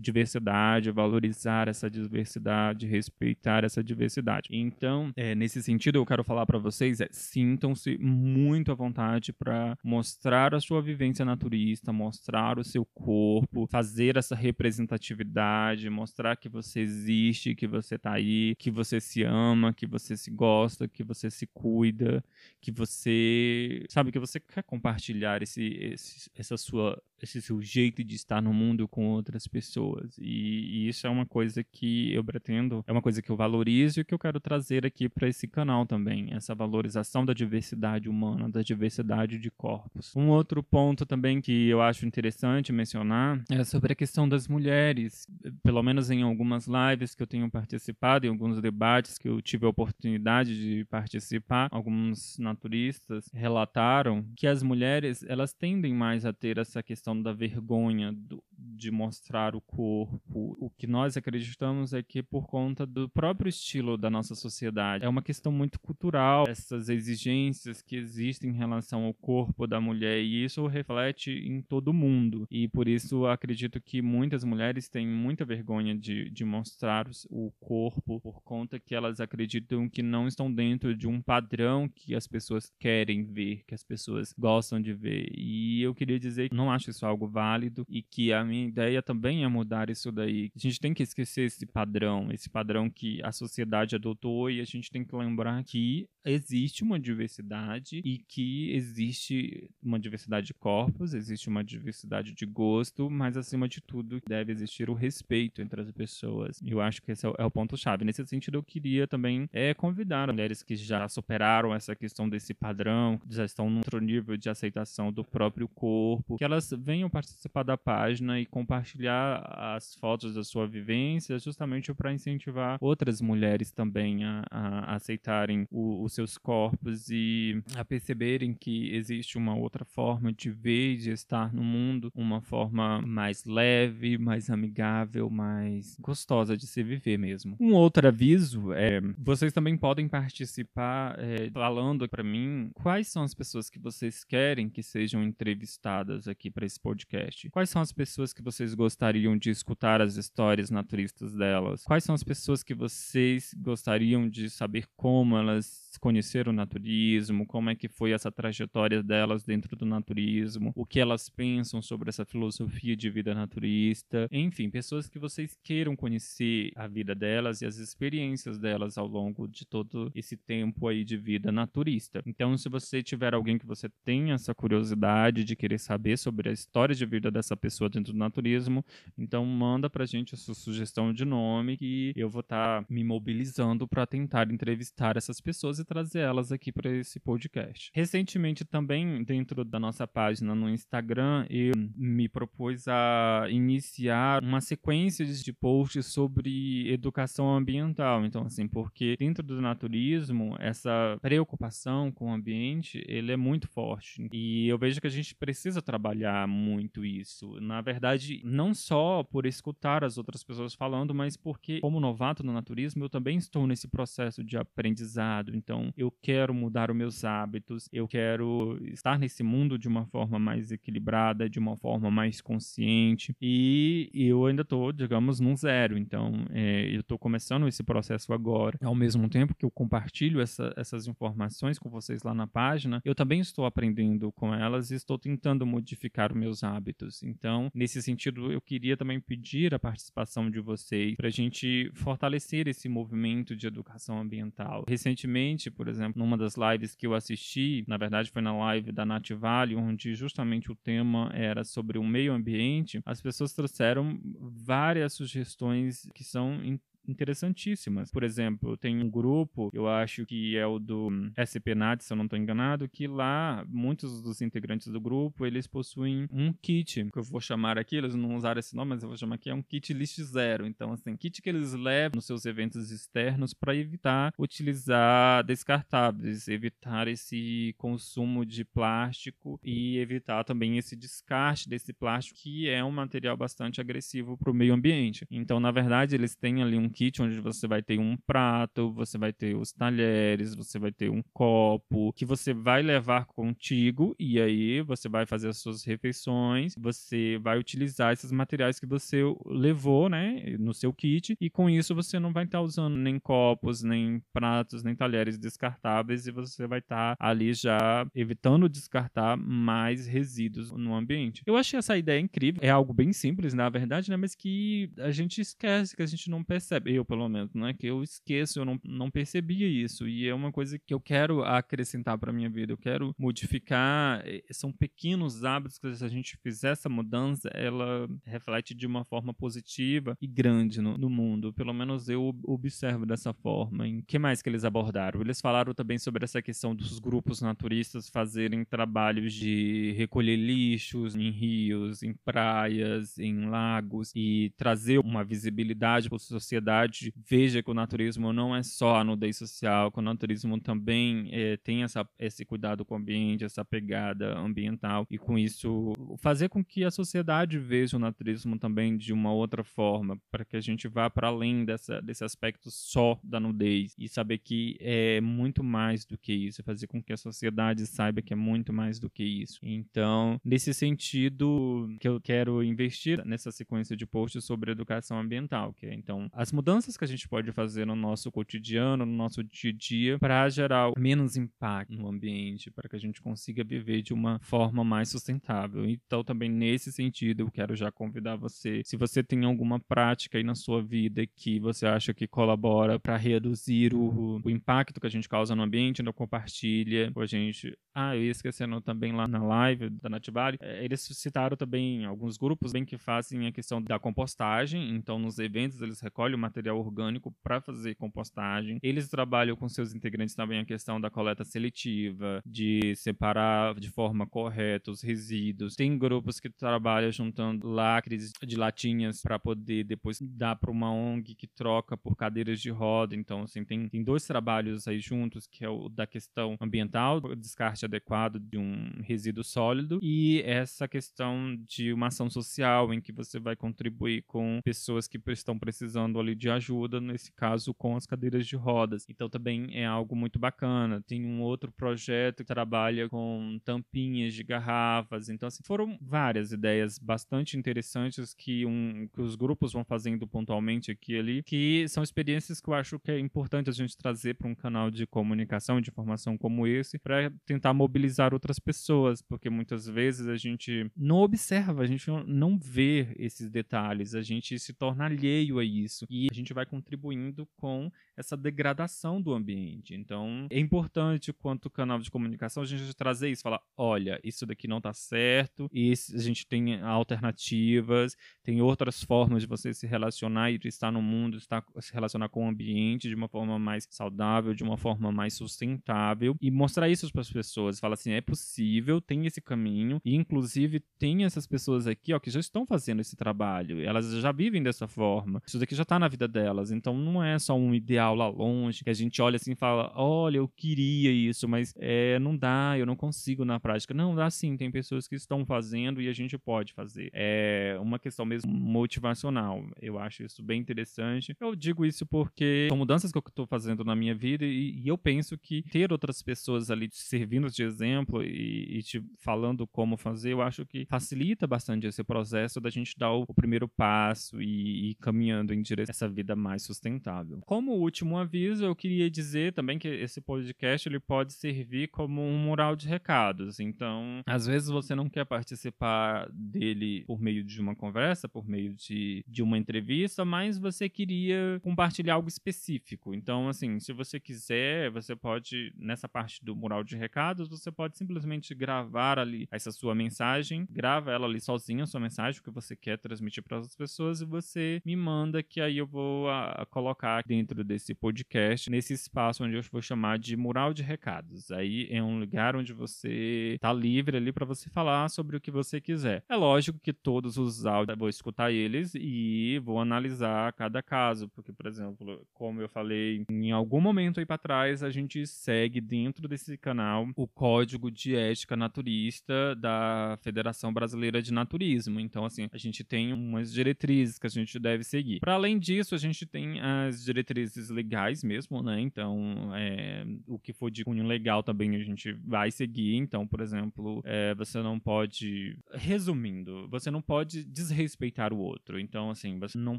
diversidade, 0.00 0.90
valorizar 0.90 1.68
essa 1.68 1.88
diversidade, 1.88 2.86
respeitar 2.86 3.62
essa 3.62 3.84
diversidade. 3.84 4.48
Então, 4.50 5.12
é, 5.14 5.34
nesse 5.34 5.62
sentido, 5.62 5.98
eu 5.98 6.06
quero 6.06 6.24
falar 6.24 6.44
para 6.44 6.58
vocês, 6.58 7.00
é, 7.00 7.08
sintam-se 7.12 7.96
muito 7.98 8.72
à 8.72 8.74
vontade 8.74 9.32
para 9.32 9.78
mostrar 9.84 10.54
a 10.54 10.60
sua 10.60 10.82
vivência 10.82 11.24
naturista, 11.24 11.92
mostrar 11.92 12.58
o 12.58 12.64
seu 12.64 12.84
corpo, 12.84 13.68
fazer 13.70 14.16
essa 14.16 14.34
representatividade, 14.56 15.90
mostrar 15.90 16.34
que 16.36 16.48
você 16.48 16.80
existe, 16.80 17.54
que 17.54 17.66
você 17.66 17.98
tá 17.98 18.12
aí, 18.12 18.54
que 18.58 18.70
você 18.70 18.98
se 19.00 19.22
ama, 19.22 19.74
que 19.74 19.86
você 19.86 20.16
se 20.16 20.30
gosta, 20.30 20.88
que 20.88 21.04
você 21.04 21.30
se 21.30 21.46
cuida, 21.46 22.24
que 22.60 22.72
você 22.72 23.84
sabe 23.90 24.10
que 24.10 24.18
você 24.18 24.40
quer 24.40 24.62
compartilhar 24.62 25.42
esse, 25.42 25.62
esse 25.62 26.30
essa 26.34 26.56
sua 26.56 27.00
esse 27.22 27.40
seu 27.40 27.60
jeito 27.62 28.04
de 28.04 28.14
estar 28.14 28.42
no 28.42 28.52
mundo 28.52 28.86
com 28.86 29.06
outras 29.06 29.46
pessoas. 29.46 30.16
E, 30.18 30.84
e, 30.84 30.88
isso 30.88 31.06
é 31.06 31.10
uma 31.10 31.24
coisa 31.24 31.64
que 31.64 32.12
eu 32.12 32.22
pretendo, 32.22 32.84
é 32.86 32.92
uma 32.92 33.02
coisa 33.02 33.22
que 33.22 33.30
eu 33.30 33.36
valorizo 33.36 34.00
e 34.00 34.04
que 34.04 34.12
eu 34.12 34.18
quero 34.18 34.38
trazer 34.38 34.84
aqui 34.84 35.08
para 35.08 35.28
esse 35.28 35.48
canal 35.48 35.86
também, 35.86 36.32
essa 36.32 36.54
valorização 36.54 37.24
da 37.24 37.32
diversidade 37.32 38.08
humana, 38.08 38.48
da 38.48 38.62
diversidade 38.62 39.38
de 39.38 39.50
corpos. 39.50 40.14
Um 40.14 40.28
outro 40.28 40.62
ponto 40.62 41.06
também 41.06 41.40
que 41.40 41.68
eu 41.68 41.80
acho 41.80 42.06
interessante 42.06 42.72
mencionar 42.72 43.42
é 43.50 43.64
sobre 43.64 43.92
a 43.92 43.96
questão 43.96 44.28
das 44.28 44.45
mulheres, 44.48 45.26
pelo 45.62 45.82
menos 45.82 46.10
em 46.10 46.22
algumas 46.22 46.66
lives 46.66 47.14
que 47.14 47.22
eu 47.22 47.26
tenho 47.26 47.50
participado, 47.50 48.26
em 48.26 48.30
alguns 48.30 48.60
debates 48.60 49.18
que 49.18 49.28
eu 49.28 49.40
tive 49.40 49.66
a 49.66 49.68
oportunidade 49.68 50.56
de 50.56 50.84
participar, 50.86 51.68
alguns 51.70 52.38
naturistas 52.38 53.30
relataram 53.32 54.26
que 54.36 54.46
as 54.46 54.62
mulheres, 54.62 55.24
elas 55.28 55.52
tendem 55.52 55.94
mais 55.94 56.24
a 56.24 56.32
ter 56.32 56.58
essa 56.58 56.82
questão 56.82 57.20
da 57.20 57.32
vergonha 57.32 58.12
do, 58.12 58.42
de 58.56 58.90
mostrar 58.90 59.54
o 59.54 59.60
corpo. 59.60 60.56
O 60.58 60.70
que 60.70 60.86
nós 60.86 61.16
acreditamos 61.16 61.92
é 61.92 62.02
que 62.02 62.22
por 62.22 62.46
conta 62.46 62.86
do 62.86 63.08
próprio 63.08 63.48
estilo 63.48 63.96
da 63.96 64.10
nossa 64.10 64.34
sociedade, 64.34 65.04
é 65.04 65.08
uma 65.08 65.22
questão 65.22 65.52
muito 65.52 65.80
cultural, 65.80 66.44
essas 66.48 66.88
exigências 66.88 67.82
que 67.82 67.96
existem 67.96 68.50
em 68.50 68.56
relação 68.56 69.04
ao 69.04 69.14
corpo 69.14 69.66
da 69.66 69.80
mulher 69.80 70.20
e 70.20 70.44
isso 70.44 70.66
reflete 70.66 71.30
em 71.30 71.60
todo 71.62 71.92
mundo. 71.92 72.46
E 72.50 72.68
por 72.68 72.88
isso 72.88 73.26
acredito 73.26 73.80
que 73.80 74.02
muitas 74.26 74.42
mulheres 74.42 74.88
têm 74.88 75.06
muita 75.06 75.44
vergonha 75.44 75.96
de, 75.96 76.28
de 76.30 76.44
mostrar 76.44 77.08
o 77.30 77.52
corpo 77.60 78.20
por 78.20 78.42
conta 78.42 78.80
que 78.80 78.92
elas 78.92 79.20
acreditam 79.20 79.88
que 79.88 80.02
não 80.02 80.26
estão 80.26 80.52
dentro 80.52 80.96
de 80.96 81.06
um 81.06 81.22
padrão 81.22 81.88
que 81.88 82.12
as 82.12 82.26
pessoas 82.26 82.72
querem 82.80 83.24
ver, 83.24 83.62
que 83.68 83.74
as 83.74 83.84
pessoas 83.84 84.34
gostam 84.36 84.82
de 84.82 84.92
ver. 84.92 85.30
E 85.32 85.80
eu 85.80 85.94
queria 85.94 86.18
dizer 86.18 86.48
que 86.48 86.56
não 86.56 86.72
acho 86.72 86.90
isso 86.90 87.06
algo 87.06 87.28
válido 87.28 87.86
e 87.88 88.02
que 88.02 88.32
a 88.32 88.44
minha 88.44 88.66
ideia 88.66 89.00
também 89.00 89.44
é 89.44 89.48
mudar 89.48 89.90
isso 89.90 90.10
daí. 90.10 90.50
A 90.56 90.58
gente 90.58 90.80
tem 90.80 90.92
que 90.92 91.04
esquecer 91.04 91.42
esse 91.42 91.64
padrão, 91.64 92.28
esse 92.32 92.50
padrão 92.50 92.90
que 92.90 93.22
a 93.22 93.30
sociedade 93.30 93.94
adotou 93.94 94.50
e 94.50 94.60
a 94.60 94.64
gente 94.64 94.90
tem 94.90 95.04
que 95.04 95.14
lembrar 95.14 95.62
que 95.62 96.08
existe 96.26 96.82
uma 96.82 96.98
diversidade 96.98 98.00
e 98.04 98.18
que 98.18 98.72
existe 98.72 99.70
uma 99.82 99.98
diversidade 99.98 100.48
de 100.48 100.54
corpos, 100.54 101.14
existe 101.14 101.48
uma 101.48 101.62
diversidade 101.62 102.32
de 102.34 102.44
gosto, 102.44 103.08
mas 103.08 103.36
acima 103.36 103.68
de 103.68 103.80
tudo 103.80 104.20
deve 104.26 104.52
existir 104.52 104.90
o 104.90 104.94
respeito 104.94 105.62
entre 105.62 105.80
as 105.80 105.90
pessoas. 105.92 106.60
Eu 106.64 106.80
acho 106.80 107.00
que 107.00 107.12
esse 107.12 107.24
é 107.24 107.28
o 107.28 107.34
é 107.38 107.50
ponto-chave. 107.50 108.04
Nesse 108.04 108.26
sentido, 108.26 108.58
eu 108.58 108.62
queria 108.62 109.06
também 109.06 109.48
é, 109.52 109.72
convidar 109.72 110.26
mulheres 110.32 110.62
que 110.62 110.74
já 110.76 111.08
superaram 111.08 111.74
essa 111.74 111.94
questão 111.94 112.28
desse 112.28 112.52
padrão, 112.52 113.20
já 113.30 113.44
estão 113.44 113.70
num 113.70 113.78
outro 113.78 114.00
nível 114.00 114.36
de 114.36 114.50
aceitação 114.50 115.12
do 115.12 115.24
próprio 115.24 115.68
corpo, 115.68 116.36
que 116.36 116.44
elas 116.44 116.70
venham 116.76 117.08
participar 117.08 117.62
da 117.62 117.76
página 117.76 118.40
e 118.40 118.46
compartilhar 118.46 119.42
as 119.76 119.94
fotos 119.94 120.34
da 120.34 120.42
sua 120.42 120.66
vivência, 120.66 121.38
justamente 121.38 121.92
para 121.94 122.12
incentivar 122.12 122.78
outras 122.80 123.20
mulheres 123.20 123.70
também 123.70 124.24
a, 124.24 124.44
a 124.50 124.94
aceitarem 124.96 125.66
o, 125.70 126.02
o 126.02 126.08
seus 126.16 126.38
corpos 126.38 127.10
e 127.10 127.62
a 127.76 127.84
perceberem 127.84 128.54
que 128.54 128.94
existe 128.94 129.36
uma 129.36 129.54
outra 129.54 129.84
forma 129.84 130.32
de 130.32 130.50
ver 130.50 130.94
e 130.94 130.96
de 130.96 131.10
estar 131.10 131.52
no 131.52 131.62
mundo, 131.62 132.10
uma 132.14 132.40
forma 132.40 133.00
mais 133.02 133.44
leve, 133.44 134.16
mais 134.16 134.48
amigável, 134.50 135.28
mais 135.28 135.96
gostosa 136.00 136.56
de 136.56 136.66
se 136.66 136.82
viver 136.82 137.18
mesmo. 137.18 137.56
Um 137.60 137.74
outro 137.74 138.08
aviso 138.08 138.72
é: 138.72 139.00
vocês 139.18 139.52
também 139.52 139.76
podem 139.76 140.08
participar 140.08 141.18
é, 141.18 141.50
falando 141.50 142.08
para 142.08 142.22
mim 142.22 142.70
quais 142.74 143.08
são 143.08 143.22
as 143.22 143.34
pessoas 143.34 143.68
que 143.68 143.78
vocês 143.78 144.24
querem 144.24 144.68
que 144.68 144.82
sejam 144.82 145.22
entrevistadas 145.22 146.26
aqui 146.26 146.50
para 146.50 146.64
esse 146.64 146.80
podcast. 146.80 147.50
Quais 147.50 147.68
são 147.68 147.82
as 147.82 147.92
pessoas 147.92 148.32
que 148.32 148.42
vocês 148.42 148.74
gostariam 148.74 149.36
de 149.36 149.50
escutar 149.50 150.00
as 150.00 150.16
histórias 150.16 150.70
naturistas 150.70 151.34
delas? 151.34 151.84
Quais 151.84 152.04
são 152.04 152.14
as 152.14 152.24
pessoas 152.24 152.62
que 152.62 152.74
vocês 152.74 153.54
gostariam 153.58 154.28
de 154.28 154.48
saber 154.48 154.86
como 154.96 155.36
elas 155.36 155.98
conheceram 156.06 156.52
o 156.52 156.54
naturismo, 156.54 157.44
como 157.44 157.68
é 157.68 157.74
que 157.74 157.88
foi 157.88 158.12
essa 158.12 158.30
trajetória 158.30 159.02
delas 159.02 159.42
dentro 159.42 159.74
do 159.74 159.84
naturismo, 159.84 160.70
o 160.76 160.86
que 160.86 161.00
elas 161.00 161.28
pensam 161.28 161.82
sobre 161.82 162.08
essa 162.08 162.24
filosofia 162.24 162.96
de 162.96 163.10
vida 163.10 163.34
naturista, 163.34 164.28
enfim, 164.30 164.70
pessoas 164.70 165.08
que 165.08 165.18
vocês 165.18 165.58
queiram 165.64 165.96
conhecer 165.96 166.70
a 166.76 166.86
vida 166.86 167.12
delas 167.12 167.60
e 167.60 167.66
as 167.66 167.78
experiências 167.78 168.56
delas 168.56 168.96
ao 168.96 169.08
longo 169.08 169.48
de 169.48 169.66
todo 169.66 170.12
esse 170.14 170.36
tempo 170.36 170.86
aí 170.86 171.02
de 171.02 171.16
vida 171.16 171.50
naturista. 171.50 172.22
Então, 172.24 172.56
se 172.56 172.68
você 172.68 173.02
tiver 173.02 173.34
alguém 173.34 173.58
que 173.58 173.66
você 173.66 173.88
tenha 174.04 174.34
essa 174.34 174.54
curiosidade 174.54 175.42
de 175.42 175.56
querer 175.56 175.80
saber 175.80 176.16
sobre 176.16 176.50
a 176.50 176.52
história 176.52 176.94
de 176.94 177.04
vida 177.04 177.32
dessa 177.32 177.56
pessoa 177.56 177.90
dentro 177.90 178.12
do 178.12 178.18
naturismo, 178.20 178.84
então 179.18 179.44
manda 179.44 179.90
pra 179.90 180.06
gente 180.06 180.36
a 180.36 180.38
sua 180.38 180.54
sugestão 180.54 181.12
de 181.12 181.24
nome 181.24 181.76
que 181.76 182.12
eu 182.14 182.30
vou 182.30 182.42
estar 182.42 182.82
tá 182.82 182.86
me 182.88 183.02
mobilizando 183.02 183.88
para 183.88 184.06
tentar 184.06 184.52
entrevistar 184.52 185.16
essas 185.16 185.40
pessoas 185.40 185.80
e 185.80 185.84
trazer 185.84 185.95
elas 186.14 186.52
aqui 186.52 186.72
para 186.72 186.90
esse 186.90 187.18
podcast. 187.20 187.90
Recentemente 187.94 188.64
também 188.64 189.22
dentro 189.24 189.64
da 189.64 189.78
nossa 189.78 190.06
página 190.06 190.54
no 190.54 190.68
Instagram, 190.68 191.46
eu 191.48 191.72
me 191.96 192.28
propus 192.28 192.86
a 192.88 193.46
iniciar 193.50 194.42
uma 194.42 194.60
sequência 194.60 195.24
de 195.24 195.52
posts 195.52 196.06
sobre 196.06 196.90
educação 196.92 197.54
ambiental. 197.54 198.24
Então 198.24 198.42
assim, 198.42 198.68
porque 198.68 199.16
dentro 199.18 199.42
do 199.42 199.60
naturismo, 199.60 200.56
essa 200.58 201.18
preocupação 201.20 202.10
com 202.12 202.30
o 202.30 202.32
ambiente, 202.32 203.02
ele 203.06 203.32
é 203.32 203.36
muito 203.36 203.68
forte. 203.68 204.28
E 204.32 204.68
eu 204.68 204.78
vejo 204.78 205.00
que 205.00 205.06
a 205.06 205.10
gente 205.10 205.34
precisa 205.34 205.82
trabalhar 205.82 206.46
muito 206.46 207.04
isso. 207.04 207.60
Na 207.60 207.80
verdade, 207.80 208.40
não 208.44 208.74
só 208.74 209.22
por 209.22 209.46
escutar 209.46 210.04
as 210.04 210.18
outras 210.18 210.42
pessoas 210.42 210.74
falando, 210.74 211.14
mas 211.14 211.36
porque 211.36 211.80
como 211.80 212.00
novato 212.00 212.42
no 212.42 212.52
naturismo, 212.52 213.04
eu 213.04 213.08
também 213.08 213.36
estou 213.36 213.66
nesse 213.66 213.88
processo 213.88 214.42
de 214.42 214.56
aprendizado. 214.56 215.54
Então, 215.54 215.75
eu 215.96 216.10
quero 216.10 216.54
mudar 216.54 216.90
os 216.90 216.96
meus 216.96 217.24
hábitos, 217.24 217.88
eu 217.92 218.06
quero 218.06 218.78
estar 218.92 219.18
nesse 219.18 219.42
mundo 219.42 219.78
de 219.78 219.88
uma 219.88 220.06
forma 220.06 220.38
mais 220.38 220.70
equilibrada, 220.70 221.48
de 221.48 221.58
uma 221.58 221.76
forma 221.76 222.10
mais 222.10 222.40
consciente. 222.40 223.34
E 223.40 224.10
eu 224.14 224.46
ainda 224.46 224.62
estou, 224.62 224.92
digamos, 224.92 225.40
num 225.40 225.56
zero. 225.56 225.96
Então, 225.98 226.46
é, 226.50 226.88
eu 226.94 227.00
estou 227.00 227.18
começando 227.18 227.68
esse 227.68 227.82
processo 227.82 228.32
agora. 228.32 228.78
Ao 228.82 228.94
mesmo 228.94 229.28
tempo 229.28 229.54
que 229.54 229.64
eu 229.64 229.70
compartilho 229.70 230.40
essa, 230.40 230.72
essas 230.76 231.06
informações 231.06 231.78
com 231.78 231.88
vocês 231.88 232.22
lá 232.22 232.34
na 232.34 232.46
página, 232.46 233.00
eu 233.04 233.14
também 233.14 233.40
estou 233.40 233.64
aprendendo 233.64 234.30
com 234.32 234.54
elas 234.54 234.90
e 234.90 234.94
estou 234.94 235.18
tentando 235.18 235.66
modificar 235.66 236.32
os 236.32 236.38
meus 236.38 236.64
hábitos. 236.64 237.22
Então, 237.22 237.70
nesse 237.74 238.02
sentido, 238.02 238.52
eu 238.52 238.60
queria 238.60 238.96
também 238.96 239.20
pedir 239.20 239.74
a 239.74 239.78
participação 239.78 240.50
de 240.50 240.60
vocês 240.60 241.16
para 241.16 241.28
a 241.28 241.30
gente 241.30 241.90
fortalecer 241.94 242.68
esse 242.68 242.88
movimento 242.88 243.56
de 243.56 243.66
educação 243.66 244.20
ambiental. 244.20 244.84
Recentemente, 244.88 245.65
por 245.70 245.88
exemplo, 245.88 246.18
numa 246.22 246.36
das 246.36 246.54
lives 246.56 246.94
que 246.94 247.06
eu 247.06 247.14
assisti, 247.14 247.84
na 247.86 247.96
verdade 247.96 248.30
foi 248.30 248.42
na 248.42 248.56
live 248.56 248.92
da 248.92 249.04
Nativale, 249.04 249.76
onde 249.76 250.14
justamente 250.14 250.70
o 250.70 250.76
tema 250.76 251.30
era 251.32 251.64
sobre 251.64 251.98
o 251.98 252.04
meio 252.04 252.32
ambiente, 252.32 253.00
as 253.04 253.20
pessoas 253.20 253.52
trouxeram 253.52 254.18
várias 254.40 255.14
sugestões 255.14 256.08
que 256.14 256.24
são 256.24 256.62
interessantíssimas. 257.08 258.10
Por 258.10 258.22
exemplo, 258.22 258.76
tem 258.76 259.00
um 259.00 259.10
grupo, 259.10 259.70
eu 259.72 259.88
acho 259.88 260.24
que 260.26 260.56
é 260.56 260.66
o 260.66 260.78
do 260.78 261.10
SPNAT, 261.44 262.02
se 262.02 262.12
eu 262.12 262.16
não 262.16 262.24
estou 262.24 262.38
enganado, 262.38 262.88
que 262.88 263.06
lá 263.06 263.64
muitos 263.68 264.22
dos 264.22 264.40
integrantes 264.40 264.88
do 264.88 265.00
grupo, 265.00 265.46
eles 265.46 265.66
possuem 265.66 266.26
um 266.30 266.52
kit, 266.52 267.04
que 267.10 267.18
eu 267.18 267.22
vou 267.22 267.40
chamar 267.40 267.78
aqui, 267.78 267.96
eles 267.96 268.14
não 268.14 268.36
usaram 268.36 268.58
esse 268.58 268.74
nome, 268.74 268.90
mas 268.90 269.02
eu 269.02 269.08
vou 269.08 269.18
chamar 269.18 269.36
aqui, 269.36 269.50
é 269.50 269.54
um 269.54 269.62
kit 269.62 269.92
list 269.92 270.20
zero. 270.20 270.66
Então, 270.66 270.92
assim, 270.92 271.16
kit 271.16 271.40
que 271.40 271.48
eles 271.48 271.72
levam 271.72 272.16
nos 272.16 272.26
seus 272.26 272.44
eventos 272.46 272.90
externos 272.90 273.54
para 273.54 273.74
evitar 273.74 274.32
utilizar 274.38 275.44
descartáveis, 275.44 276.48
evitar 276.48 277.08
esse 277.08 277.74
consumo 277.78 278.44
de 278.44 278.64
plástico 278.64 279.60
e 279.62 279.98
evitar 279.98 280.44
também 280.44 280.78
esse 280.78 280.96
descarte 280.96 281.68
desse 281.68 281.92
plástico, 281.92 282.38
que 282.40 282.68
é 282.68 282.82
um 282.84 282.90
material 282.90 283.36
bastante 283.36 283.80
agressivo 283.80 284.36
para 284.36 284.50
o 284.50 284.54
meio 284.54 284.74
ambiente. 284.74 285.26
Então, 285.30 285.60
na 285.60 285.70
verdade, 285.70 286.14
eles 286.14 286.34
têm 286.34 286.62
ali 286.62 286.76
um 286.76 286.88
kit 286.96 287.20
onde 287.20 287.38
você 287.40 287.68
vai 287.68 287.82
ter 287.82 288.00
um 288.00 288.16
prato, 288.16 288.90
você 288.90 289.18
vai 289.18 289.30
ter 289.30 289.54
os 289.54 289.70
talheres, 289.70 290.54
você 290.54 290.78
vai 290.78 290.90
ter 290.90 291.10
um 291.10 291.22
copo 291.34 292.10
que 292.14 292.24
você 292.24 292.54
vai 292.54 292.82
levar 292.82 293.26
contigo 293.26 294.16
e 294.18 294.40
aí 294.40 294.80
você 294.80 295.06
vai 295.06 295.26
fazer 295.26 295.50
as 295.50 295.58
suas 295.58 295.84
refeições, 295.84 296.74
você 296.78 297.38
vai 297.42 297.58
utilizar 297.58 298.14
esses 298.14 298.32
materiais 298.32 298.80
que 298.80 298.86
você 298.86 299.20
levou, 299.44 300.08
né, 300.08 300.56
no 300.58 300.72
seu 300.72 300.90
kit 300.90 301.36
e 301.38 301.50
com 301.50 301.68
isso 301.68 301.94
você 301.94 302.18
não 302.18 302.32
vai 302.32 302.44
estar 302.44 302.58
tá 302.58 302.64
usando 302.64 302.96
nem 302.96 303.18
copos, 303.18 303.82
nem 303.82 304.22
pratos, 304.32 304.82
nem 304.82 304.96
talheres 304.96 305.38
descartáveis 305.38 306.26
e 306.26 306.32
você 306.32 306.66
vai 306.66 306.78
estar 306.78 307.14
tá 307.14 307.28
ali 307.28 307.52
já 307.52 308.06
evitando 308.14 308.70
descartar 308.70 309.36
mais 309.36 310.06
resíduos 310.06 310.72
no 310.72 310.94
ambiente. 310.94 311.42
Eu 311.44 311.58
achei 311.58 311.78
essa 311.78 311.98
ideia 311.98 312.18
incrível, 312.18 312.62
é 312.62 312.70
algo 312.70 312.94
bem 312.94 313.12
simples, 313.12 313.52
na 313.52 313.68
verdade, 313.68 314.10
né, 314.10 314.16
mas 314.16 314.34
que 314.34 314.90
a 314.98 315.10
gente 315.10 315.42
esquece, 315.42 315.94
que 315.94 316.02
a 316.02 316.06
gente 316.06 316.30
não 316.30 316.42
percebe 316.42 316.85
eu 316.86 317.04
pelo 317.04 317.28
menos, 317.28 317.54
né? 317.54 317.74
Que 317.74 317.86
eu 317.86 318.02
esqueço, 318.02 318.60
eu 318.60 318.64
não, 318.64 318.78
não 318.84 319.10
percebia 319.10 319.66
isso. 319.66 320.08
E 320.08 320.28
é 320.28 320.34
uma 320.34 320.52
coisa 320.52 320.78
que 320.78 320.94
eu 320.94 321.00
quero 321.00 321.42
acrescentar 321.42 322.18
para 322.18 322.32
minha 322.32 322.48
vida, 322.48 322.72
eu 322.72 322.78
quero 322.78 323.14
modificar. 323.18 324.24
São 324.50 324.72
pequenos 324.72 325.44
hábitos 325.44 325.78
que 325.78 325.94
se 325.94 326.04
a 326.04 326.08
gente 326.08 326.36
fizer 326.42 326.72
essa 326.72 326.88
mudança, 326.88 327.48
ela 327.54 328.08
reflete 328.24 328.74
de 328.74 328.86
uma 328.86 329.04
forma 329.04 329.34
positiva 329.34 330.16
e 330.20 330.26
grande 330.26 330.80
no, 330.80 330.96
no 330.96 331.10
mundo. 331.10 331.52
Pelo 331.52 331.72
menos 331.72 332.08
eu 332.08 332.34
observo 332.44 333.06
dessa 333.06 333.32
forma. 333.32 333.86
Em 333.86 334.02
que 334.02 334.18
mais 334.18 334.42
que 334.42 334.48
eles 334.48 334.64
abordaram? 334.64 335.20
Eles 335.20 335.40
falaram 335.40 335.74
também 335.74 335.98
sobre 335.98 336.24
essa 336.24 336.40
questão 336.40 336.74
dos 336.74 336.98
grupos 336.98 337.40
naturistas 337.40 338.08
fazerem 338.08 338.64
trabalhos 338.64 339.32
de 339.32 339.92
recolher 339.96 340.36
lixos 340.36 341.14
em 341.16 341.30
rios, 341.30 342.02
em 342.02 342.12
praias, 342.12 343.18
em 343.18 343.46
lagos 343.46 344.12
e 344.14 344.52
trazer 344.56 344.98
uma 344.98 345.24
visibilidade 345.24 346.08
para 346.08 346.16
a 346.16 346.20
sociedade 346.20 346.75
sociedade 346.76 347.14
veja 347.16 347.62
que 347.62 347.70
o 347.70 347.74
naturismo 347.74 348.32
não 348.32 348.54
é 348.54 348.62
só 348.62 348.96
a 348.96 349.04
nudez 349.04 349.36
social, 349.36 349.90
que 349.90 349.98
o 349.98 350.02
naturismo 350.02 350.60
também 350.60 351.28
é, 351.32 351.56
tem 351.56 351.82
essa, 351.82 352.06
esse 352.18 352.44
cuidado 352.44 352.84
com 352.84 352.94
o 352.94 352.98
ambiente, 352.98 353.44
essa 353.44 353.64
pegada 353.64 354.36
ambiental, 354.38 355.06
e 355.10 355.16
com 355.16 355.38
isso 355.38 355.92
fazer 356.18 356.48
com 356.48 356.64
que 356.64 356.84
a 356.84 356.90
sociedade 356.90 357.58
veja 357.58 357.96
o 357.96 358.00
naturismo 358.00 358.58
também 358.58 358.96
de 358.96 359.12
uma 359.12 359.32
outra 359.32 359.64
forma, 359.64 360.20
para 360.30 360.44
que 360.44 360.56
a 360.56 360.60
gente 360.60 360.88
vá 360.88 361.08
para 361.08 361.28
além 361.28 361.64
dessa, 361.64 362.00
desse 362.02 362.24
aspecto 362.24 362.70
só 362.70 363.18
da 363.22 363.40
nudez 363.40 363.94
e 363.98 364.08
saber 364.08 364.38
que 364.38 364.76
é 364.80 365.20
muito 365.20 365.64
mais 365.64 366.04
do 366.04 366.18
que 366.18 366.32
isso, 366.32 366.62
fazer 366.62 366.86
com 366.86 367.02
que 367.02 367.12
a 367.12 367.16
sociedade 367.16 367.86
saiba 367.86 368.20
que 368.20 368.32
é 368.32 368.36
muito 368.36 368.72
mais 368.72 368.98
do 368.98 369.08
que 369.08 369.24
isso. 369.24 369.58
Então, 369.62 370.40
nesse 370.44 370.74
sentido, 370.74 371.88
que 372.00 372.08
eu 372.08 372.20
quero 372.20 372.62
investir 372.62 373.24
nessa 373.24 373.50
sequência 373.50 373.96
de 373.96 374.06
posts 374.06 374.44
sobre 374.44 374.72
educação 374.72 375.18
ambiental, 375.18 375.72
que 375.72 375.86
é 375.86 375.94
então 375.94 376.28
as 376.32 376.52
mudanças 376.56 376.96
que 376.96 377.04
a 377.04 377.06
gente 377.06 377.28
pode 377.28 377.52
fazer 377.52 377.84
no 377.84 377.94
nosso 377.94 378.32
cotidiano, 378.32 379.04
no 379.04 379.12
nosso 379.12 379.44
dia 379.44 379.70
a 379.70 379.74
dia, 379.74 380.18
para 380.18 380.48
gerar 380.48 380.90
menos 380.96 381.36
impacto 381.36 381.92
no 381.92 382.08
ambiente, 382.08 382.70
para 382.70 382.88
que 382.88 382.96
a 382.96 382.98
gente 382.98 383.20
consiga 383.20 383.62
viver 383.62 384.00
de 384.00 384.14
uma 384.14 384.38
forma 384.40 384.82
mais 384.82 385.10
sustentável. 385.10 385.84
Então, 385.84 386.24
também 386.24 386.48
nesse 386.48 386.90
sentido, 386.90 387.40
eu 387.40 387.50
quero 387.50 387.76
já 387.76 387.92
convidar 387.92 388.36
você, 388.36 388.80
se 388.84 388.96
você 388.96 389.22
tem 389.22 389.44
alguma 389.44 389.78
prática 389.78 390.38
aí 390.38 390.44
na 390.44 390.54
sua 390.54 390.82
vida 390.82 391.26
que 391.26 391.60
você 391.60 391.86
acha 391.86 392.14
que 392.14 392.26
colabora 392.26 392.98
para 392.98 393.18
reduzir 393.18 393.92
o, 393.92 394.40
o, 394.42 394.50
impacto 394.50 394.98
que 394.98 395.06
a 395.06 395.10
gente 395.10 395.28
causa 395.28 395.54
no 395.54 395.62
ambiente, 395.62 396.02
não 396.02 396.12
compartilha 396.12 397.12
com 397.12 397.20
a 397.20 397.26
gente. 397.26 397.76
Ah, 397.94 398.16
eu 398.16 398.24
ia 398.24 398.30
esquecendo 398.30 398.80
também 398.80 399.12
lá 399.12 399.28
na 399.28 399.42
live 399.42 399.90
da 399.90 400.08
Nativale, 400.08 400.56
é, 400.60 400.82
eles 400.82 401.02
citaram 401.02 401.56
também 401.56 402.06
alguns 402.06 402.38
grupos 402.38 402.72
bem 402.72 402.84
que 402.84 402.96
fazem 402.96 403.46
a 403.46 403.52
questão 403.52 403.82
da 403.82 403.98
compostagem, 403.98 404.90
então 404.94 405.18
nos 405.18 405.38
eventos 405.38 405.82
eles 405.82 406.00
recolhem 406.00 406.36
material 406.46 406.78
orgânico 406.78 407.34
para 407.42 407.60
fazer 407.60 407.94
compostagem. 407.96 408.78
Eles 408.82 409.08
trabalham 409.08 409.56
com 409.56 409.68
seus 409.68 409.94
integrantes 409.94 410.34
também 410.34 410.60
a 410.60 410.64
questão 410.64 411.00
da 411.00 411.10
coleta 411.10 411.44
seletiva, 411.44 412.40
de 412.46 412.94
separar 412.96 413.74
de 413.74 413.90
forma 413.90 414.26
correta 414.26 414.90
os 414.90 415.02
resíduos. 415.02 415.74
Tem 415.74 415.98
grupos 415.98 416.38
que 416.40 416.48
trabalham 416.48 417.10
juntando 417.10 417.68
lacres 417.68 418.32
de 418.42 418.56
latinhas 418.56 419.20
para 419.22 419.38
poder 419.38 419.84
depois 419.84 420.18
dar 420.20 420.56
para 420.56 420.70
uma 420.70 420.92
ONG 420.92 421.34
que 421.34 421.46
troca 421.46 421.96
por 421.96 422.16
cadeiras 422.16 422.60
de 422.60 422.70
roda. 422.70 423.14
Então, 423.14 423.42
assim, 423.42 423.64
tem, 423.64 423.88
tem 423.88 424.02
dois 424.02 424.24
trabalhos 424.24 424.86
aí 424.86 425.00
juntos, 425.00 425.46
que 425.46 425.64
é 425.64 425.68
o 425.68 425.88
da 425.88 426.06
questão 426.06 426.56
ambiental, 426.60 427.20
descarte 427.34 427.84
adequado 427.84 428.38
de 428.38 428.56
um 428.58 429.02
resíduo 429.02 429.42
sólido, 429.42 429.98
e 430.02 430.42
essa 430.44 430.86
questão 430.86 431.56
de 431.66 431.92
uma 431.92 432.08
ação 432.08 432.30
social 432.30 432.92
em 432.92 433.00
que 433.00 433.12
você 433.12 433.38
vai 433.40 433.56
contribuir 433.56 434.22
com 434.26 434.60
pessoas 434.64 435.08
que 435.08 435.20
estão 435.28 435.58
precisando 435.58 436.20
ali 436.20 436.34
de 436.36 436.50
ajuda, 436.50 437.00
nesse 437.00 437.32
caso 437.32 437.74
com 437.74 437.96
as 437.96 438.06
cadeiras 438.06 438.46
de 438.46 438.56
rodas. 438.56 439.06
Então 439.08 439.28
também 439.28 439.68
é 439.72 439.86
algo 439.86 440.14
muito 440.14 440.38
bacana. 440.38 441.02
Tem 441.06 441.24
um 441.24 441.42
outro 441.42 441.72
projeto 441.72 442.38
que 442.38 442.44
trabalha 442.44 443.08
com 443.08 443.58
tampinhas 443.64 444.34
de 444.34 444.44
garrafas. 444.44 445.28
Então 445.28 445.46
assim, 445.46 445.62
foram 445.64 445.98
várias 446.00 446.52
ideias 446.52 446.98
bastante 446.98 447.56
interessantes 447.56 448.34
que, 448.34 448.64
um, 448.66 449.08
que 449.12 449.20
os 449.20 449.34
grupos 449.34 449.72
vão 449.72 449.84
fazendo 449.84 450.26
pontualmente 450.26 450.90
aqui 450.90 451.14
e 451.14 451.18
ali, 451.18 451.42
que 451.42 451.88
são 451.88 452.02
experiências 452.02 452.60
que 452.60 452.68
eu 452.68 452.74
acho 452.74 452.98
que 452.98 453.10
é 453.10 453.18
importante 453.18 453.70
a 453.70 453.72
gente 453.72 453.96
trazer 453.96 454.34
para 454.34 454.48
um 454.48 454.54
canal 454.54 454.90
de 454.90 455.06
comunicação, 455.06 455.80
de 455.80 455.90
informação 455.90 456.36
como 456.36 456.66
esse, 456.66 456.98
para 456.98 457.32
tentar 457.44 457.72
mobilizar 457.72 458.32
outras 458.32 458.58
pessoas, 458.58 459.22
porque 459.22 459.48
muitas 459.48 459.86
vezes 459.86 460.26
a 460.26 460.36
gente 460.36 460.90
não 460.96 461.18
observa, 461.18 461.82
a 461.82 461.86
gente 461.86 462.10
não 462.26 462.58
vê 462.58 463.14
esses 463.16 463.50
detalhes, 463.50 464.14
a 464.14 464.22
gente 464.22 464.58
se 464.58 464.72
torna 464.72 465.04
alheio 465.04 465.58
a 465.58 465.64
isso 465.64 466.06
e 466.10 466.25
a 466.30 466.34
gente 466.34 466.52
vai 466.52 466.66
contribuindo 466.66 467.46
com 467.56 467.90
essa 468.16 468.36
degradação 468.36 469.20
do 469.20 469.32
ambiente. 469.32 469.94
Então, 469.94 470.46
é 470.50 470.58
importante, 470.58 471.32
quanto 471.32 471.70
canal 471.70 471.98
de 471.98 472.10
comunicação, 472.10 472.62
a 472.62 472.66
gente 472.66 472.94
trazer 472.94 473.30
isso, 473.30 473.42
falar, 473.42 473.60
olha, 473.76 474.20
isso 474.24 474.46
daqui 474.46 474.66
não 474.66 474.78
está 474.78 474.92
certo, 474.92 475.68
e 475.72 475.92
a 475.92 476.18
gente 476.18 476.46
tem 476.46 476.80
alternativas, 476.80 478.16
tem 478.42 478.60
outras 478.60 479.02
formas 479.02 479.42
de 479.42 479.48
você 479.48 479.72
se 479.74 479.86
relacionar 479.86 480.50
e 480.50 480.58
estar 480.64 480.90
no 480.90 481.02
mundo, 481.02 481.36
estar, 481.36 481.64
se 481.80 481.92
relacionar 481.92 482.28
com 482.28 482.44
o 482.44 482.48
ambiente 482.48 483.08
de 483.08 483.14
uma 483.14 483.28
forma 483.28 483.58
mais 483.58 483.86
saudável, 483.90 484.54
de 484.54 484.62
uma 484.62 484.76
forma 484.76 485.12
mais 485.12 485.34
sustentável, 485.34 486.36
e 486.40 486.50
mostrar 486.50 486.88
isso 486.88 487.10
para 487.12 487.20
as 487.20 487.30
pessoas. 487.30 487.78
Fala 487.78 487.94
assim, 487.94 488.12
é 488.12 488.20
possível, 488.20 489.00
tem 489.00 489.26
esse 489.26 489.40
caminho, 489.40 490.00
e 490.04 490.14
inclusive 490.14 490.80
tem 490.98 491.24
essas 491.24 491.46
pessoas 491.46 491.86
aqui, 491.86 492.12
ó, 492.12 492.18
que 492.18 492.30
já 492.30 492.40
estão 492.40 492.66
fazendo 492.66 493.00
esse 493.00 493.16
trabalho, 493.16 493.80
elas 493.80 494.10
já 494.20 494.32
vivem 494.32 494.62
dessa 494.62 494.88
forma, 494.88 495.42
isso 495.46 495.58
daqui 495.58 495.74
já 495.74 495.82
está 495.82 495.98
na 495.98 496.08
vida 496.16 496.26
delas, 496.26 496.72
então 496.72 496.96
não 496.96 497.22
é 497.22 497.38
só 497.38 497.54
um 497.54 497.74
ideal 497.74 498.14
lá 498.14 498.26
longe, 498.28 498.82
que 498.82 498.90
a 498.90 498.94
gente 498.94 499.20
olha 499.20 499.36
assim 499.36 499.52
e 499.52 499.56
fala: 499.56 499.92
olha, 499.94 500.38
eu 500.38 500.48
queria 500.48 501.12
isso, 501.12 501.46
mas 501.46 501.74
é, 501.78 502.18
não 502.18 502.36
dá, 502.36 502.74
eu 502.78 502.86
não 502.86 502.96
consigo 502.96 503.44
na 503.44 503.60
prática. 503.60 503.92
Não, 503.92 504.14
dá 504.14 504.30
sim, 504.30 504.56
tem 504.56 504.70
pessoas 504.70 505.06
que 505.06 505.14
estão 505.14 505.44
fazendo 505.44 506.00
e 506.00 506.08
a 506.08 506.12
gente 506.12 506.38
pode 506.38 506.72
fazer. 506.72 507.10
É 507.12 507.76
uma 507.80 507.98
questão 507.98 508.24
mesmo 508.24 508.50
motivacional. 508.50 509.62
Eu 509.80 509.98
acho 509.98 510.22
isso 510.24 510.42
bem 510.42 510.60
interessante. 510.60 511.36
Eu 511.38 511.54
digo 511.54 511.84
isso 511.84 512.06
porque 512.06 512.66
são 512.68 512.78
mudanças 512.78 513.12
que 513.12 513.18
eu 513.18 513.24
estou 513.26 513.46
fazendo 513.46 513.84
na 513.84 513.94
minha 513.94 514.14
vida 514.14 514.44
e, 514.44 514.80
e, 514.82 514.88
eu 514.88 514.96
penso 514.96 515.36
que 515.36 515.62
ter 515.70 515.92
outras 515.92 516.22
pessoas 516.22 516.70
ali 516.70 516.88
servindo 516.90 517.50
de 517.50 517.62
exemplo 517.62 518.22
e, 518.22 518.78
e 518.78 518.82
te 518.82 519.02
falando 519.18 519.66
como 519.66 519.96
fazer, 519.96 520.32
eu 520.32 520.40
acho 520.40 520.64
que 520.64 520.86
facilita 520.86 521.46
bastante 521.46 521.86
esse 521.86 522.02
processo 522.02 522.60
da 522.60 522.70
gente 522.70 522.94
dar 522.96 523.12
o, 523.12 523.24
o 523.28 523.34
primeiro 523.34 523.68
passo 523.68 524.40
e 524.40 524.90
ir 524.90 524.94
caminhando 524.96 525.52
em 525.52 525.60
direção 525.60 525.90
a 525.90 525.94
essa 525.96 526.05
vida 526.08 526.34
mais 526.34 526.62
sustentável. 526.62 527.40
Como 527.44 527.72
último 527.72 528.06
último 528.06 528.18
aviso, 528.18 528.64
eu 528.64 528.76
queria 528.76 529.10
dizer 529.10 529.52
também 529.52 529.78
que 529.78 529.88
esse 529.88 530.20
podcast 530.20 530.88
ele 530.88 531.00
pode 531.00 531.32
servir 531.32 531.88
como 531.88 532.22
um 532.22 532.38
mural 532.38 532.76
de 532.76 532.86
recados. 532.86 533.58
Então, 533.58 534.22
às 534.26 534.46
vezes 534.46 534.68
você 534.68 534.94
não 534.94 535.08
quer 535.08 535.24
participar 535.24 536.28
dele 536.30 537.04
por 537.06 537.20
meio 537.20 537.42
de 537.42 537.60
uma 537.60 537.74
conversa, 537.74 538.28
por 538.28 538.46
meio 538.46 538.74
de, 538.74 539.24
de 539.26 539.42
uma 539.42 539.58
entrevista, 539.58 540.24
mas 540.24 540.58
você 540.58 540.88
queria 540.88 541.58
compartilhar 541.62 542.14
algo 542.14 542.28
específico. 542.28 543.14
Então, 543.14 543.48
assim, 543.48 543.80
se 543.80 543.92
você 543.92 544.20
quiser, 544.20 544.90
você 544.90 545.16
pode, 545.16 545.72
nessa 545.76 546.08
parte 546.08 546.44
do 546.44 546.54
mural 546.54 546.84
de 546.84 546.96
recados, 546.96 547.48
você 547.48 547.72
pode 547.72 547.96
simplesmente 547.96 548.54
gravar 548.54 549.18
ali 549.18 549.48
essa 549.50 549.72
sua 549.72 549.94
mensagem, 549.94 550.66
grava 550.70 551.10
ela 551.10 551.26
ali 551.26 551.40
sozinha, 551.40 551.84
a 551.84 551.86
sua 551.86 552.00
mensagem, 552.00 552.40
o 552.40 552.44
que 552.44 552.50
você 552.50 552.76
quer 552.76 552.98
transmitir 552.98 553.42
para 553.42 553.58
as 553.58 553.74
pessoas, 553.74 554.20
e 554.20 554.24
você 554.24 554.80
me 554.84 554.94
manda 554.94 555.42
que 555.42 555.60
aí 555.60 555.78
eu 555.78 555.86
vou 555.86 555.95
a, 555.98 556.62
a 556.62 556.66
colocar 556.66 557.22
dentro 557.26 557.64
desse 557.64 557.86
esse 557.86 557.94
podcast 557.94 558.68
nesse 558.68 558.92
espaço 558.92 559.44
onde 559.44 559.54
eu 559.54 559.62
vou 559.70 559.80
chamar 559.80 560.18
de 560.18 560.36
mural 560.36 560.74
de 560.74 560.82
recados. 560.82 561.52
Aí 561.52 561.86
é 561.90 562.02
um 562.02 562.18
lugar 562.18 562.56
onde 562.56 562.72
você 562.72 563.56
tá 563.60 563.72
livre 563.72 564.16
ali 564.16 564.32
para 564.32 564.44
você 564.44 564.68
falar 564.68 565.08
sobre 565.08 565.36
o 565.36 565.40
que 565.40 565.50
você 565.50 565.80
quiser. 565.80 566.24
É 566.28 566.34
lógico 566.34 566.80
que 566.80 566.92
todos 566.92 567.36
os 567.36 567.64
áudios 567.64 567.94
eu 567.94 567.98
vou 567.98 568.08
escutar 568.08 568.50
eles 568.50 568.92
e 568.96 569.60
vou 569.62 569.80
analisar 569.80 570.52
cada 570.54 570.82
caso, 570.82 571.28
porque 571.28 571.52
por 571.52 571.66
exemplo, 571.66 572.26
como 572.34 572.60
eu 572.60 572.68
falei 572.68 573.24
em 573.30 573.52
algum 573.52 573.80
momento 573.80 574.18
aí 574.18 574.26
para 574.26 574.38
trás, 574.38 574.82
a 574.82 574.90
gente 574.90 575.24
segue 575.26 575.80
dentro 575.80 576.26
desse 576.26 576.58
canal 576.58 577.06
o 577.14 577.28
código 577.28 577.90
de 577.90 578.16
ética 578.16 578.56
naturista 578.56 579.54
da 579.54 580.18
Federação 580.22 580.72
Brasileira 580.72 581.22
de 581.22 581.32
Naturismo. 581.32 582.00
Então 582.00 582.24
assim, 582.24 582.48
a 582.50 582.58
gente 582.58 582.82
tem 582.82 583.12
umas 583.12 583.52
diretrizes 583.52 584.18
que 584.18 584.26
a 584.26 584.30
gente 584.30 584.58
deve 584.58 584.82
seguir. 584.82 585.20
Para 585.20 585.34
além 585.34 585.58
disso, 585.58 585.85
a 585.94 585.98
gente 585.98 586.26
tem 586.26 586.60
as 586.60 587.04
diretrizes 587.04 587.70
legais 587.70 588.22
mesmo, 588.22 588.62
né? 588.62 588.80
Então, 588.80 589.54
é, 589.54 590.04
o 590.26 590.38
que 590.38 590.52
for 590.52 590.70
de 590.70 590.84
cunho 590.84 591.06
legal 591.06 591.42
também 591.42 591.74
a 591.76 591.82
gente 591.82 592.12
vai 592.24 592.50
seguir. 592.50 592.96
Então, 592.96 593.26
por 593.26 593.40
exemplo, 593.40 594.02
é, 594.04 594.34
você 594.34 594.60
não 594.62 594.78
pode. 594.78 595.58
Resumindo, 595.72 596.68
você 596.68 596.90
não 596.90 597.00
pode 597.00 597.44
desrespeitar 597.44 598.32
o 598.32 598.38
outro. 598.38 598.78
Então, 598.78 599.10
assim, 599.10 599.38
você 599.38 599.58
não 599.58 599.78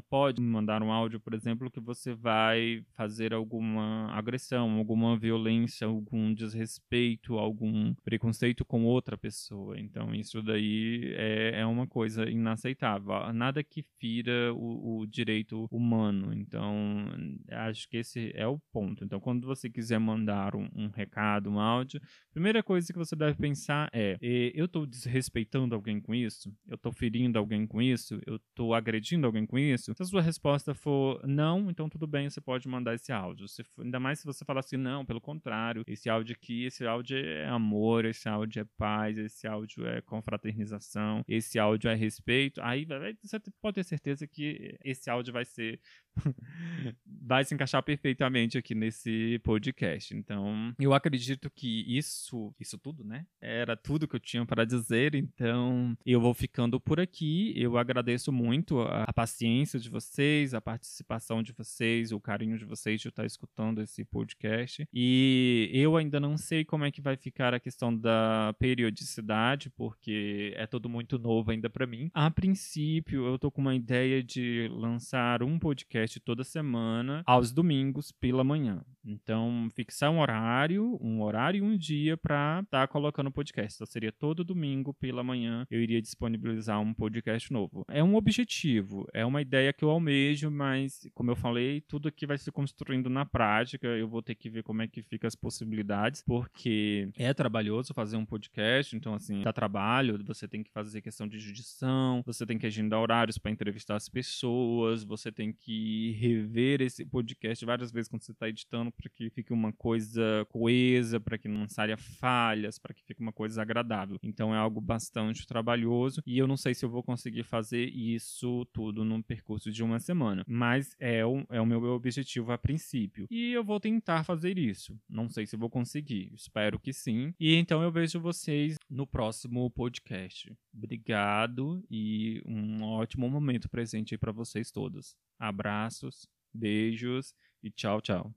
pode 0.00 0.40
mandar 0.40 0.82
um 0.82 0.92
áudio, 0.92 1.20
por 1.20 1.34
exemplo, 1.34 1.70
que 1.70 1.80
você 1.80 2.14
vai 2.14 2.84
fazer 2.94 3.34
alguma 3.34 4.10
agressão, 4.12 4.78
alguma 4.78 5.16
violência, 5.16 5.86
algum 5.86 6.32
desrespeito, 6.32 7.38
algum 7.38 7.94
preconceito 8.04 8.64
com 8.64 8.84
outra 8.84 9.16
pessoa. 9.16 9.78
Então, 9.78 10.14
isso 10.14 10.42
daí 10.42 11.12
é, 11.16 11.60
é 11.60 11.66
uma 11.66 11.86
coisa 11.86 12.28
inaceitável. 12.28 13.32
Nada 13.32 13.62
que 13.62 13.82
fira 13.98 14.52
o, 14.54 15.00
o 15.00 15.06
direito 15.06 15.66
humano. 15.70 15.97
Então, 16.32 17.10
acho 17.50 17.88
que 17.88 17.98
esse 17.98 18.32
é 18.34 18.46
o 18.46 18.58
ponto. 18.72 19.04
Então, 19.04 19.20
quando 19.20 19.46
você 19.46 19.68
quiser 19.68 19.98
mandar 19.98 20.54
um, 20.54 20.68
um 20.74 20.88
recado, 20.88 21.50
um 21.50 21.58
áudio, 21.58 22.00
primeira 22.32 22.62
coisa 22.62 22.92
que 22.92 22.98
você 22.98 23.16
deve 23.16 23.36
pensar 23.38 23.88
é: 23.92 24.16
eu 24.20 24.66
estou 24.66 24.86
desrespeitando 24.86 25.74
alguém 25.74 26.00
com 26.00 26.14
isso? 26.14 26.54
Eu 26.66 26.76
estou 26.76 26.92
ferindo 26.92 27.38
alguém 27.38 27.66
com 27.66 27.80
isso? 27.80 28.20
Eu 28.26 28.36
estou 28.36 28.74
agredindo 28.74 29.26
alguém 29.26 29.46
com 29.46 29.58
isso? 29.58 29.92
Se 29.94 30.02
a 30.02 30.06
sua 30.06 30.22
resposta 30.22 30.74
for 30.74 31.20
não, 31.26 31.70
então 31.70 31.88
tudo 31.88 32.06
bem, 32.06 32.28
você 32.28 32.40
pode 32.40 32.68
mandar 32.68 32.94
esse 32.94 33.12
áudio. 33.12 33.48
Se 33.48 33.62
ainda 33.78 33.98
mais 33.98 34.20
se 34.20 34.24
você 34.24 34.44
falar 34.44 34.60
assim, 34.60 34.76
não, 34.76 35.04
pelo 35.04 35.20
contrário, 35.20 35.82
esse 35.86 36.08
áudio 36.08 36.34
aqui, 36.34 36.64
esse 36.64 36.86
áudio 36.86 37.16
é 37.16 37.48
amor, 37.48 38.04
esse 38.04 38.28
áudio 38.28 38.62
é 38.62 38.66
paz, 38.76 39.18
esse 39.18 39.46
áudio 39.46 39.86
é 39.86 40.00
confraternização, 40.02 41.22
esse 41.26 41.58
áudio 41.58 41.90
é 41.90 41.94
respeito. 41.94 42.60
Aí 42.62 42.86
você 43.22 43.38
pode 43.60 43.76
ter 43.76 43.84
certeza 43.84 44.26
que 44.26 44.76
esse 44.84 45.10
áudio 45.10 45.32
vai 45.32 45.44
ser 45.44 45.77
vai 47.06 47.44
se 47.44 47.54
encaixar 47.54 47.82
perfeitamente 47.82 48.58
aqui 48.58 48.74
nesse 48.74 49.38
podcast. 49.44 50.14
Então, 50.14 50.74
eu 50.78 50.92
acredito 50.92 51.50
que 51.50 51.84
isso, 51.86 52.54
isso 52.58 52.78
tudo, 52.78 53.04
né? 53.04 53.26
Era 53.40 53.76
tudo 53.76 54.06
que 54.08 54.16
eu 54.16 54.20
tinha 54.20 54.44
para 54.44 54.64
dizer. 54.64 55.14
Então, 55.14 55.96
eu 56.04 56.20
vou 56.20 56.34
ficando 56.34 56.80
por 56.80 57.00
aqui. 57.00 57.52
Eu 57.56 57.76
agradeço 57.76 58.32
muito 58.32 58.80
a, 58.80 59.04
a 59.04 59.12
paciência 59.12 59.78
de 59.78 59.88
vocês, 59.88 60.54
a 60.54 60.60
participação 60.60 61.42
de 61.42 61.52
vocês, 61.52 62.12
o 62.12 62.20
carinho 62.20 62.58
de 62.58 62.64
vocês 62.64 63.00
de 63.00 63.08
estar 63.08 63.24
escutando 63.24 63.82
esse 63.82 64.04
podcast. 64.04 64.86
E 64.92 65.70
eu 65.72 65.96
ainda 65.96 66.18
não 66.20 66.36
sei 66.36 66.64
como 66.64 66.84
é 66.84 66.90
que 66.90 67.00
vai 67.00 67.16
ficar 67.16 67.54
a 67.54 67.60
questão 67.60 67.96
da 67.96 68.54
periodicidade, 68.58 69.70
porque 69.70 70.52
é 70.56 70.66
tudo 70.66 70.88
muito 70.88 71.18
novo 71.18 71.50
ainda 71.50 71.68
para 71.68 71.86
mim. 71.86 72.10
A 72.14 72.30
princípio, 72.30 73.26
eu 73.26 73.38
tô 73.38 73.50
com 73.50 73.60
uma 73.60 73.74
ideia 73.74 74.22
de 74.22 74.68
lançar 74.72 75.42
um 75.42 75.58
podcast 75.58 75.67
podcast 75.68 76.18
toda 76.20 76.42
semana, 76.44 77.22
aos 77.26 77.52
domingos 77.52 78.10
pela 78.10 78.42
manhã. 78.42 78.82
Então, 79.04 79.68
fixar 79.74 80.10
um 80.10 80.18
horário, 80.18 80.98
um 80.98 81.20
horário 81.22 81.58
e 81.58 81.62
um 81.62 81.76
dia 81.76 82.16
para 82.16 82.60
estar 82.64 82.86
tá 82.86 82.88
colocando 82.88 83.26
o 83.26 83.32
podcast. 83.32 83.76
Então, 83.76 83.86
seria 83.86 84.10
todo 84.10 84.42
domingo 84.42 84.94
pela 84.94 85.22
manhã 85.22 85.66
eu 85.70 85.82
iria 85.82 86.00
disponibilizar 86.00 86.80
um 86.80 86.94
podcast 86.94 87.52
novo. 87.52 87.84
É 87.88 88.02
um 88.02 88.16
objetivo, 88.16 89.06
é 89.12 89.26
uma 89.26 89.42
ideia 89.42 89.72
que 89.74 89.84
eu 89.84 89.90
almejo, 89.90 90.50
mas, 90.50 91.06
como 91.14 91.30
eu 91.30 91.36
falei, 91.36 91.82
tudo 91.82 92.08
aqui 92.08 92.26
vai 92.26 92.38
se 92.38 92.50
construindo 92.50 93.10
na 93.10 93.26
prática. 93.26 93.86
Eu 93.86 94.08
vou 94.08 94.22
ter 94.22 94.34
que 94.34 94.48
ver 94.48 94.62
como 94.62 94.80
é 94.80 94.88
que 94.88 95.02
fica 95.02 95.26
as 95.26 95.34
possibilidades, 95.34 96.22
porque 96.22 97.10
é 97.14 97.34
trabalhoso 97.34 97.92
fazer 97.92 98.16
um 98.16 98.24
podcast. 98.24 98.96
Então, 98.96 99.12
assim, 99.12 99.42
dá 99.42 99.52
trabalho, 99.52 100.18
você 100.24 100.48
tem 100.48 100.62
que 100.62 100.70
fazer 100.70 101.02
questão 101.02 101.28
de 101.28 101.38
judição, 101.38 102.22
você 102.24 102.46
tem 102.46 102.58
que 102.58 102.66
agendar 102.66 103.00
horários 103.00 103.36
para 103.36 103.50
entrevistar 103.50 103.96
as 103.96 104.08
pessoas, 104.08 105.04
você 105.04 105.30
tem 105.30 105.52
que 105.60 106.12
rever 106.12 106.80
esse 106.80 107.04
podcast 107.04 107.64
várias 107.64 107.92
vezes 107.92 108.08
quando 108.08 108.22
você 108.22 108.32
está 108.32 108.48
editando 108.48 108.90
para 108.90 109.10
que 109.10 109.30
fique 109.30 109.52
uma 109.52 109.72
coisa 109.72 110.46
coesa, 110.48 111.20
para 111.20 111.38
que 111.38 111.48
não 111.48 111.68
saia 111.68 111.96
falhas, 111.96 112.78
para 112.78 112.94
que 112.94 113.02
fique 113.04 113.20
uma 113.20 113.32
coisa 113.32 113.62
agradável. 113.62 114.18
Então 114.22 114.54
é 114.54 114.58
algo 114.58 114.80
bastante 114.80 115.46
trabalhoso 115.46 116.22
e 116.26 116.38
eu 116.38 116.46
não 116.46 116.56
sei 116.56 116.74
se 116.74 116.84
eu 116.84 116.90
vou 116.90 117.02
conseguir 117.02 117.42
fazer 117.42 117.86
isso 117.86 118.66
tudo 118.72 119.04
num 119.04 119.22
percurso 119.22 119.70
de 119.70 119.82
uma 119.82 119.98
semana, 119.98 120.44
mas 120.46 120.94
é 120.98 121.24
o, 121.24 121.44
é 121.50 121.60
o 121.60 121.66
meu 121.66 121.82
objetivo 121.84 122.52
a 122.52 122.58
princípio. 122.58 123.26
E 123.30 123.52
eu 123.52 123.64
vou 123.64 123.80
tentar 123.80 124.24
fazer 124.24 124.58
isso. 124.58 124.98
Não 125.08 125.28
sei 125.28 125.46
se 125.46 125.56
vou 125.56 125.70
conseguir, 125.70 126.32
espero 126.34 126.78
que 126.78 126.92
sim. 126.92 127.34
E 127.38 127.54
então 127.54 127.82
eu 127.82 127.90
vejo 127.90 128.20
vocês 128.20 128.76
no 128.88 129.06
próximo 129.06 129.70
podcast. 129.70 130.52
Obrigado 130.74 131.82
e 131.90 132.42
um 132.46 132.82
ótimo 132.82 133.28
momento 133.28 133.68
presente 133.68 134.14
aí 134.14 134.18
para 134.18 134.32
vocês 134.32 134.70
todos. 134.70 135.16
Abraços, 135.38 136.26
beijos 136.52 137.34
e 137.62 137.70
tchau, 137.70 138.00
tchau. 138.00 138.26